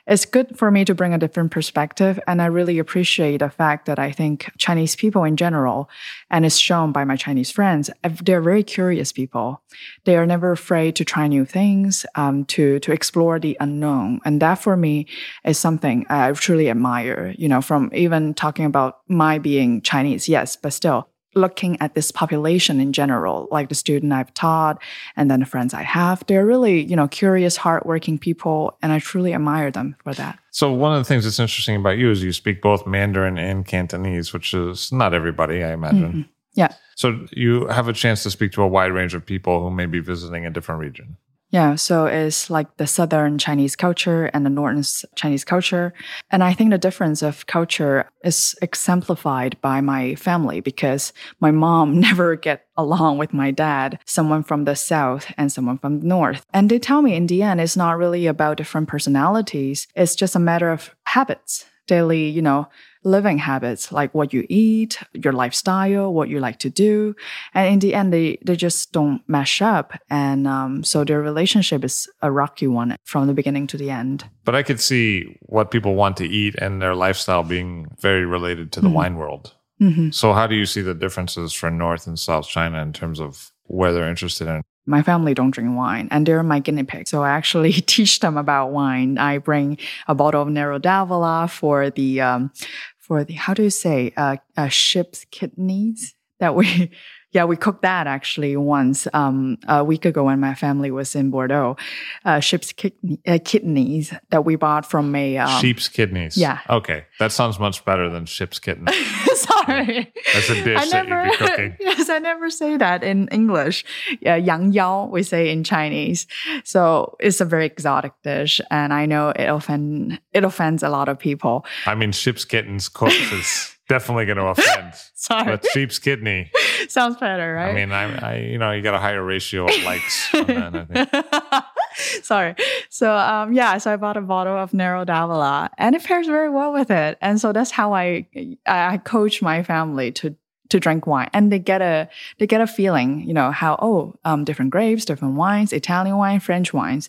it's 0.06 0.24
good 0.24 0.58
for 0.58 0.70
me 0.70 0.86
to 0.86 0.94
bring 0.94 1.12
a 1.12 1.18
different 1.18 1.50
perspective. 1.50 2.18
And 2.26 2.40
I 2.40 2.46
really 2.46 2.78
appreciate 2.78 3.38
the 3.38 3.50
fact 3.50 3.84
that 3.84 3.98
I 3.98 4.10
think 4.10 4.50
Chinese 4.56 4.96
people 4.96 5.24
in 5.24 5.36
general, 5.36 5.90
and 6.30 6.46
it's 6.46 6.56
shown 6.56 6.90
by 6.90 7.04
my 7.04 7.16
Chinese 7.16 7.50
friends, 7.50 7.90
they're 8.22 8.40
very 8.40 8.62
curious 8.62 9.12
people. 9.12 9.60
They 10.04 10.16
are 10.16 10.24
never 10.24 10.52
afraid 10.52 10.96
to 10.96 11.04
try 11.04 11.28
new 11.28 11.44
things, 11.44 12.06
um, 12.14 12.46
to, 12.46 12.80
to 12.80 12.92
explore 12.92 13.38
the 13.38 13.58
unknown. 13.60 14.20
And 14.24 14.40
that 14.40 14.54
for 14.54 14.74
me 14.74 15.06
is 15.44 15.58
something 15.58 16.06
I 16.08 16.32
truly 16.32 16.70
admire, 16.70 17.34
you 17.36 17.46
know, 17.46 17.60
from 17.60 17.90
even 17.92 18.32
talking 18.32 18.64
about 18.64 19.00
my 19.06 19.36
being 19.38 19.82
Chinese, 19.82 20.30
yes, 20.30 20.56
but 20.56 20.77
still 20.78 21.08
looking 21.34 21.80
at 21.80 21.94
this 21.94 22.10
population 22.10 22.80
in 22.80 22.92
general, 22.92 23.48
like 23.50 23.68
the 23.68 23.74
student 23.74 24.12
I've 24.12 24.32
taught 24.32 24.82
and 25.14 25.30
then 25.30 25.40
the 25.40 25.46
friends 25.46 25.74
I 25.74 25.82
have, 25.82 26.24
they're 26.26 26.46
really, 26.46 26.82
you 26.82 26.96
know, 26.96 27.06
curious, 27.06 27.56
hardworking 27.56 28.18
people, 28.18 28.76
and 28.82 28.92
I 28.92 28.98
truly 28.98 29.34
admire 29.34 29.70
them 29.70 29.94
for 30.02 30.14
that. 30.14 30.38
So 30.50 30.72
one 30.72 30.96
of 30.96 30.98
the 30.98 31.04
things 31.04 31.24
that's 31.24 31.38
interesting 31.38 31.76
about 31.76 31.98
you 31.98 32.10
is 32.10 32.22
you 32.22 32.32
speak 32.32 32.62
both 32.62 32.86
Mandarin 32.86 33.38
and 33.38 33.66
Cantonese, 33.66 34.32
which 34.32 34.54
is 34.54 34.90
not 34.90 35.12
everybody, 35.12 35.62
I 35.62 35.72
imagine. 35.72 36.12
Mm-hmm. 36.12 36.22
Yeah. 36.54 36.72
So 36.96 37.26
you 37.30 37.66
have 37.66 37.88
a 37.88 37.92
chance 37.92 38.22
to 38.24 38.30
speak 38.30 38.52
to 38.52 38.62
a 38.62 38.66
wide 38.66 38.92
range 38.92 39.14
of 39.14 39.24
people 39.24 39.62
who 39.62 39.70
may 39.70 39.86
be 39.86 40.00
visiting 40.00 40.46
a 40.46 40.50
different 40.50 40.80
region. 40.80 41.16
Yeah, 41.50 41.76
so 41.76 42.04
it's 42.04 42.50
like 42.50 42.76
the 42.76 42.86
southern 42.86 43.38
Chinese 43.38 43.74
culture 43.74 44.26
and 44.26 44.44
the 44.44 44.50
northern 44.50 44.84
Chinese 45.14 45.44
culture. 45.44 45.94
And 46.30 46.44
I 46.44 46.52
think 46.52 46.70
the 46.70 46.78
difference 46.78 47.22
of 47.22 47.46
culture 47.46 48.10
is 48.22 48.54
exemplified 48.60 49.58
by 49.62 49.80
my 49.80 50.14
family 50.16 50.60
because 50.60 51.14
my 51.40 51.50
mom 51.50 52.00
never 52.08 52.36
get 52.36 52.66
along 52.76 53.16
with 53.16 53.32
my 53.32 53.50
dad, 53.50 53.98
someone 54.04 54.42
from 54.42 54.64
the 54.64 54.76
south 54.76 55.32
and 55.38 55.50
someone 55.50 55.78
from 55.78 56.00
the 56.00 56.06
north. 56.06 56.44
And 56.52 56.68
they 56.68 56.78
tell 56.78 57.00
me 57.00 57.14
in 57.14 57.26
the 57.26 57.42
end 57.42 57.60
it's 57.60 57.76
not 57.76 57.96
really 57.96 58.26
about 58.26 58.58
different 58.58 58.88
personalities, 58.88 59.88
it's 59.96 60.14
just 60.14 60.36
a 60.36 60.40
matter 60.40 60.70
of 60.70 60.94
habits, 61.04 61.64
daily, 61.86 62.28
you 62.28 62.42
know, 62.42 62.68
living 63.04 63.38
habits, 63.38 63.92
like 63.92 64.14
what 64.14 64.32
you 64.32 64.46
eat, 64.48 64.98
your 65.12 65.32
lifestyle, 65.32 66.12
what 66.12 66.28
you 66.28 66.40
like 66.40 66.58
to 66.60 66.70
do. 66.70 67.14
And 67.54 67.74
in 67.74 67.78
the 67.78 67.94
end, 67.94 68.12
they, 68.12 68.38
they 68.44 68.56
just 68.56 68.92
don't 68.92 69.22
mesh 69.28 69.62
up. 69.62 69.92
And 70.10 70.46
um, 70.46 70.84
so 70.84 71.04
their 71.04 71.20
relationship 71.20 71.84
is 71.84 72.08
a 72.22 72.30
rocky 72.30 72.66
one 72.66 72.96
from 73.04 73.26
the 73.26 73.34
beginning 73.34 73.66
to 73.68 73.76
the 73.76 73.90
end. 73.90 74.24
But 74.44 74.54
I 74.54 74.62
could 74.62 74.80
see 74.80 75.38
what 75.42 75.70
people 75.70 75.94
want 75.94 76.16
to 76.18 76.26
eat 76.26 76.54
and 76.56 76.80
their 76.80 76.94
lifestyle 76.94 77.42
being 77.42 77.94
very 78.00 78.26
related 78.26 78.72
to 78.72 78.80
the 78.80 78.88
mm-hmm. 78.88 78.96
wine 78.96 79.16
world. 79.16 79.54
Mm-hmm. 79.80 80.10
So, 80.10 80.32
how 80.32 80.46
do 80.46 80.56
you 80.56 80.66
see 80.66 80.80
the 80.80 80.94
differences 80.94 81.52
for 81.52 81.70
North 81.70 82.06
and 82.06 82.18
South 82.18 82.48
China 82.48 82.82
in 82.82 82.92
terms 82.92 83.20
of 83.20 83.52
where 83.64 83.92
they're 83.92 84.08
interested 84.08 84.48
in? 84.48 84.62
My 84.88 85.02
family 85.02 85.34
don't 85.34 85.50
drink 85.50 85.76
wine 85.76 86.08
and 86.10 86.26
they're 86.26 86.42
my 86.42 86.58
guinea 86.58 86.82
pig. 86.82 87.06
So 87.06 87.22
I 87.22 87.30
actually 87.30 87.72
teach 87.94 88.20
them 88.20 88.36
about 88.36 88.68
wine. 88.68 89.18
I 89.18 89.38
bring 89.38 89.78
a 90.08 90.14
bottle 90.14 90.42
of 90.42 90.48
Nero 90.48 90.78
d'Avola 90.78 91.48
for 91.50 91.90
the, 91.90 92.20
um, 92.20 92.50
for 92.98 93.22
the, 93.22 93.34
how 93.34 93.54
do 93.54 93.62
you 93.62 93.70
say, 93.70 94.12
uh, 94.16 94.36
uh, 94.56 94.68
ship's 94.68 95.26
kidneys 95.30 96.14
that 96.40 96.54
we 96.54 96.90
yeah, 97.32 97.44
we 97.44 97.56
cooked 97.56 97.82
that 97.82 98.06
actually 98.06 98.56
once 98.56 99.06
um, 99.12 99.58
a 99.68 99.84
week 99.84 100.06
ago 100.06 100.24
when 100.24 100.40
my 100.40 100.54
family 100.54 100.90
was 100.90 101.14
in 101.14 101.30
Bordeaux. 101.30 101.76
Uh, 102.24 102.40
sheep's 102.40 102.72
kidney, 102.72 103.20
uh, 103.26 103.38
kidneys 103.44 104.14
that 104.30 104.46
we 104.46 104.56
bought 104.56 104.86
from 104.86 105.14
a 105.14 105.36
um, 105.36 105.60
sheep's 105.60 105.88
kidneys. 105.88 106.38
Yeah. 106.38 106.60
Okay, 106.70 107.04
that 107.18 107.32
sounds 107.32 107.58
much 107.58 107.84
better 107.84 108.08
than 108.08 108.24
sheep's 108.24 108.58
kittens. 108.58 108.90
Sorry, 109.34 110.12
that's 110.32 110.48
a 110.48 110.64
dish 110.64 110.78
I 110.80 111.02
never, 111.02 111.10
that 111.10 111.24
you'd 111.24 111.32
be 111.32 111.36
cooking. 111.36 111.76
Yes, 111.98 112.08
I 112.08 112.18
never 112.18 112.48
say 112.50 112.76
that 112.76 113.04
in 113.04 113.28
English. 113.28 113.84
Yeah, 114.20 114.36
yang 114.36 114.72
yao 114.72 115.06
we 115.06 115.22
say 115.22 115.50
in 115.50 115.64
Chinese. 115.64 116.26
So 116.64 117.16
it's 117.20 117.40
a 117.40 117.44
very 117.44 117.66
exotic 117.66 118.12
dish, 118.22 118.60
and 118.70 118.94
I 118.94 119.04
know 119.04 119.30
it 119.30 119.48
offend 119.48 120.18
it 120.32 120.44
offends 120.44 120.82
a 120.82 120.88
lot 120.88 121.08
of 121.08 121.18
people. 121.18 121.66
I 121.84 121.94
mean, 121.94 122.12
sheep's 122.12 122.44
kittens 122.46 122.88
is 123.32 123.77
definitely 123.88 124.26
going 124.26 124.36
to 124.38 124.46
offend. 124.46 124.94
Sorry. 125.14 125.44
But 125.44 125.66
sheep's 125.72 125.98
kidney. 125.98 126.50
Sounds 126.88 127.16
better, 127.16 127.54
right? 127.54 127.70
I 127.70 127.74
mean, 127.74 127.92
I, 127.92 128.32
I 128.32 128.36
you 128.38 128.58
know, 128.58 128.70
you 128.72 128.82
got 128.82 128.94
a 128.94 128.98
higher 128.98 129.24
ratio 129.24 129.64
of 129.64 129.82
likes 129.82 130.30
that, 130.32 131.64
Sorry. 132.22 132.54
So, 132.90 133.12
um, 133.12 133.52
yeah, 133.52 133.78
so 133.78 133.92
I 133.92 133.96
bought 133.96 134.16
a 134.16 134.20
bottle 134.20 134.56
of 134.56 134.72
Nero 134.72 135.04
d'Avola 135.04 135.70
and 135.78 135.96
it 135.96 136.04
pairs 136.04 136.26
very 136.26 136.48
well 136.48 136.72
with 136.72 136.90
it. 136.90 137.18
And 137.20 137.40
so 137.40 137.52
that's 137.52 137.70
how 137.70 137.94
I, 137.94 138.28
I 138.66 138.98
coach 138.98 139.42
my 139.42 139.62
family 139.62 140.12
to 140.12 140.36
to 140.68 140.78
drink 140.78 141.06
wine 141.06 141.30
and 141.32 141.50
they 141.50 141.58
get 141.58 141.80
a 141.80 142.06
they 142.38 142.46
get 142.46 142.60
a 142.60 142.66
feeling 142.66 143.26
you 143.26 143.32
know 143.32 143.50
how 143.50 143.78
oh 143.80 144.14
um, 144.26 144.44
different 144.44 144.70
grapes 144.70 145.06
different 145.06 145.32
wines 145.32 145.72
italian 145.72 146.18
wine 146.18 146.40
french 146.40 146.74
wines 146.74 147.08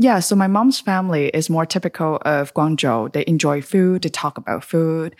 yeah, 0.00 0.20
so 0.20 0.36
my 0.36 0.46
mom's 0.46 0.78
family 0.78 1.26
is 1.28 1.50
more 1.50 1.66
typical 1.66 2.18
of 2.22 2.54
Guangzhou. 2.54 3.12
They 3.12 3.24
enjoy 3.26 3.60
food, 3.60 4.02
they 4.02 4.08
talk 4.08 4.38
about 4.38 4.62
food. 4.62 5.16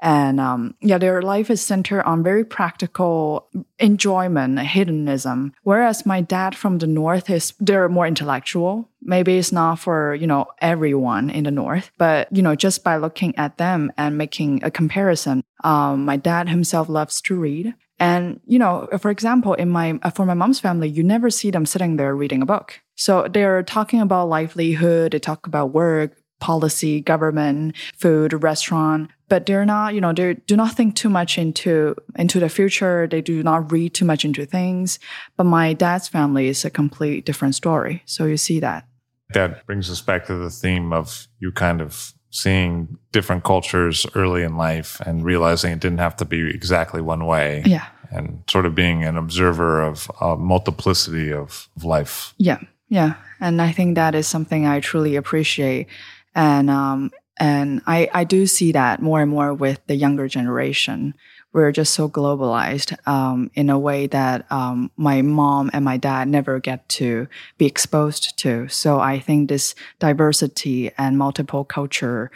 And 0.00 0.38
um, 0.38 0.76
yeah, 0.80 0.98
their 0.98 1.20
life 1.20 1.50
is 1.50 1.60
centered 1.60 2.04
on 2.04 2.22
very 2.22 2.44
practical 2.44 3.48
enjoyment, 3.80 4.60
hedonism. 4.60 5.52
Whereas 5.64 6.06
my 6.06 6.20
dad 6.20 6.54
from 6.54 6.78
the 6.78 6.86
north 6.86 7.28
is, 7.28 7.54
they're 7.58 7.88
more 7.88 8.06
intellectual. 8.06 8.88
Maybe 9.02 9.36
it's 9.36 9.50
not 9.50 9.80
for, 9.80 10.14
you 10.14 10.28
know, 10.28 10.46
everyone 10.60 11.30
in 11.30 11.44
the 11.44 11.50
north, 11.50 11.90
but, 11.98 12.28
you 12.30 12.42
know, 12.42 12.54
just 12.54 12.84
by 12.84 12.98
looking 12.98 13.36
at 13.36 13.58
them 13.58 13.92
and 13.96 14.16
making 14.16 14.62
a 14.62 14.70
comparison, 14.70 15.42
um, 15.64 16.04
my 16.04 16.16
dad 16.16 16.48
himself 16.48 16.88
loves 16.88 17.20
to 17.22 17.34
read. 17.34 17.74
And, 17.98 18.40
you 18.46 18.58
know, 18.58 18.88
for 19.00 19.10
example, 19.10 19.54
in 19.54 19.70
my, 19.70 19.98
for 20.14 20.24
my 20.24 20.34
mom's 20.34 20.60
family, 20.60 20.88
you 20.88 21.02
never 21.02 21.30
see 21.30 21.50
them 21.50 21.66
sitting 21.66 21.96
there 21.96 22.14
reading 22.14 22.42
a 22.42 22.46
book 22.46 22.80
so 23.00 23.26
they're 23.32 23.62
talking 23.62 24.02
about 24.02 24.28
livelihood, 24.28 25.12
they 25.12 25.18
talk 25.18 25.46
about 25.46 25.72
work, 25.72 26.18
policy, 26.38 27.00
government, 27.00 27.74
food, 27.96 28.42
restaurant, 28.42 29.10
but 29.30 29.46
they're 29.46 29.64
not, 29.64 29.94
you 29.94 30.02
know, 30.02 30.12
they 30.12 30.34
do 30.34 30.54
not 30.54 30.76
think 30.76 30.96
too 30.96 31.08
much 31.08 31.38
into 31.38 31.96
into 32.16 32.38
the 32.38 32.50
future. 32.50 33.06
They 33.06 33.22
do 33.22 33.42
not 33.42 33.72
read 33.72 33.94
too 33.94 34.04
much 34.04 34.26
into 34.26 34.44
things. 34.44 34.98
But 35.38 35.44
my 35.44 35.72
dad's 35.72 36.08
family 36.08 36.48
is 36.48 36.62
a 36.66 36.68
complete 36.68 37.24
different 37.24 37.54
story. 37.54 38.02
So 38.04 38.26
you 38.26 38.36
see 38.36 38.60
that. 38.60 38.86
That 39.32 39.64
brings 39.64 39.90
us 39.90 40.02
back 40.02 40.26
to 40.26 40.34
the 40.34 40.50
theme 40.50 40.92
of 40.92 41.26
you 41.38 41.52
kind 41.52 41.80
of 41.80 42.12
seeing 42.28 42.98
different 43.12 43.44
cultures 43.44 44.04
early 44.14 44.42
in 44.42 44.58
life 44.58 45.00
and 45.06 45.24
realizing 45.24 45.72
it 45.72 45.80
didn't 45.80 45.98
have 46.00 46.16
to 46.16 46.26
be 46.26 46.50
exactly 46.50 47.00
one 47.00 47.24
way. 47.24 47.62
Yeah. 47.64 47.86
And 48.10 48.42
sort 48.46 48.66
of 48.66 48.74
being 48.74 49.04
an 49.04 49.16
observer 49.16 49.80
of 49.80 50.10
a 50.20 50.36
multiplicity 50.36 51.32
of 51.32 51.70
life. 51.82 52.34
Yeah. 52.36 52.58
Yeah, 52.90 53.14
and 53.40 53.62
I 53.62 53.70
think 53.70 53.94
that 53.94 54.16
is 54.16 54.26
something 54.26 54.66
I 54.66 54.80
truly 54.80 55.14
appreciate, 55.14 55.86
and 56.34 56.68
um, 56.68 57.12
and 57.38 57.82
I 57.86 58.10
I 58.12 58.24
do 58.24 58.46
see 58.48 58.72
that 58.72 59.00
more 59.00 59.22
and 59.22 59.30
more 59.30 59.54
with 59.54 59.80
the 59.86 59.94
younger 59.94 60.26
generation. 60.26 61.14
We're 61.52 61.70
just 61.72 61.94
so 61.94 62.08
globalized 62.08 62.96
um, 63.08 63.50
in 63.54 63.70
a 63.70 63.78
way 63.78 64.08
that 64.08 64.50
um, 64.52 64.90
my 64.96 65.22
mom 65.22 65.70
and 65.72 65.84
my 65.84 65.98
dad 65.98 66.28
never 66.28 66.58
get 66.60 66.88
to 67.00 67.28
be 67.58 67.66
exposed 67.66 68.36
to. 68.38 68.68
So 68.68 69.00
I 69.00 69.20
think 69.20 69.48
this 69.48 69.74
diversity 70.00 70.90
and 70.98 71.16
multiple 71.16 71.64
culture 71.64 72.30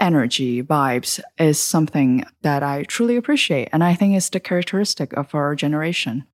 energy 0.00 0.62
vibes 0.62 1.20
is 1.38 1.58
something 1.58 2.24
that 2.42 2.62
I 2.62 2.82
truly 2.84 3.16
appreciate, 3.16 3.70
and 3.72 3.82
I 3.82 3.94
think 3.94 4.14
it's 4.14 4.28
the 4.28 4.40
characteristic 4.40 5.14
of 5.14 5.34
our 5.34 5.54
generation. 5.54 6.26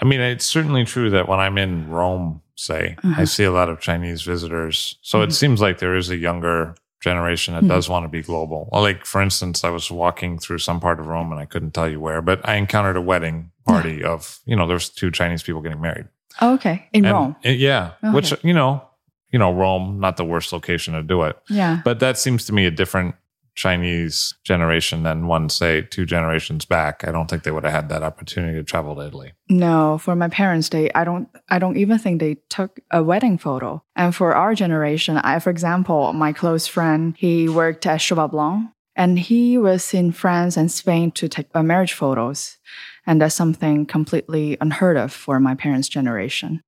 I 0.00 0.04
mean, 0.04 0.20
it's 0.20 0.44
certainly 0.44 0.84
true 0.84 1.10
that 1.10 1.28
when 1.28 1.38
I'm 1.38 1.58
in 1.58 1.90
Rome 1.90 2.42
say. 2.62 2.96
Mm-hmm. 3.02 3.20
I 3.20 3.24
see 3.24 3.44
a 3.44 3.52
lot 3.52 3.68
of 3.68 3.80
Chinese 3.80 4.22
visitors. 4.22 4.98
So 5.02 5.18
mm-hmm. 5.18 5.28
it 5.28 5.32
seems 5.32 5.60
like 5.60 5.78
there 5.78 5.96
is 5.96 6.10
a 6.10 6.16
younger 6.16 6.74
generation 7.00 7.54
that 7.54 7.60
mm-hmm. 7.60 7.68
does 7.68 7.88
want 7.88 8.04
to 8.04 8.08
be 8.08 8.22
global. 8.22 8.68
Well, 8.72 8.82
like 8.82 9.04
for 9.04 9.20
instance, 9.20 9.64
I 9.64 9.70
was 9.70 9.90
walking 9.90 10.38
through 10.38 10.58
some 10.58 10.80
part 10.80 11.00
of 11.00 11.06
Rome 11.06 11.32
and 11.32 11.40
I 11.40 11.46
couldn't 11.46 11.72
tell 11.72 11.88
you 11.88 12.00
where, 12.00 12.22
but 12.22 12.46
I 12.48 12.56
encountered 12.56 12.96
a 12.96 13.00
wedding 13.00 13.50
party 13.66 13.98
yeah. 14.00 14.08
of, 14.08 14.38
you 14.44 14.54
know, 14.54 14.66
there's 14.66 14.88
two 14.88 15.10
Chinese 15.10 15.42
people 15.42 15.62
getting 15.62 15.80
married. 15.80 16.06
Oh, 16.40 16.54
okay. 16.54 16.88
In 16.92 17.04
and 17.04 17.14
Rome. 17.14 17.36
It, 17.42 17.58
yeah. 17.58 17.92
Okay. 18.02 18.14
Which, 18.14 18.32
you 18.44 18.54
know, 18.54 18.84
you 19.30 19.38
know, 19.38 19.52
Rome, 19.52 19.98
not 19.98 20.16
the 20.16 20.24
worst 20.24 20.52
location 20.52 20.94
to 20.94 21.02
do 21.02 21.22
it. 21.22 21.38
Yeah. 21.48 21.80
But 21.84 22.00
that 22.00 22.18
seems 22.18 22.44
to 22.46 22.52
me 22.52 22.66
a 22.66 22.70
different 22.70 23.14
Chinese 23.54 24.34
generation 24.44 25.02
than 25.02 25.26
one, 25.26 25.48
say, 25.48 25.82
two 25.82 26.06
generations 26.06 26.64
back. 26.64 27.06
I 27.06 27.12
don't 27.12 27.28
think 27.28 27.42
they 27.42 27.50
would 27.50 27.64
have 27.64 27.72
had 27.72 27.88
that 27.90 28.02
opportunity 28.02 28.56
to 28.56 28.64
travel 28.64 28.94
to 28.96 29.02
Italy. 29.02 29.32
No, 29.48 29.98
for 29.98 30.16
my 30.16 30.28
parents, 30.28 30.70
they 30.70 30.90
I 30.94 31.04
don't 31.04 31.28
I 31.50 31.58
don't 31.58 31.76
even 31.76 31.98
think 31.98 32.20
they 32.20 32.36
took 32.48 32.80
a 32.90 33.02
wedding 33.02 33.38
photo. 33.38 33.82
And 33.94 34.14
for 34.14 34.34
our 34.34 34.54
generation, 34.54 35.18
I 35.18 35.38
for 35.38 35.50
example, 35.50 36.12
my 36.12 36.32
close 36.32 36.66
friend, 36.66 37.14
he 37.18 37.48
worked 37.48 37.86
at 37.86 38.00
Cheval 38.00 38.28
Blanc 38.28 38.70
And 38.96 39.18
he 39.18 39.58
was 39.58 39.94
in 39.94 40.12
France 40.12 40.56
and 40.56 40.70
Spain 40.70 41.10
to 41.12 41.28
take 41.28 41.48
uh, 41.54 41.62
marriage 41.62 41.94
photos. 41.94 42.58
And 43.06 43.20
that's 43.20 43.34
something 43.34 43.86
completely 43.86 44.56
unheard 44.60 44.96
of 44.96 45.12
for 45.12 45.40
my 45.40 45.54
parents' 45.54 45.88
generation. 45.88 46.62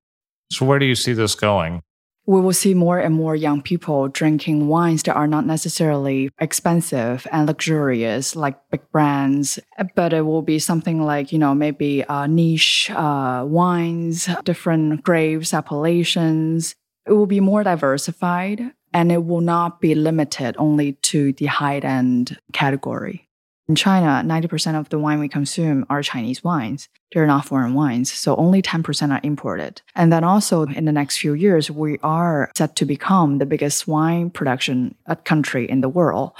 So, 0.51 0.67
where 0.67 0.79
do 0.79 0.87
you 0.87 0.95
see 0.95 1.13
this 1.13 1.35
going? 1.35 1.83
We 2.27 2.41
will 2.41 2.53
see 2.53 2.75
more 2.75 2.99
and 2.99 3.15
more 3.15 3.37
young 3.37 3.61
people 3.61 4.09
drinking 4.09 4.67
wines 4.67 5.03
that 5.03 5.15
are 5.15 5.27
not 5.27 5.47
necessarily 5.47 6.31
expensive 6.39 7.27
and 7.31 7.47
luxurious 7.47 8.35
like 8.35 8.57
big 8.71 8.81
brands. 8.91 9.59
But 9.95 10.13
it 10.13 10.23
will 10.23 10.43
be 10.43 10.59
something 10.59 11.03
like 11.03 11.33
you 11.33 11.39
know 11.39 11.55
maybe 11.55 12.05
uh, 12.05 12.27
niche 12.27 12.91
uh, 12.91 13.45
wines 13.47 14.29
different 14.45 15.03
grapes 15.03 15.53
appellations. 15.53 16.75
It 17.07 17.13
will 17.13 17.27
be 17.27 17.41
more 17.41 17.63
diversified 17.63 18.73
and 18.95 19.13
it 19.13 19.25
will 19.27 19.43
not 19.43 19.81
be 19.81 19.95
limited 19.95 20.55
only 20.59 20.93
to 21.03 21.33
the 21.35 21.47
high 21.47 21.79
end 21.79 22.39
category. 22.53 23.29
In 23.67 23.75
China, 23.75 24.23
90% 24.27 24.79
of 24.79 24.91
the 24.91 24.99
wine 24.99 25.21
we 25.21 25.29
consume 25.29 25.87
are 25.89 26.03
Chinese 26.03 26.45
wines. 26.45 26.89
They're 27.15 27.27
not 27.27 27.47
foreign 27.47 27.75
wines, 27.75 28.13
so 28.13 28.35
only 28.37 28.61
10% 28.61 29.13
are 29.13 29.21
imported. 29.23 29.81
And 29.95 30.13
then 30.13 30.25
also 30.25 30.65
in 30.65 30.85
the 30.85 30.93
next 30.93 31.19
few 31.19 31.33
years, 31.33 31.71
we 31.71 31.99
are 32.03 32.51
set 32.57 32.75
to 32.77 32.85
become 32.85 33.39
the 33.39 33.47
biggest 33.47 33.87
wine 33.87 34.31
production 34.31 34.97
uh, 35.07 35.15
country 35.15 35.71
in 35.71 35.81
the 35.81 35.89
world 35.89 36.33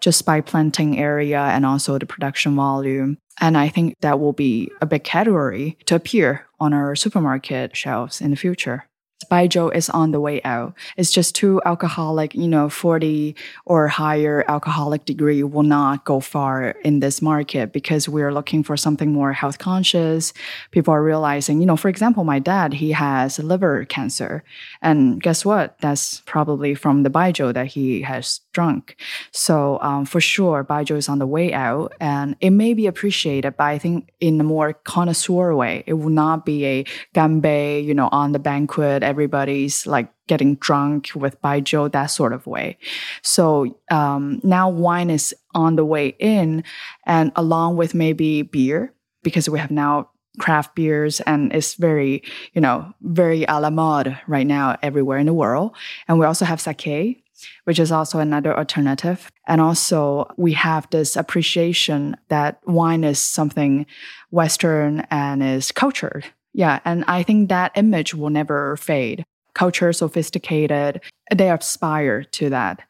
just 0.00 0.24
by 0.24 0.40
planting 0.40 0.98
area 0.98 1.40
and 1.40 1.66
also 1.66 1.98
the 1.98 2.06
production 2.06 2.54
volume. 2.54 3.18
And 3.40 3.56
I 3.56 3.68
think 3.68 3.94
that 4.00 4.20
will 4.20 4.32
be 4.32 4.70
a 4.80 4.86
big 4.86 5.04
category 5.04 5.76
to 5.86 5.96
appear 5.96 6.46
on 6.60 6.72
our 6.72 6.94
supermarket 6.94 7.76
shelves 7.76 8.20
in 8.20 8.30
the 8.30 8.36
future. 8.36 8.84
Baijiu 9.24 9.74
is 9.74 9.88
on 9.90 10.12
the 10.12 10.20
way 10.20 10.42
out. 10.42 10.74
It's 10.96 11.10
just 11.10 11.34
too 11.34 11.60
alcoholic, 11.64 12.34
you 12.34 12.48
know, 12.48 12.68
40 12.68 13.34
or 13.64 13.88
higher 13.88 14.44
alcoholic 14.48 15.04
degree 15.04 15.42
will 15.42 15.62
not 15.62 16.04
go 16.04 16.20
far 16.20 16.70
in 16.84 17.00
this 17.00 17.20
market 17.22 17.72
because 17.72 18.08
we're 18.08 18.32
looking 18.32 18.62
for 18.62 18.76
something 18.76 19.12
more 19.12 19.32
health 19.32 19.58
conscious. 19.58 20.32
People 20.70 20.94
are 20.94 21.02
realizing, 21.02 21.60
you 21.60 21.66
know, 21.66 21.76
for 21.76 21.88
example, 21.88 22.24
my 22.24 22.38
dad, 22.38 22.74
he 22.74 22.92
has 22.92 23.38
liver 23.38 23.84
cancer. 23.84 24.44
And 24.80 25.22
guess 25.22 25.44
what? 25.44 25.78
That's 25.80 26.20
probably 26.26 26.74
from 26.74 27.02
the 27.02 27.10
Baijiu 27.10 27.54
that 27.54 27.66
he 27.66 28.02
has 28.02 28.40
drunk. 28.52 28.96
So 29.30 29.78
um, 29.80 30.04
for 30.04 30.20
sure, 30.20 30.64
Baijiu 30.64 30.96
is 30.96 31.08
on 31.08 31.18
the 31.18 31.26
way 31.26 31.52
out 31.52 31.94
and 32.00 32.36
it 32.40 32.50
may 32.50 32.74
be 32.74 32.86
appreciated, 32.86 33.56
but 33.56 33.64
I 33.64 33.78
think 33.78 34.10
in 34.20 34.40
a 34.40 34.44
more 34.44 34.72
connoisseur 34.72 35.54
way, 35.54 35.84
it 35.86 35.94
will 35.94 36.10
not 36.10 36.44
be 36.44 36.64
a 36.64 36.84
ganbei, 37.14 37.84
you 37.84 37.94
know, 37.94 38.08
on 38.12 38.32
the 38.32 38.38
banquet 38.38 39.02
everybody's 39.12 39.86
like 39.86 40.08
getting 40.26 40.56
drunk 40.66 41.10
with 41.14 41.40
baijiu, 41.42 41.90
that 41.92 42.06
sort 42.06 42.32
of 42.32 42.46
way. 42.46 42.78
So 43.22 43.44
um, 43.90 44.40
now 44.42 44.70
wine 44.84 45.10
is 45.10 45.34
on 45.54 45.76
the 45.76 45.84
way 45.84 46.06
in, 46.18 46.64
and 47.04 47.32
along 47.36 47.76
with 47.76 47.92
maybe 47.94 48.42
beer, 48.42 48.80
because 49.22 49.52
we 49.52 49.58
have 49.58 49.70
now 49.70 50.08
craft 50.38 50.74
beers 50.74 51.20
and 51.26 51.52
it's 51.52 51.74
very, 51.74 52.22
you 52.54 52.60
know, 52.60 52.76
very 53.02 53.44
a 53.44 53.60
la 53.60 53.70
mode 53.70 54.16
right 54.26 54.46
now 54.46 54.76
everywhere 54.82 55.18
in 55.18 55.26
the 55.26 55.40
world. 55.44 55.76
And 56.08 56.18
we 56.18 56.24
also 56.24 56.46
have 56.46 56.60
sake, 56.60 57.22
which 57.64 57.78
is 57.78 57.92
also 57.92 58.18
another 58.18 58.56
alternative. 58.56 59.30
And 59.46 59.60
also, 59.60 60.26
we 60.36 60.52
have 60.54 60.88
this 60.90 61.16
appreciation 61.16 62.16
that 62.28 62.60
wine 62.64 63.04
is 63.04 63.18
something 63.18 63.84
Western 64.30 65.00
and 65.10 65.42
is 65.42 65.72
cultured. 65.72 66.24
Yeah, 66.54 66.80
and 66.84 67.04
I 67.08 67.22
think 67.22 67.48
that 67.48 67.72
image 67.74 68.14
will 68.14 68.30
never 68.30 68.76
fade. 68.76 69.24
Culture, 69.54 69.92
sophisticated, 69.92 71.00
they 71.34 71.50
aspire 71.50 72.24
to 72.24 72.50
that. 72.50 72.80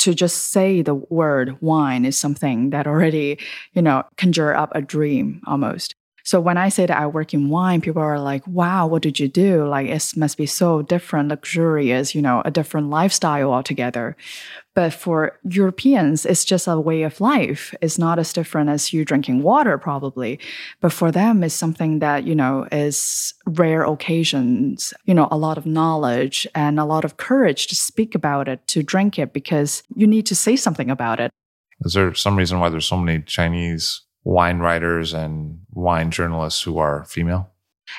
To 0.00 0.14
just 0.14 0.50
say 0.50 0.80
the 0.80 0.94
word 0.94 1.58
wine 1.60 2.06
is 2.06 2.16
something 2.16 2.70
that 2.70 2.86
already, 2.86 3.38
you 3.74 3.82
know, 3.82 4.04
conjure 4.16 4.54
up 4.54 4.72
a 4.74 4.80
dream 4.80 5.42
almost. 5.46 5.94
So 6.24 6.40
when 6.40 6.56
I 6.56 6.68
say 6.68 6.86
that 6.86 6.96
I 6.96 7.06
work 7.06 7.34
in 7.34 7.48
wine, 7.48 7.80
people 7.80 8.02
are 8.02 8.20
like, 8.20 8.46
wow, 8.46 8.86
what 8.86 9.02
did 9.02 9.18
you 9.18 9.28
do? 9.28 9.66
Like, 9.66 9.88
it 9.88 10.12
must 10.16 10.36
be 10.36 10.46
so 10.46 10.82
different, 10.82 11.28
luxurious, 11.28 12.14
you 12.14 12.22
know, 12.22 12.42
a 12.44 12.50
different 12.50 12.88
lifestyle 12.88 13.52
altogether. 13.52 14.16
But 14.74 14.92
for 14.92 15.38
Europeans, 15.42 16.24
it's 16.24 16.44
just 16.44 16.68
a 16.68 16.78
way 16.78 17.02
of 17.02 17.20
life. 17.20 17.74
It's 17.80 17.98
not 17.98 18.20
as 18.20 18.32
different 18.32 18.70
as 18.70 18.92
you 18.92 19.04
drinking 19.04 19.42
water, 19.42 19.76
probably. 19.78 20.38
But 20.80 20.92
for 20.92 21.10
them, 21.10 21.42
it's 21.42 21.54
something 21.54 21.98
that, 21.98 22.24
you 22.24 22.36
know, 22.36 22.68
is 22.70 23.34
rare 23.46 23.82
occasions, 23.82 24.94
you 25.06 25.14
know, 25.14 25.26
a 25.32 25.36
lot 25.36 25.58
of 25.58 25.66
knowledge 25.66 26.46
and 26.54 26.78
a 26.78 26.84
lot 26.84 27.04
of 27.04 27.16
courage 27.16 27.66
to 27.66 27.74
speak 27.74 28.14
about 28.14 28.46
it, 28.46 28.64
to 28.68 28.82
drink 28.82 29.18
it, 29.18 29.32
because 29.32 29.82
you 29.96 30.06
need 30.06 30.26
to 30.26 30.36
say 30.36 30.54
something 30.54 30.88
about 30.88 31.18
it. 31.18 31.32
Is 31.80 31.94
there 31.94 32.14
some 32.14 32.36
reason 32.36 32.60
why 32.60 32.68
there's 32.68 32.86
so 32.86 32.96
many 32.96 33.22
Chinese 33.22 34.02
wine 34.22 34.60
writers 34.60 35.12
and 35.12 35.60
wine 35.72 36.10
journalists 36.10 36.62
who 36.62 36.78
are 36.78 37.04
female? 37.06 37.50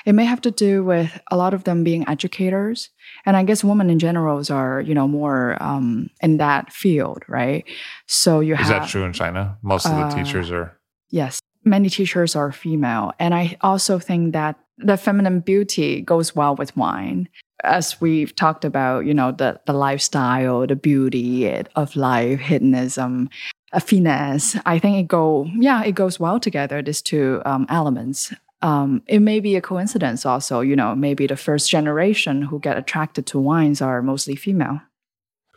It 0.04 0.12
may 0.14 0.24
have 0.24 0.40
to 0.42 0.50
do 0.50 0.84
with 0.84 1.20
a 1.30 1.36
lot 1.36 1.54
of 1.54 1.64
them 1.64 1.84
being 1.84 2.08
educators, 2.08 2.90
and 3.26 3.36
I 3.36 3.44
guess 3.44 3.64
women 3.64 3.90
in 3.90 3.98
general 3.98 4.42
are 4.50 4.80
you 4.80 4.94
know 4.94 5.08
more 5.08 5.56
um, 5.62 6.10
in 6.20 6.38
that 6.38 6.72
field, 6.72 7.22
right? 7.28 7.64
So 8.06 8.40
you 8.40 8.54
is 8.54 8.60
have, 8.60 8.68
that 8.68 8.88
true 8.88 9.04
in 9.04 9.12
China? 9.12 9.58
Most 9.62 9.86
of 9.86 9.92
the 9.92 10.02
uh, 10.02 10.14
teachers 10.14 10.50
are 10.50 10.78
yes. 11.10 11.40
Many 11.64 11.88
teachers 11.88 12.34
are 12.34 12.50
female, 12.50 13.12
and 13.18 13.34
I 13.34 13.56
also 13.60 13.98
think 13.98 14.32
that 14.32 14.58
the 14.78 14.96
feminine 14.96 15.40
beauty 15.40 16.00
goes 16.00 16.34
well 16.34 16.56
with 16.56 16.76
wine 16.76 17.28
as 17.64 18.00
we've 18.00 18.34
talked 18.34 18.64
about, 18.64 19.06
you 19.06 19.14
know, 19.14 19.30
the, 19.30 19.60
the 19.66 19.72
lifestyle, 19.72 20.66
the 20.66 20.74
beauty 20.74 21.46
of 21.76 21.94
life, 21.94 22.40
hedonism, 22.40 23.30
a 23.72 23.80
finesse. 23.80 24.56
I 24.66 24.78
think 24.78 24.98
it 24.98 25.08
go 25.08 25.48
yeah 25.58 25.82
it 25.82 25.92
goes 25.92 26.20
well 26.20 26.38
together. 26.38 26.82
These 26.82 27.02
two 27.02 27.42
um, 27.44 27.66
elements. 27.68 28.32
Um, 28.62 29.02
it 29.06 29.20
may 29.20 29.40
be 29.40 29.56
a 29.56 29.60
coincidence 29.60 30.24
also. 30.24 30.60
You 30.60 30.76
know, 30.76 30.94
maybe 30.94 31.26
the 31.26 31.36
first 31.36 31.70
generation 31.70 32.42
who 32.42 32.60
get 32.60 32.78
attracted 32.78 33.26
to 33.26 33.38
wines 33.38 33.82
are 33.82 34.02
mostly 34.02 34.36
female. 34.36 34.80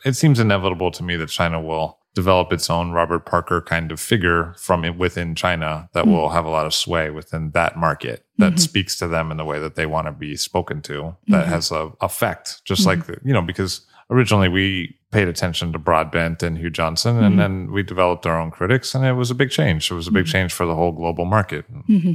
It 0.04 0.16
seems 0.16 0.40
inevitable 0.40 0.92
to 0.92 1.04
me 1.04 1.16
that 1.16 1.30
China 1.30 1.62
will 1.62 2.00
develop 2.14 2.54
its 2.54 2.70
own 2.70 2.92
Robert 2.92 3.26
Parker 3.26 3.62
kind 3.62 3.92
of 3.92 4.00
figure 4.00 4.56
from 4.58 4.98
within 4.98 5.36
China 5.36 5.90
that 5.94 6.06
mm-hmm. 6.06 6.14
will 6.14 6.30
have 6.30 6.46
a 6.46 6.50
lot 6.50 6.66
of 6.66 6.74
sway 6.74 7.10
within 7.10 7.52
that 7.52 7.78
market 7.78 8.26
that 8.38 8.52
mm-hmm. 8.52 8.58
speaks 8.58 8.98
to 9.00 9.08
them 9.08 9.32
in 9.32 9.38
the 9.38 9.44
way 9.44 9.60
that 9.60 9.76
they 9.76 9.86
want 9.86 10.08
to 10.08 10.12
be 10.14 10.38
spoken 10.38 10.82
to 10.84 11.16
that 11.28 11.44
mm-hmm. 11.44 11.52
has 11.52 11.72
a 11.72 11.92
effect 12.02 12.64
just 12.64 12.88
mm-hmm. 12.88 13.02
like 13.02 13.08
the, 13.08 13.20
you 13.26 13.34
know 13.34 13.42
because 13.42 13.82
originally 14.10 14.48
we 14.48 14.98
paid 15.12 15.28
attention 15.28 15.72
to 15.72 15.80
Broadbent 15.80 16.44
and 16.44 16.58
Hugh 16.58 16.70
Johnson, 16.70 17.18
and 17.18 17.36
mm-hmm. 17.36 17.40
then 17.40 17.72
we 17.72 17.84
developed 17.84 18.26
our 18.26 18.40
own 18.40 18.52
critics, 18.52 18.94
and 18.94 19.06
it 19.06 19.14
was 19.14 19.32
a 19.32 19.36
big 19.36 19.50
change. 19.50 19.90
It 19.90 19.94
was 19.94 20.08
a 20.08 20.12
big 20.12 20.26
mm-hmm. 20.26 20.32
change 20.32 20.54
for 20.54 20.66
the 20.66 20.76
whole 20.76 20.92
global 20.92 21.24
market. 21.24 21.66
Mm-hmm. 21.88 22.14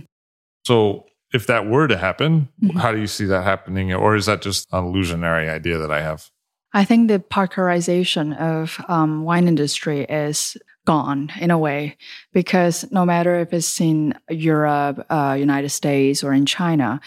So, 0.65 1.07
if 1.33 1.47
that 1.47 1.67
were 1.67 1.87
to 1.87 1.97
happen, 1.97 2.49
mm-hmm. 2.63 2.79
how 2.79 2.91
do 2.93 2.99
you 2.99 3.07
see 3.07 3.25
that 3.27 3.45
happening, 3.45 3.93
or 3.95 4.17
is 4.17 4.27
that 4.27 4.43
just 4.43 4.67
an 4.73 4.85
illusionary 4.85 5.49
idea 5.49 5.79
that 5.79 5.91
I 5.91 6.01
have? 6.01 6.29
I 6.73 6.85
think 6.85 7.09
the 7.09 7.19
parkerization 7.19 8.37
of 8.39 8.83
um, 8.89 9.25
wine 9.25 9.49
industry 9.49 10.05
is 10.05 10.57
gone 10.87 11.31
in 11.41 11.51
a 11.51 11.59
way 11.59 11.97
because 12.33 12.91
no 12.91 13.05
matter 13.05 13.37
if 13.41 13.53
it's 13.53 13.81
in 13.81 14.15
Europe, 14.29 15.05
uh, 15.11 15.37
United 15.39 15.71
States, 15.71 16.25
or 16.25 16.33
in 16.33 16.47
China, 16.47 17.01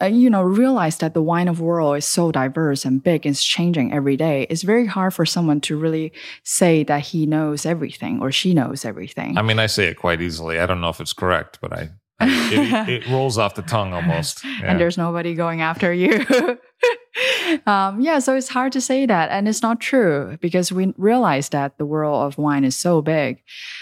uh, 0.00 0.06
you 0.06 0.30
know, 0.30 0.42
realize 0.42 0.98
that 0.98 1.14
the 1.14 1.22
wine 1.22 1.48
of 1.48 1.60
world 1.60 1.96
is 1.96 2.06
so 2.06 2.30
diverse 2.30 2.84
and 2.84 3.02
big 3.02 3.26
and 3.26 3.34
it's 3.34 3.44
changing 3.44 3.92
every 3.92 4.16
day. 4.16 4.46
It's 4.48 4.62
very 4.62 4.86
hard 4.86 5.12
for 5.12 5.26
someone 5.26 5.60
to 5.62 5.76
really 5.76 6.12
say 6.44 6.84
that 6.84 7.00
he 7.00 7.26
knows 7.26 7.66
everything 7.66 8.20
or 8.20 8.30
she 8.30 8.54
knows 8.54 8.84
everything. 8.84 9.36
I 9.36 9.42
mean, 9.42 9.58
I 9.58 9.66
say 9.66 9.88
it 9.88 9.94
quite 9.94 10.20
easily. 10.20 10.60
I 10.60 10.66
don't 10.66 10.80
know 10.80 10.88
if 10.88 11.00
it's 11.00 11.12
correct, 11.12 11.58
but 11.60 11.72
I 11.72 11.90
it, 12.20 12.88
it, 12.88 13.08
rolls 13.08 13.38
off 13.38 13.54
the 13.54 13.62
tongue 13.62 13.92
almost. 13.92 14.44
Yeah. 14.58 14.72
And 14.72 14.80
there's 14.80 14.98
nobody 14.98 15.34
going 15.34 15.60
after 15.60 15.92
you. 15.92 16.26
um, 17.66 18.00
yeah, 18.00 18.18
so 18.18 18.34
it's 18.34 18.48
hard 18.48 18.72
to 18.72 18.80
say 18.80 19.06
that. 19.06 19.30
And 19.30 19.46
it's 19.46 19.62
not 19.62 19.80
true 19.80 20.36
because 20.40 20.72
we 20.72 20.94
realize 20.96 21.50
that 21.50 21.78
the 21.78 21.86
world 21.86 22.26
of 22.26 22.38
wine 22.38 22.64
is 22.64 22.76
so 22.76 23.02
big. 23.02 23.40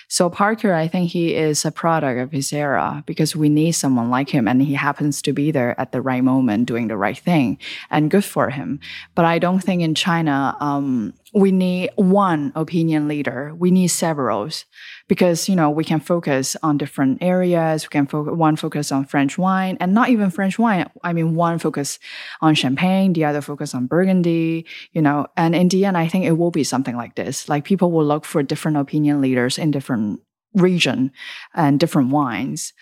So 0.09 0.29
Parker, 0.29 0.75
I 0.75 0.87
think 0.87 1.11
he 1.11 1.35
is 1.35 1.65
a 1.65 1.73
product 1.73 2.21
of 2.21 2.31
his 2.31 2.53
era 2.53 3.03
because 3.07 3.35
we 3.35 3.49
need 3.49 3.73
someone 3.73 4.11
like 4.11 4.29
him 4.29 4.47
and 4.47 4.61
he 4.61 4.75
happens 4.75 5.23
to 5.23 5.33
be 5.33 5.51
there 5.51 5.79
at 5.81 5.93
the 5.93 6.03
right 6.03 6.23
moment 6.23 6.67
doing 6.67 6.89
the 6.89 6.97
right 6.97 7.19
thing 7.19 7.59
and 7.91 8.11
good 8.11 8.25
for 8.25 8.51
him. 8.51 8.81
But 9.15 9.25
I 9.25 9.39
don't 9.39 9.61
think 9.61 9.81
in 9.81 9.95
China, 9.95 10.57
um, 10.61 11.15
we 11.35 11.51
need 11.51 11.91
one 11.97 12.53
opinion 12.55 13.09
leader. 13.09 13.53
We 13.57 13.71
need 13.71 13.89
several 13.89 14.49
because, 15.09 15.49
you 15.49 15.57
know, 15.57 15.71
we 15.71 15.85
can 15.85 16.01
focus 16.01 16.57
on 16.63 16.79
different 16.79 17.23
areas. 17.23 17.85
We 17.85 17.89
can 17.89 18.07
one 18.07 18.57
focus 18.57 18.93
on 18.93 19.07
French 19.07 19.37
wine 19.37 19.77
and 19.81 19.93
not 19.93 20.09
even 20.09 20.31
French 20.31 20.59
wine. 20.59 20.89
I 21.03 21.13
mean, 21.13 21.35
one 21.35 21.59
focus 21.59 21.99
on 22.41 22.55
champagne, 22.55 23.13
the 23.13 23.25
other 23.25 23.41
focus 23.41 23.75
on 23.75 23.87
Burgundy, 23.87 24.67
you 24.93 25.03
know, 25.03 25.27
and 25.37 25.55
in 25.55 25.69
the 25.69 25.85
end, 25.85 25.99
I 25.99 26.07
think 26.07 26.25
it 26.25 26.33
will 26.33 26.51
be 26.51 26.65
something 26.65 26.97
like 26.97 27.17
this. 27.17 27.49
Like 27.49 27.65
people 27.65 27.91
will 27.91 28.07
look 28.07 28.25
for 28.25 28.43
different 28.43 28.77
opinion 28.77 29.21
leaders 29.21 29.59
in 29.59 29.71
different 29.71 30.21
region 30.55 31.13
and 31.55 31.79
different 31.79 32.11
wines. 32.11 32.73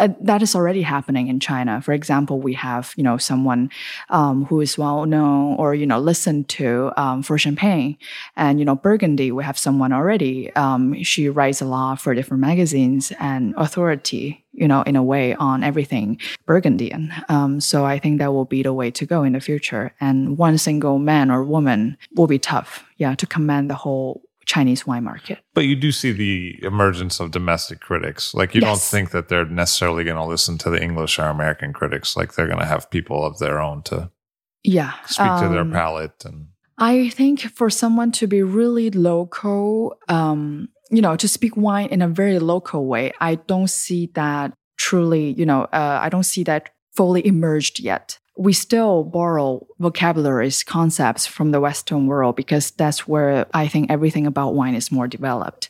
Uh, 0.00 0.08
that 0.20 0.42
is 0.42 0.54
already 0.54 0.82
happening 0.82 1.28
in 1.28 1.38
China. 1.38 1.80
For 1.82 1.92
example, 1.92 2.40
we 2.40 2.54
have 2.54 2.94
you 2.96 3.04
know 3.04 3.18
someone 3.18 3.70
um, 4.08 4.46
who 4.46 4.60
is 4.60 4.78
well 4.78 5.04
known 5.04 5.56
or 5.56 5.74
you 5.74 5.86
know 5.86 5.98
listened 5.98 6.48
to 6.48 6.90
um, 6.96 7.22
for 7.22 7.36
champagne, 7.38 7.98
and 8.36 8.58
you 8.58 8.64
know 8.64 8.74
Burgundy. 8.74 9.30
We 9.30 9.44
have 9.44 9.58
someone 9.58 9.92
already. 9.92 10.54
Um, 10.56 11.02
she 11.02 11.28
writes 11.28 11.60
a 11.60 11.66
lot 11.66 12.00
for 12.00 12.14
different 12.14 12.40
magazines 12.40 13.12
and 13.20 13.54
authority. 13.56 14.44
You 14.52 14.66
know, 14.66 14.82
in 14.82 14.96
a 14.96 15.02
way, 15.02 15.34
on 15.34 15.62
everything 15.62 16.18
Burgundian. 16.44 17.12
Um, 17.28 17.60
so 17.60 17.84
I 17.84 17.98
think 18.00 18.18
that 18.18 18.32
will 18.32 18.46
be 18.46 18.62
the 18.64 18.72
way 18.72 18.90
to 18.90 19.06
go 19.06 19.22
in 19.22 19.34
the 19.34 19.40
future. 19.40 19.92
And 20.00 20.36
one 20.36 20.58
single 20.58 20.98
man 20.98 21.30
or 21.30 21.44
woman 21.44 21.96
will 22.16 22.26
be 22.26 22.38
tough, 22.40 22.84
yeah, 22.96 23.14
to 23.14 23.26
command 23.26 23.70
the 23.70 23.76
whole 23.76 24.22
Chinese 24.46 24.86
wine 24.86 25.04
market. 25.04 25.38
But 25.54 25.62
you 25.62 25.76
do 25.76 25.92
see 25.92 26.12
the 26.12 26.58
emergence 26.62 27.20
of 27.20 27.30
domestic 27.30 27.80
critics. 27.80 28.34
Like 28.34 28.54
you 28.54 28.60
yes. 28.60 28.68
don't 28.68 28.80
think 28.80 29.10
that 29.10 29.28
they're 29.28 29.46
necessarily 29.46 30.04
going 30.04 30.16
to 30.16 30.24
listen 30.24 30.58
to 30.58 30.70
the 30.70 30.82
English 30.82 31.18
or 31.18 31.24
American 31.24 31.72
critics. 31.72 32.16
Like 32.16 32.34
they're 32.34 32.46
going 32.46 32.58
to 32.58 32.66
have 32.66 32.90
people 32.90 33.24
of 33.24 33.38
their 33.38 33.60
own 33.60 33.82
to 33.84 34.10
yeah 34.62 34.92
speak 35.06 35.26
um, 35.26 35.42
to 35.42 35.48
their 35.48 35.62
um, 35.62 35.72
palate 35.72 36.24
and. 36.24 36.48
I 36.82 37.10
think 37.10 37.40
for 37.42 37.68
someone 37.68 38.10
to 38.12 38.26
be 38.26 38.42
really 38.42 38.90
local, 38.90 39.98
um, 40.08 40.70
you 40.90 41.02
know, 41.02 41.14
to 41.14 41.28
speak 41.28 41.54
wine 41.54 41.88
in 41.88 42.00
a 42.00 42.08
very 42.08 42.38
local 42.38 42.86
way, 42.86 43.12
I 43.20 43.34
don't 43.34 43.68
see 43.68 44.10
that 44.14 44.54
truly, 44.78 45.34
you 45.34 45.44
know, 45.44 45.64
uh, 45.64 45.98
I 46.00 46.08
don't 46.08 46.24
see 46.24 46.42
that 46.44 46.70
fully 46.94 47.26
emerged 47.26 47.80
yet 47.80 48.18
we 48.40 48.54
still 48.54 49.04
borrow 49.04 49.66
vocabularies, 49.80 50.62
concepts 50.62 51.26
from 51.26 51.50
the 51.50 51.60
Western 51.60 52.06
world 52.06 52.36
because 52.36 52.70
that's 52.70 53.06
where 53.06 53.46
I 53.52 53.68
think 53.68 53.90
everything 53.90 54.26
about 54.26 54.54
wine 54.54 54.74
is 54.74 54.90
more 54.90 55.06
developed. 55.06 55.68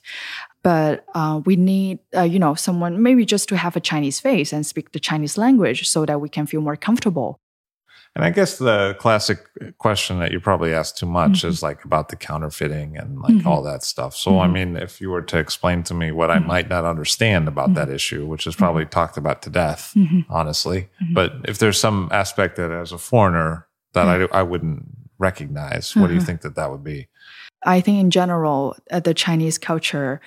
But 0.63 1.05
uh, 1.13 1.41
we 1.45 1.57
need, 1.57 1.99
uh, 2.15 2.23
you 2.23 2.39
know, 2.39 2.55
someone 2.55 3.03
maybe 3.03 3.25
just 3.25 3.49
to 3.49 3.57
have 3.57 3.75
a 3.75 3.81
Chinese 3.81 4.21
face 4.21 4.53
and 4.53 4.65
speak 4.65 4.93
the 4.93 5.01
Chinese 5.01 5.37
language 5.37 5.89
so 5.89 6.07
that 6.07 6.21
we 6.21 6.29
can 6.29 6.47
feel 6.47 6.61
more 6.61 6.77
comfortable 6.77 7.41
and 8.17 8.25
I 8.25 8.31
guess 8.31 8.59
the 8.59 8.97
classic 8.99 9.39
question 9.79 10.19
that 10.19 10.33
you 10.33 10.41
probably 10.41 10.75
ask 10.75 10.97
too 10.97 11.07
much 11.07 11.39
mm-hmm. 11.39 11.49
is 11.49 11.63
like 11.63 11.85
about 11.85 12.09
the 12.09 12.17
counterfeiting 12.17 12.97
and 12.97 13.21
like 13.21 13.35
mm-hmm. 13.35 13.47
all 13.47 13.63
that 13.63 13.85
stuff. 13.85 14.17
So, 14.17 14.33
mm-hmm. 14.33 14.41
I 14.41 14.49
mean, 14.49 14.77
if 14.77 15.01
you 15.01 15.11
were 15.11 15.23
to 15.23 15.39
explain 15.39 15.85
to 15.85 15.95
me 15.95 16.11
what 16.11 16.31
I 16.31 16.39
mm-hmm. 16.39 16.49
might 16.49 16.69
not 16.69 16.85
understand 16.85 17.47
about 17.47 17.67
mm-hmm. 17.67 17.75
that 17.75 17.89
issue, 17.89 18.27
which 18.27 18.47
is 18.47 18.57
probably 18.57 18.83
mm-hmm. 18.83 18.91
talked 18.91 19.17
about 19.17 19.43
to 19.43 19.51
death, 19.51 19.95
honestly, 20.29 20.89
but 21.15 21.35
if 21.45 21.59
there's 21.59 21.79
some 21.79 22.09
aspect 22.11 22.57
that 22.57 22.73
as 22.73 22.91
a 22.91 22.99
foreigner 22.99 23.69
that 23.93 24.09
I, 24.09 24.39
I 24.39 24.43
wouldn't 24.43 24.87
recognize, 25.19 25.95
what 25.95 26.09
do 26.09 26.15
you 26.15 26.21
think 26.21 26.41
that 26.41 26.57
that 26.57 26.71
would 26.71 26.83
be? 26.83 27.09
I 27.65 27.81
think 27.81 28.01
in 28.01 28.11
general, 28.11 28.77
uh, 28.91 29.01
the 29.01 29.15
Chinese 29.15 29.59
culture 29.59 30.21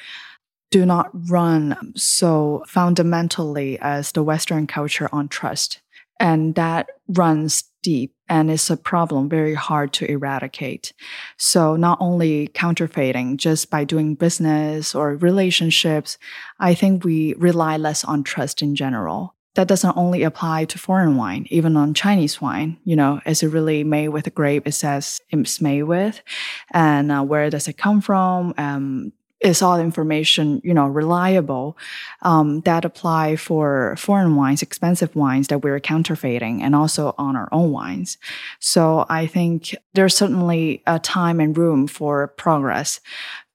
do 0.71 0.86
not 0.86 1.09
run 1.29 1.93
so 1.95 2.63
fundamentally 2.67 3.77
as 3.79 4.11
the 4.11 4.23
Western 4.23 4.67
culture 4.67 5.09
on 5.11 5.27
trust. 5.27 5.81
And 6.19 6.55
that 6.55 6.89
runs 7.07 7.63
deep 7.84 8.15
and 8.27 8.49
it's 8.49 8.71
a 8.71 8.77
problem 8.77 9.29
very 9.29 9.53
hard 9.53 9.93
to 9.93 10.09
eradicate. 10.09 10.91
So 11.38 11.75
not 11.75 11.99
only 12.01 12.47
counterfeiting, 12.47 13.38
just 13.38 13.69
by 13.69 13.84
doing 13.84 14.15
business 14.15 14.95
or 14.95 15.15
relationships, 15.17 16.17
I 16.59 16.73
think 16.73 17.03
we 17.03 17.36
rely 17.36 17.77
less 17.77 18.03
on 18.03 18.23
trust 18.23 18.63
in 18.63 18.75
general. 18.75 19.36
That 19.53 19.67
doesn't 19.67 19.97
only 19.97 20.23
apply 20.23 20.65
to 20.65 20.79
foreign 20.79 21.15
wine, 21.15 21.45
even 21.51 21.77
on 21.77 21.93
Chinese 21.93 22.41
wine. 22.41 22.79
You 22.86 22.95
know, 22.95 23.21
is 23.23 23.43
it 23.43 23.49
really 23.49 23.84
made 23.84 24.09
with 24.09 24.25
a 24.25 24.31
grape? 24.31 24.65
It 24.65 24.71
says 24.71 25.21
it's 25.29 25.61
made 25.61 25.84
with, 25.84 26.23
and 26.71 27.11
uh, 27.11 27.21
where 27.21 27.51
does 27.51 27.67
it 27.67 27.77
come 27.77 28.01
from? 28.01 28.55
Um, 28.57 29.13
is 29.44 29.62
all 29.62 29.80
information 29.80 30.62
you 30.64 30.74
know 30.74 30.88
reliable 30.88 31.78
um, 32.22 32.62
that 32.62 32.86
apply 32.86 33.36
for 33.36 33.96
foreign 33.98 34.36
wines 34.36 34.62
expensive 34.62 35.16
wines 35.16 35.50
that 35.50 35.60
we're 35.60 35.80
counterfeiting 35.80 36.64
and 36.64 36.76
also 36.76 37.14
on 37.18 37.36
our 37.36 37.50
own 37.52 37.72
wines. 37.72 38.18
So 38.60 39.06
i 39.10 39.28
think 39.28 39.76
there's 39.94 40.16
certainly 40.16 40.82
a 40.88 41.00
time 41.00 41.39
and 41.39 41.58
room 41.58 41.88
for 41.88 42.28
progress 42.28 43.00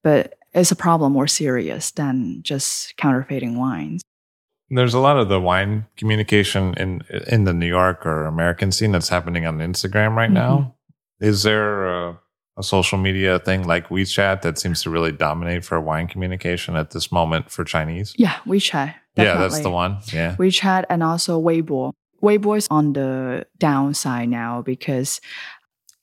but 0.02 0.34
it's 0.54 0.70
a 0.70 0.76
problem 0.76 1.12
more 1.12 1.26
serious 1.26 1.90
than 1.90 2.42
just 2.42 2.96
counterfeiting 2.96 3.58
wines. 3.58 4.02
There's 4.70 4.94
a 4.94 4.98
lot 4.98 5.18
of 5.18 5.28
the 5.28 5.40
wine 5.40 5.86
communication 5.96 6.74
in 6.74 7.02
in 7.26 7.44
the 7.44 7.54
new 7.54 7.66
york 7.66 8.04
or 8.04 8.26
american 8.26 8.70
scene 8.70 8.92
that's 8.92 9.08
happening 9.08 9.46
on 9.46 9.58
instagram 9.58 10.14
right 10.14 10.30
mm-hmm. 10.30 10.34
now 10.34 10.74
is 11.20 11.42
there 11.42 11.86
a 11.86 12.20
a 12.58 12.62
social 12.62 12.98
media 12.98 13.38
thing 13.38 13.66
like 13.66 13.88
WeChat 13.88 14.42
that 14.42 14.58
seems 14.58 14.82
to 14.82 14.90
really 14.90 15.12
dominate 15.12 15.64
for 15.64 15.80
wine 15.80 16.08
communication 16.08 16.76
at 16.76 16.90
this 16.90 17.12
moment 17.12 17.50
for 17.50 17.64
Chinese? 17.64 18.14
Yeah, 18.18 18.34
WeChat. 18.46 18.94
Definitely. 19.14 19.24
Yeah, 19.24 19.36
that's 19.38 19.60
the 19.60 19.70
one. 19.70 19.98
Yeah. 20.12 20.36
WeChat 20.36 20.84
and 20.90 21.02
also 21.02 21.40
Weibo. 21.40 21.92
Weibo 22.22 22.58
is 22.58 22.66
on 22.70 22.92
the 22.92 23.46
downside 23.58 24.28
now 24.28 24.60
because 24.62 25.20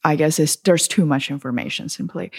I 0.04 0.16
guess 0.16 0.38
there's 0.64 0.88
too 0.88 1.06
much 1.06 1.30
information 1.30 1.90
simply. 1.90 2.32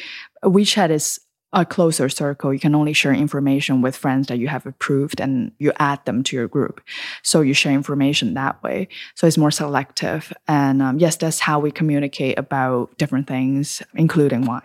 WeChat 0.43 0.91
is 0.91 1.21
a 1.57 1.65
closer 1.65 2.09
circle, 2.11 2.53
you 2.53 2.61
can 2.61 2.75
only 2.75 2.93
share 2.93 3.15
information 3.15 3.81
with 3.81 3.97
friends 3.97 4.27
that 4.29 4.39
you 4.39 4.47
have 4.47 4.67
approved 4.67 5.21
and 5.21 5.53
you 5.59 5.73
add 5.79 6.05
them 6.05 6.23
to 6.23 6.37
your 6.37 6.47
group. 6.47 6.83
So 7.23 7.41
you 7.41 7.55
share 7.55 7.73
information 7.73 8.35
that 8.35 8.63
way. 8.63 8.89
So 9.15 9.27
it's 9.27 9.39
more 9.39 9.51
selective. 9.51 10.33
And 10.47 10.83
um, 10.83 10.99
yes, 10.99 11.17
that's 11.17 11.41
how 11.41 11.59
we 11.59 11.71
communicate 11.71 12.39
about 12.39 12.97
different 12.99 13.27
things, 13.27 13.83
including 13.95 14.45
wine. 14.45 14.61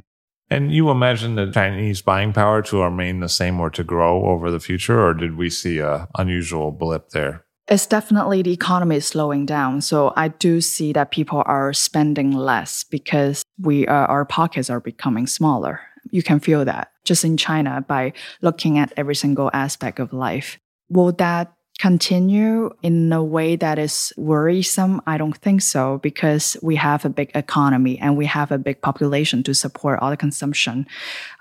And 0.50 0.74
you 0.74 0.90
imagine 0.90 1.36
the 1.36 1.50
Chinese 1.50 2.02
buying 2.02 2.34
power 2.34 2.62
to 2.64 2.82
remain 2.82 3.22
the 3.22 3.30
same 3.30 3.62
or 3.62 3.70
to 3.70 3.86
grow 3.86 4.26
over 4.26 4.52
the 4.52 4.60
future, 4.60 5.02
or 5.02 5.14
did 5.14 5.38
we 5.38 5.50
see 5.50 5.80
a 5.80 6.10
unusual 6.18 6.72
blip 6.72 7.12
there? 7.12 7.46
It's 7.70 7.86
definitely 7.86 8.42
the 8.42 8.52
economy 8.52 8.98
is 8.98 9.06
slowing 9.06 9.46
down. 9.46 9.80
So 9.80 10.12
I 10.18 10.28
do 10.28 10.60
see 10.60 10.92
that 10.92 11.12
people 11.12 11.42
are 11.46 11.72
spending 11.72 12.32
less 12.32 12.84
because 12.84 13.44
we 13.62 13.88
uh, 13.88 14.08
our 14.08 14.26
pockets 14.26 14.70
are 14.70 14.82
becoming 14.82 15.26
smaller 15.26 15.80
you 16.10 16.24
can 16.24 16.40
feel 16.40 16.66
that 16.66 16.92
just 17.04 17.24
in 17.24 17.38
China 17.38 17.84
by 17.88 18.14
looking 18.42 18.78
at 18.78 18.94
every 18.98 19.16
single 19.16 19.50
aspect 19.54 20.00
of 20.00 20.14
life. 20.14 20.60
Will 20.90 21.12
that 21.14 21.54
continue 21.80 22.70
in 22.84 23.12
a 23.12 23.24
way 23.24 23.56
that 23.56 23.80
is 23.80 24.14
worrisome? 24.18 25.02
I 25.08 25.18
don't 25.18 25.36
think 25.38 25.62
so 25.62 26.00
because 26.04 26.56
we 26.62 26.76
have 26.76 27.06
a 27.06 27.10
big 27.10 27.32
economy 27.34 27.98
and 27.98 28.16
we 28.18 28.28
have 28.28 28.52
a 28.52 28.60
big 28.60 28.82
population 28.82 29.42
to 29.44 29.56
support 29.56 30.00
all 30.00 30.12
the 30.12 30.18
consumption 30.18 30.86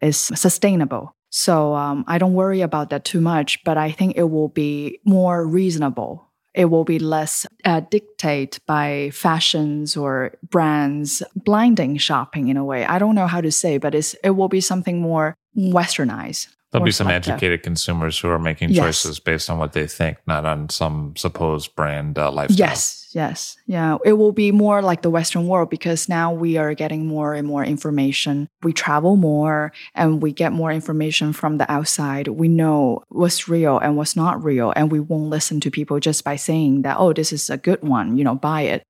is 0.01 0.17
sustainable. 0.17 1.15
So 1.29 1.75
um, 1.75 2.05
I 2.09 2.19
don't 2.19 2.35
worry 2.35 2.61
about 2.63 2.91
that 2.91 3.05
too 3.05 3.21
much, 3.21 3.63
but 3.65 3.77
I 3.77 3.91
think 3.91 4.17
it 4.17 4.31
will 4.31 4.49
be 4.49 4.99
more 5.05 5.47
reasonable 5.47 6.30
it 6.55 6.67
will 6.67 6.85
be 6.85 6.99
less 6.99 7.47
uh, 7.65 7.81
dictated 7.81 8.61
by 8.67 9.11
fashions 9.13 9.97
or 9.97 10.35
brands 10.49 11.23
blinding 11.35 11.97
shopping 11.97 12.49
in 12.49 12.57
a 12.57 12.65
way. 12.65 12.85
I 12.85 12.99
don't 12.99 13.15
know 13.15 13.27
how 13.27 13.41
to 13.41 13.53
say, 13.53 13.79
but 13.79 13.95
it's, 13.95 14.15
it 14.25 14.31
will 14.31 14.49
be 14.49 14.61
something 14.61 15.01
more 15.01 15.37
westernized. 15.57 16.49
There'll 16.73 16.85
be 16.85 16.93
some 16.93 17.09
educated 17.09 17.65
consumers 17.65 18.17
who 18.19 18.29
are 18.29 18.39
making 18.39 18.71
yes. 18.71 18.85
choices 18.85 19.19
based 19.19 19.51
on 19.51 19.59
what 19.59 19.73
they 19.73 19.89
think, 19.89 20.19
not 20.27 20.45
on 20.47 20.69
some 20.69 21.15
supposed 21.17 21.75
brand 21.75 22.17
uh, 22.17 22.31
lifestyle. 22.31 22.69
Yes, 22.69 23.09
yes, 23.13 23.57
yeah. 23.67 23.99
It 24.05 24.13
will 24.13 24.31
be 24.31 24.53
more 24.53 24.81
like 24.81 25.03
the 25.03 25.11
Western 25.11 25.49
world 25.49 25.69
because 25.69 26.09
now 26.09 26.33
we 26.33 26.59
are 26.59 26.73
getting 26.75 27.07
more 27.07 27.35
and 27.35 27.47
more 27.47 27.65
information. 27.65 28.49
We 28.63 28.73
travel 28.73 29.17
more 29.17 29.73
and 29.97 30.23
we 30.23 30.33
get 30.33 30.53
more 30.53 30.71
information 30.71 31.33
from 31.33 31.59
the 31.59 31.71
outside. 31.71 32.29
We 32.29 32.47
know 32.47 33.03
what's 33.09 33.49
real 33.49 33.79
and 33.79 33.97
what's 33.97 34.15
not 34.15 34.45
real, 34.45 34.73
and 34.77 34.93
we 34.93 35.01
won't 35.01 35.29
listen 35.29 35.59
to 35.61 35.73
people 35.73 35.99
just 35.99 36.23
by 36.23 36.37
saying 36.37 36.83
that, 36.83 36.99
oh, 37.01 37.13
this 37.13 37.33
is 37.33 37.51
a 37.51 37.57
good 37.57 37.83
one, 37.83 38.17
you 38.17 38.23
know, 38.23 38.37
buy 38.37 38.63
it. 38.63 38.85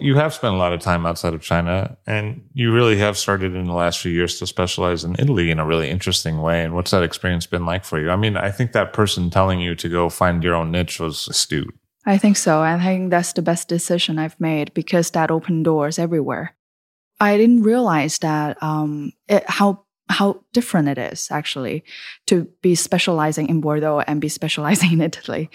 You 0.00 0.14
have 0.16 0.32
spent 0.32 0.54
a 0.54 0.58
lot 0.58 0.72
of 0.72 0.80
time 0.80 1.06
outside 1.06 1.34
of 1.34 1.42
China, 1.42 1.96
and 2.06 2.48
you 2.54 2.72
really 2.72 2.96
have 2.98 3.18
started 3.18 3.54
in 3.54 3.66
the 3.66 3.72
last 3.72 3.98
few 3.98 4.12
years 4.12 4.38
to 4.38 4.46
specialize 4.46 5.04
in 5.04 5.16
Italy 5.18 5.50
in 5.50 5.58
a 5.58 5.66
really 5.66 5.90
interesting 5.90 6.40
way. 6.40 6.62
And 6.62 6.74
what's 6.74 6.92
that 6.92 7.02
experience 7.02 7.46
been 7.46 7.66
like 7.66 7.84
for 7.84 8.00
you? 8.00 8.10
I 8.10 8.16
mean, 8.16 8.36
I 8.36 8.50
think 8.50 8.72
that 8.72 8.92
person 8.92 9.30
telling 9.30 9.60
you 9.60 9.74
to 9.74 9.88
go 9.88 10.08
find 10.08 10.44
your 10.44 10.54
own 10.54 10.70
niche 10.70 11.00
was 11.00 11.26
astute. 11.28 11.74
I 12.06 12.16
think 12.16 12.36
so. 12.36 12.60
I 12.60 12.78
think 12.78 13.10
that's 13.10 13.32
the 13.32 13.42
best 13.42 13.68
decision 13.68 14.18
I've 14.18 14.40
made 14.40 14.72
because 14.72 15.10
that 15.10 15.30
opened 15.30 15.64
doors 15.64 15.98
everywhere. 15.98 16.56
I 17.20 17.36
didn't 17.36 17.64
realize 17.64 18.18
that 18.18 18.62
um, 18.62 19.12
it, 19.26 19.44
how 19.48 19.84
how 20.08 20.40
different 20.52 20.88
it 20.88 20.98
is 20.98 21.28
actually 21.30 21.84
to 22.26 22.48
be 22.62 22.74
specializing 22.74 23.48
in 23.48 23.60
Bordeaux 23.60 24.00
and 24.06 24.20
be 24.20 24.28
specializing 24.28 24.92
in 24.92 25.00
Italy. 25.10 25.50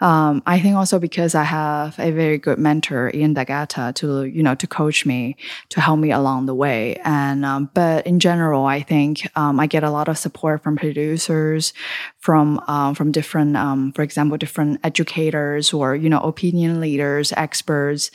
Um, 0.00 0.42
I 0.46 0.60
think 0.60 0.76
also 0.76 0.98
because 0.98 1.34
I 1.34 1.42
have 1.42 1.98
a 1.98 2.10
very 2.10 2.38
good 2.38 2.58
mentor, 2.58 3.10
Ian 3.14 3.34
D'Agata, 3.34 3.92
to 3.96 4.24
you 4.24 4.42
know 4.42 4.54
to 4.54 4.66
coach 4.66 5.06
me, 5.06 5.36
to 5.70 5.80
help 5.80 5.98
me 5.98 6.12
along 6.12 6.46
the 6.46 6.54
way. 6.54 7.00
And 7.04 7.44
um, 7.44 7.70
but 7.74 8.06
in 8.06 8.20
general, 8.20 8.66
I 8.66 8.82
think 8.82 9.28
um, 9.36 9.58
I 9.58 9.66
get 9.66 9.84
a 9.84 9.90
lot 9.90 10.08
of 10.08 10.18
support 10.18 10.62
from 10.62 10.76
producers, 10.76 11.72
from 12.18 12.60
um, 12.68 12.94
from 12.94 13.10
different, 13.10 13.56
um, 13.56 13.92
for 13.92 14.02
example, 14.02 14.36
different 14.36 14.80
educators 14.84 15.72
or 15.72 15.96
you 15.96 16.10
know 16.10 16.20
opinion 16.20 16.80
leaders, 16.80 17.32
experts. 17.32 18.10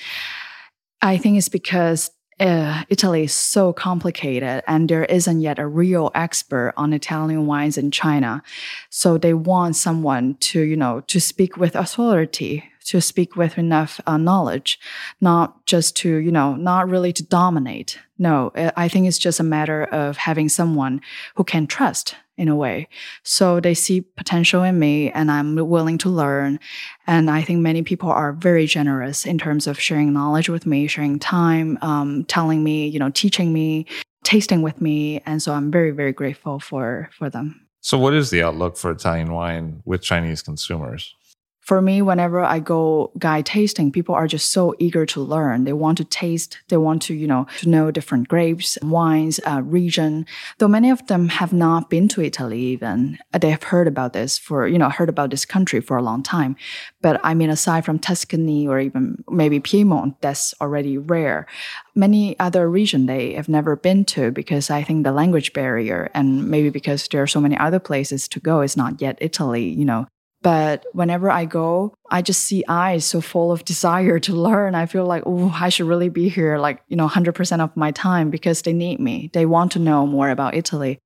I 1.01 1.17
think 1.17 1.37
it's 1.37 1.49
because 1.49 2.11
uh, 2.41 2.83
Italy 2.89 3.23
is 3.23 3.33
so 3.33 3.71
complicated 3.71 4.63
and 4.67 4.89
there 4.89 5.05
isn't 5.05 5.41
yet 5.41 5.59
a 5.59 5.67
real 5.67 6.11
expert 6.15 6.73
on 6.75 6.91
Italian 6.91 7.45
wines 7.45 7.77
in 7.77 7.91
China. 7.91 8.41
So 8.89 9.17
they 9.17 9.33
want 9.33 9.75
someone 9.75 10.35
to, 10.41 10.61
you 10.61 10.75
know, 10.75 11.01
to 11.01 11.21
speak 11.21 11.55
with 11.57 11.75
authority, 11.75 12.70
to 12.85 13.01
speak 13.01 13.35
with 13.35 13.57
enough 13.57 13.99
uh, 14.07 14.17
knowledge, 14.17 14.79
not 15.19 15.65
just 15.65 15.95
to, 15.97 16.15
you 16.17 16.31
know, 16.31 16.55
not 16.55 16.89
really 16.89 17.13
to 17.13 17.23
dominate. 17.23 17.99
No, 18.17 18.51
I 18.55 18.87
think 18.87 19.07
it's 19.07 19.17
just 19.17 19.39
a 19.39 19.43
matter 19.43 19.83
of 19.85 20.17
having 20.17 20.49
someone 20.49 21.01
who 21.35 21.43
can 21.43 21.67
trust 21.67 22.15
in 22.37 22.47
a 22.47 22.55
way. 22.55 22.87
So 23.23 23.59
they 23.59 23.73
see 23.73 24.01
potential 24.01 24.63
in 24.63 24.79
me 24.79 25.11
and 25.11 25.29
I'm 25.29 25.55
willing 25.55 25.97
to 25.99 26.09
learn. 26.09 26.59
And 27.05 27.29
I 27.29 27.41
think 27.41 27.59
many 27.59 27.83
people 27.83 28.09
are 28.09 28.33
very 28.33 28.65
generous 28.65 29.25
in 29.25 29.37
terms 29.37 29.67
of 29.67 29.79
sharing 29.79 30.11
knowledge 30.11 30.49
with 30.49 30.65
me, 30.65 30.87
sharing 30.87 31.19
time, 31.19 31.77
um, 31.81 32.23
telling 32.25 32.63
me, 32.63 32.87
you 32.87 32.99
know, 32.99 33.11
teaching 33.11 33.53
me, 33.53 33.85
tasting 34.23 34.61
with 34.61 34.81
me. 34.81 35.21
And 35.25 35.41
so 35.41 35.53
I'm 35.53 35.71
very, 35.71 35.91
very 35.91 36.13
grateful 36.13 36.59
for, 36.59 37.09
for 37.11 37.29
them. 37.29 37.67
So 37.81 37.97
what 37.97 38.13
is 38.13 38.29
the 38.29 38.43
outlook 38.43 38.77
for 38.77 38.91
Italian 38.91 39.33
wine 39.33 39.81
with 39.85 40.01
Chinese 40.01 40.41
consumers? 40.41 41.15
For 41.61 41.79
me, 41.79 42.01
whenever 42.01 42.43
I 42.43 42.59
go 42.59 43.11
guide 43.19 43.45
tasting, 43.45 43.91
people 43.91 44.15
are 44.15 44.27
just 44.27 44.51
so 44.51 44.73
eager 44.79 45.05
to 45.05 45.21
learn. 45.21 45.63
They 45.63 45.73
want 45.73 45.99
to 45.99 46.03
taste. 46.03 46.57
They 46.69 46.77
want 46.77 47.03
to, 47.03 47.13
you 47.13 47.27
know, 47.27 47.45
to 47.59 47.69
know 47.69 47.91
different 47.91 48.27
grapes, 48.27 48.79
wines, 48.81 49.39
uh, 49.45 49.61
region. 49.63 50.25
Though 50.57 50.67
many 50.67 50.89
of 50.89 51.05
them 51.05 51.29
have 51.29 51.53
not 51.53 51.89
been 51.89 52.07
to 52.09 52.21
Italy 52.21 52.59
even, 52.59 53.19
they 53.39 53.51
have 53.51 53.61
heard 53.61 53.87
about 53.87 54.13
this 54.13 54.39
for, 54.39 54.67
you 54.67 54.79
know, 54.79 54.89
heard 54.89 55.07
about 55.07 55.29
this 55.29 55.45
country 55.45 55.81
for 55.81 55.97
a 55.97 56.01
long 56.01 56.23
time. 56.23 56.55
But 57.01 57.21
I 57.23 57.35
mean, 57.35 57.51
aside 57.51 57.85
from 57.85 57.99
Tuscany 57.99 58.67
or 58.67 58.79
even 58.79 59.23
maybe 59.29 59.59
Piedmont, 59.59 60.19
that's 60.21 60.55
already 60.61 60.97
rare. 60.97 61.45
Many 61.93 62.39
other 62.39 62.67
region 62.69 63.05
they 63.05 63.33
have 63.33 63.47
never 63.47 63.75
been 63.75 64.03
to 64.05 64.31
because 64.31 64.71
I 64.71 64.81
think 64.81 65.03
the 65.03 65.11
language 65.11 65.53
barrier 65.53 66.09
and 66.15 66.49
maybe 66.49 66.71
because 66.71 67.07
there 67.07 67.21
are 67.21 67.27
so 67.27 67.39
many 67.39 67.55
other 67.55 67.79
places 67.79 68.27
to 68.29 68.39
go 68.39 68.61
is 68.61 68.75
not 68.75 68.99
yet 68.99 69.19
Italy, 69.21 69.63
you 69.69 69.85
know, 69.85 70.07
but 70.41 70.85
whenever 70.93 71.29
I 71.29 71.45
go, 71.45 71.93
I 72.09 72.21
just 72.21 72.43
see 72.43 72.63
eyes 72.67 73.05
so 73.05 73.21
full 73.21 73.51
of 73.51 73.63
desire 73.63 74.19
to 74.19 74.33
learn. 74.33 74.73
I 74.73 74.87
feel 74.87 75.05
like, 75.05 75.23
oh, 75.25 75.55
I 75.55 75.69
should 75.69 75.87
really 75.87 76.09
be 76.09 76.29
here, 76.29 76.57
like, 76.57 76.81
you 76.87 76.95
know, 76.95 77.07
100% 77.07 77.59
of 77.59 77.77
my 77.77 77.91
time 77.91 78.31
because 78.31 78.63
they 78.63 78.73
need 78.73 78.99
me. 78.99 79.29
They 79.33 79.45
want 79.45 79.71
to 79.73 79.79
know 79.79 80.07
more 80.07 80.29
about 80.29 80.55
Italy. 80.55 80.97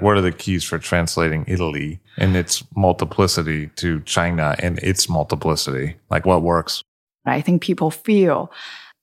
What 0.00 0.16
are 0.16 0.20
the 0.20 0.32
keys 0.32 0.62
for 0.62 0.78
translating 0.78 1.44
Italy 1.48 2.00
and 2.16 2.36
its 2.36 2.62
multiplicity 2.76 3.68
to 3.76 4.00
China 4.02 4.54
and 4.58 4.78
its 4.80 5.08
multiplicity? 5.08 5.96
Like 6.10 6.26
what 6.26 6.42
works? 6.42 6.82
I 7.24 7.40
think 7.40 7.62
people 7.62 7.90
feel 7.90 8.52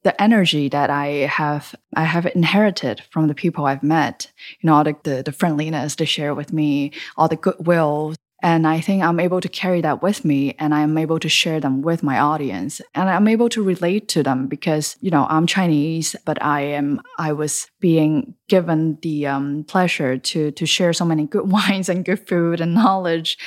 the 0.03 0.21
energy 0.21 0.69
that 0.69 0.89
I 0.89 1.07
have 1.27 1.73
I 1.95 2.03
have 2.03 2.25
inherited 2.35 3.01
from 3.09 3.27
the 3.27 3.33
people 3.33 3.65
I've 3.65 3.83
met. 3.83 4.31
You 4.61 4.67
know, 4.67 4.75
all 4.75 4.83
the, 4.83 4.95
the, 5.03 5.23
the 5.23 5.31
friendliness 5.31 5.95
they 5.95 6.05
share 6.05 6.35
with 6.35 6.53
me, 6.53 6.91
all 7.17 7.27
the 7.27 7.37
goodwill, 7.37 8.13
and 8.43 8.67
I 8.67 8.81
think 8.81 9.01
I'm 9.01 9.21
able 9.21 9.39
to 9.39 9.47
carry 9.47 9.79
that 9.81 10.03
with 10.03 10.25
me 10.25 10.53
and 10.59 10.75
I'm 10.75 10.97
able 10.97 11.17
to 11.17 11.29
share 11.29 11.61
them 11.61 11.81
with 11.81 12.03
my 12.03 12.19
audience. 12.19 12.81
And 12.93 13.09
I'm 13.09 13.29
able 13.29 13.47
to 13.47 13.63
relate 13.63 14.09
to 14.09 14.21
them 14.21 14.47
because, 14.47 14.97
you 14.99 15.09
know, 15.09 15.25
I'm 15.29 15.47
Chinese, 15.47 16.13
but 16.25 16.43
I 16.43 16.59
am, 16.61 17.01
I 17.17 17.31
was 17.31 17.69
being 17.79 18.35
given 18.49 18.97
the 19.01 19.27
um, 19.27 19.63
pleasure 19.63 20.17
to, 20.17 20.51
to 20.51 20.65
share 20.65 20.91
so 20.91 21.05
many 21.05 21.25
good 21.25 21.49
wines 21.51 21.87
and 21.87 22.03
good 22.03 22.27
food 22.27 22.59
and 22.59 22.73
knowledge. 22.73 23.37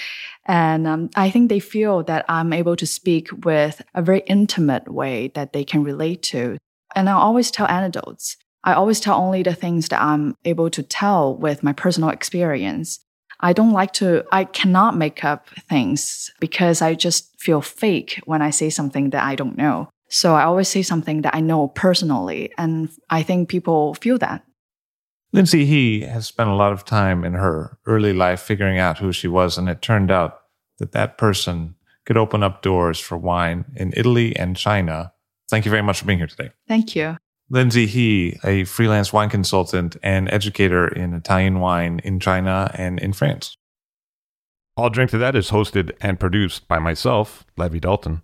And 0.46 0.86
um, 0.86 1.10
I 1.14 1.28
think 1.28 1.50
they 1.50 1.60
feel 1.60 2.02
that 2.04 2.24
I'm 2.26 2.54
able 2.54 2.76
to 2.76 2.86
speak 2.86 3.28
with 3.44 3.82
a 3.94 4.00
very 4.00 4.20
intimate 4.20 4.90
way 4.90 5.30
that 5.34 5.52
they 5.52 5.64
can 5.64 5.84
relate 5.84 6.22
to. 6.24 6.56
And 6.94 7.10
I 7.10 7.12
always 7.12 7.50
tell 7.50 7.66
anecdotes. 7.66 8.38
I 8.64 8.72
always 8.72 8.98
tell 8.98 9.20
only 9.20 9.42
the 9.42 9.54
things 9.54 9.88
that 9.88 10.00
I'm 10.00 10.36
able 10.46 10.70
to 10.70 10.82
tell 10.82 11.36
with 11.36 11.62
my 11.62 11.74
personal 11.74 12.08
experience. 12.08 13.00
I 13.40 13.52
don't 13.52 13.72
like 13.72 13.92
to, 13.94 14.24
I 14.32 14.44
cannot 14.44 14.96
make 14.96 15.24
up 15.24 15.48
things 15.68 16.30
because 16.40 16.82
I 16.82 16.94
just 16.94 17.38
feel 17.40 17.60
fake 17.60 18.20
when 18.24 18.42
I 18.42 18.50
say 18.50 18.70
something 18.70 19.10
that 19.10 19.24
I 19.24 19.34
don't 19.34 19.56
know. 19.56 19.88
So 20.08 20.34
I 20.34 20.44
always 20.44 20.68
say 20.68 20.82
something 20.82 21.22
that 21.22 21.34
I 21.34 21.40
know 21.40 21.68
personally. 21.68 22.52
And 22.56 22.90
I 23.10 23.22
think 23.22 23.48
people 23.48 23.94
feel 23.94 24.18
that. 24.18 24.44
Lindsay 25.32 25.66
He 25.66 26.00
has 26.00 26.26
spent 26.26 26.48
a 26.48 26.54
lot 26.54 26.72
of 26.72 26.84
time 26.84 27.24
in 27.24 27.34
her 27.34 27.78
early 27.86 28.12
life 28.12 28.40
figuring 28.40 28.78
out 28.78 28.98
who 28.98 29.12
she 29.12 29.28
was. 29.28 29.58
And 29.58 29.68
it 29.68 29.82
turned 29.82 30.10
out 30.10 30.40
that 30.78 30.92
that 30.92 31.18
person 31.18 31.74
could 32.04 32.16
open 32.16 32.42
up 32.42 32.62
doors 32.62 33.00
for 33.00 33.18
wine 33.18 33.64
in 33.74 33.92
Italy 33.96 34.34
and 34.36 34.56
China. 34.56 35.12
Thank 35.50 35.64
you 35.64 35.70
very 35.70 35.82
much 35.82 35.98
for 35.98 36.06
being 36.06 36.18
here 36.18 36.26
today. 36.26 36.50
Thank 36.68 36.96
you. 36.96 37.16
Lindsay 37.48 37.86
He, 37.86 38.38
a 38.42 38.64
freelance 38.64 39.12
wine 39.12 39.30
consultant 39.30 39.96
and 40.02 40.28
educator 40.32 40.88
in 40.88 41.14
Italian 41.14 41.60
wine 41.60 42.00
in 42.02 42.18
China 42.18 42.72
and 42.74 42.98
in 42.98 43.12
France. 43.12 43.56
I'll 44.76 44.90
Drink 44.90 45.10
to 45.12 45.18
That 45.18 45.36
is 45.36 45.50
hosted 45.50 45.92
and 46.00 46.18
produced 46.18 46.66
by 46.66 46.80
myself, 46.80 47.44
Levi 47.56 47.78
Dalton. 47.78 48.22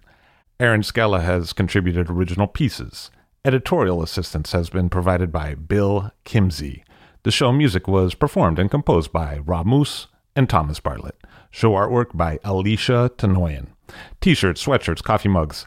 Erin 0.59 0.83
Scala 0.83 1.21
has 1.21 1.53
contributed 1.53 2.11
original 2.11 2.49
pieces. 2.49 3.11
Editorial 3.45 4.03
assistance 4.03 4.53
has 4.53 4.71
been 4.71 4.89
provided 4.89 5.31
by 5.31 5.55
Bill 5.55 6.11
Kimsey. 6.25 6.83
The 7.23 7.31
show 7.31 7.53
music 7.53 7.87
was 7.87 8.15
performed 8.15 8.59
and 8.59 8.71
composed 8.71 9.13
by 9.13 9.39
Rob 9.39 9.67
Moose 9.67 10.09
and 10.35 10.49
Thomas 10.51 10.81
Bartlett. 10.81 11.17
Show 11.53 11.73
artwork 11.73 12.17
by 12.17 12.41
Alicia 12.43 13.13
Tenoyan. 13.17 13.69
T 14.21 14.35
shirts, 14.35 14.65
sweatshirts, 14.65 15.03
coffee 15.03 15.29
mugs, 15.29 15.67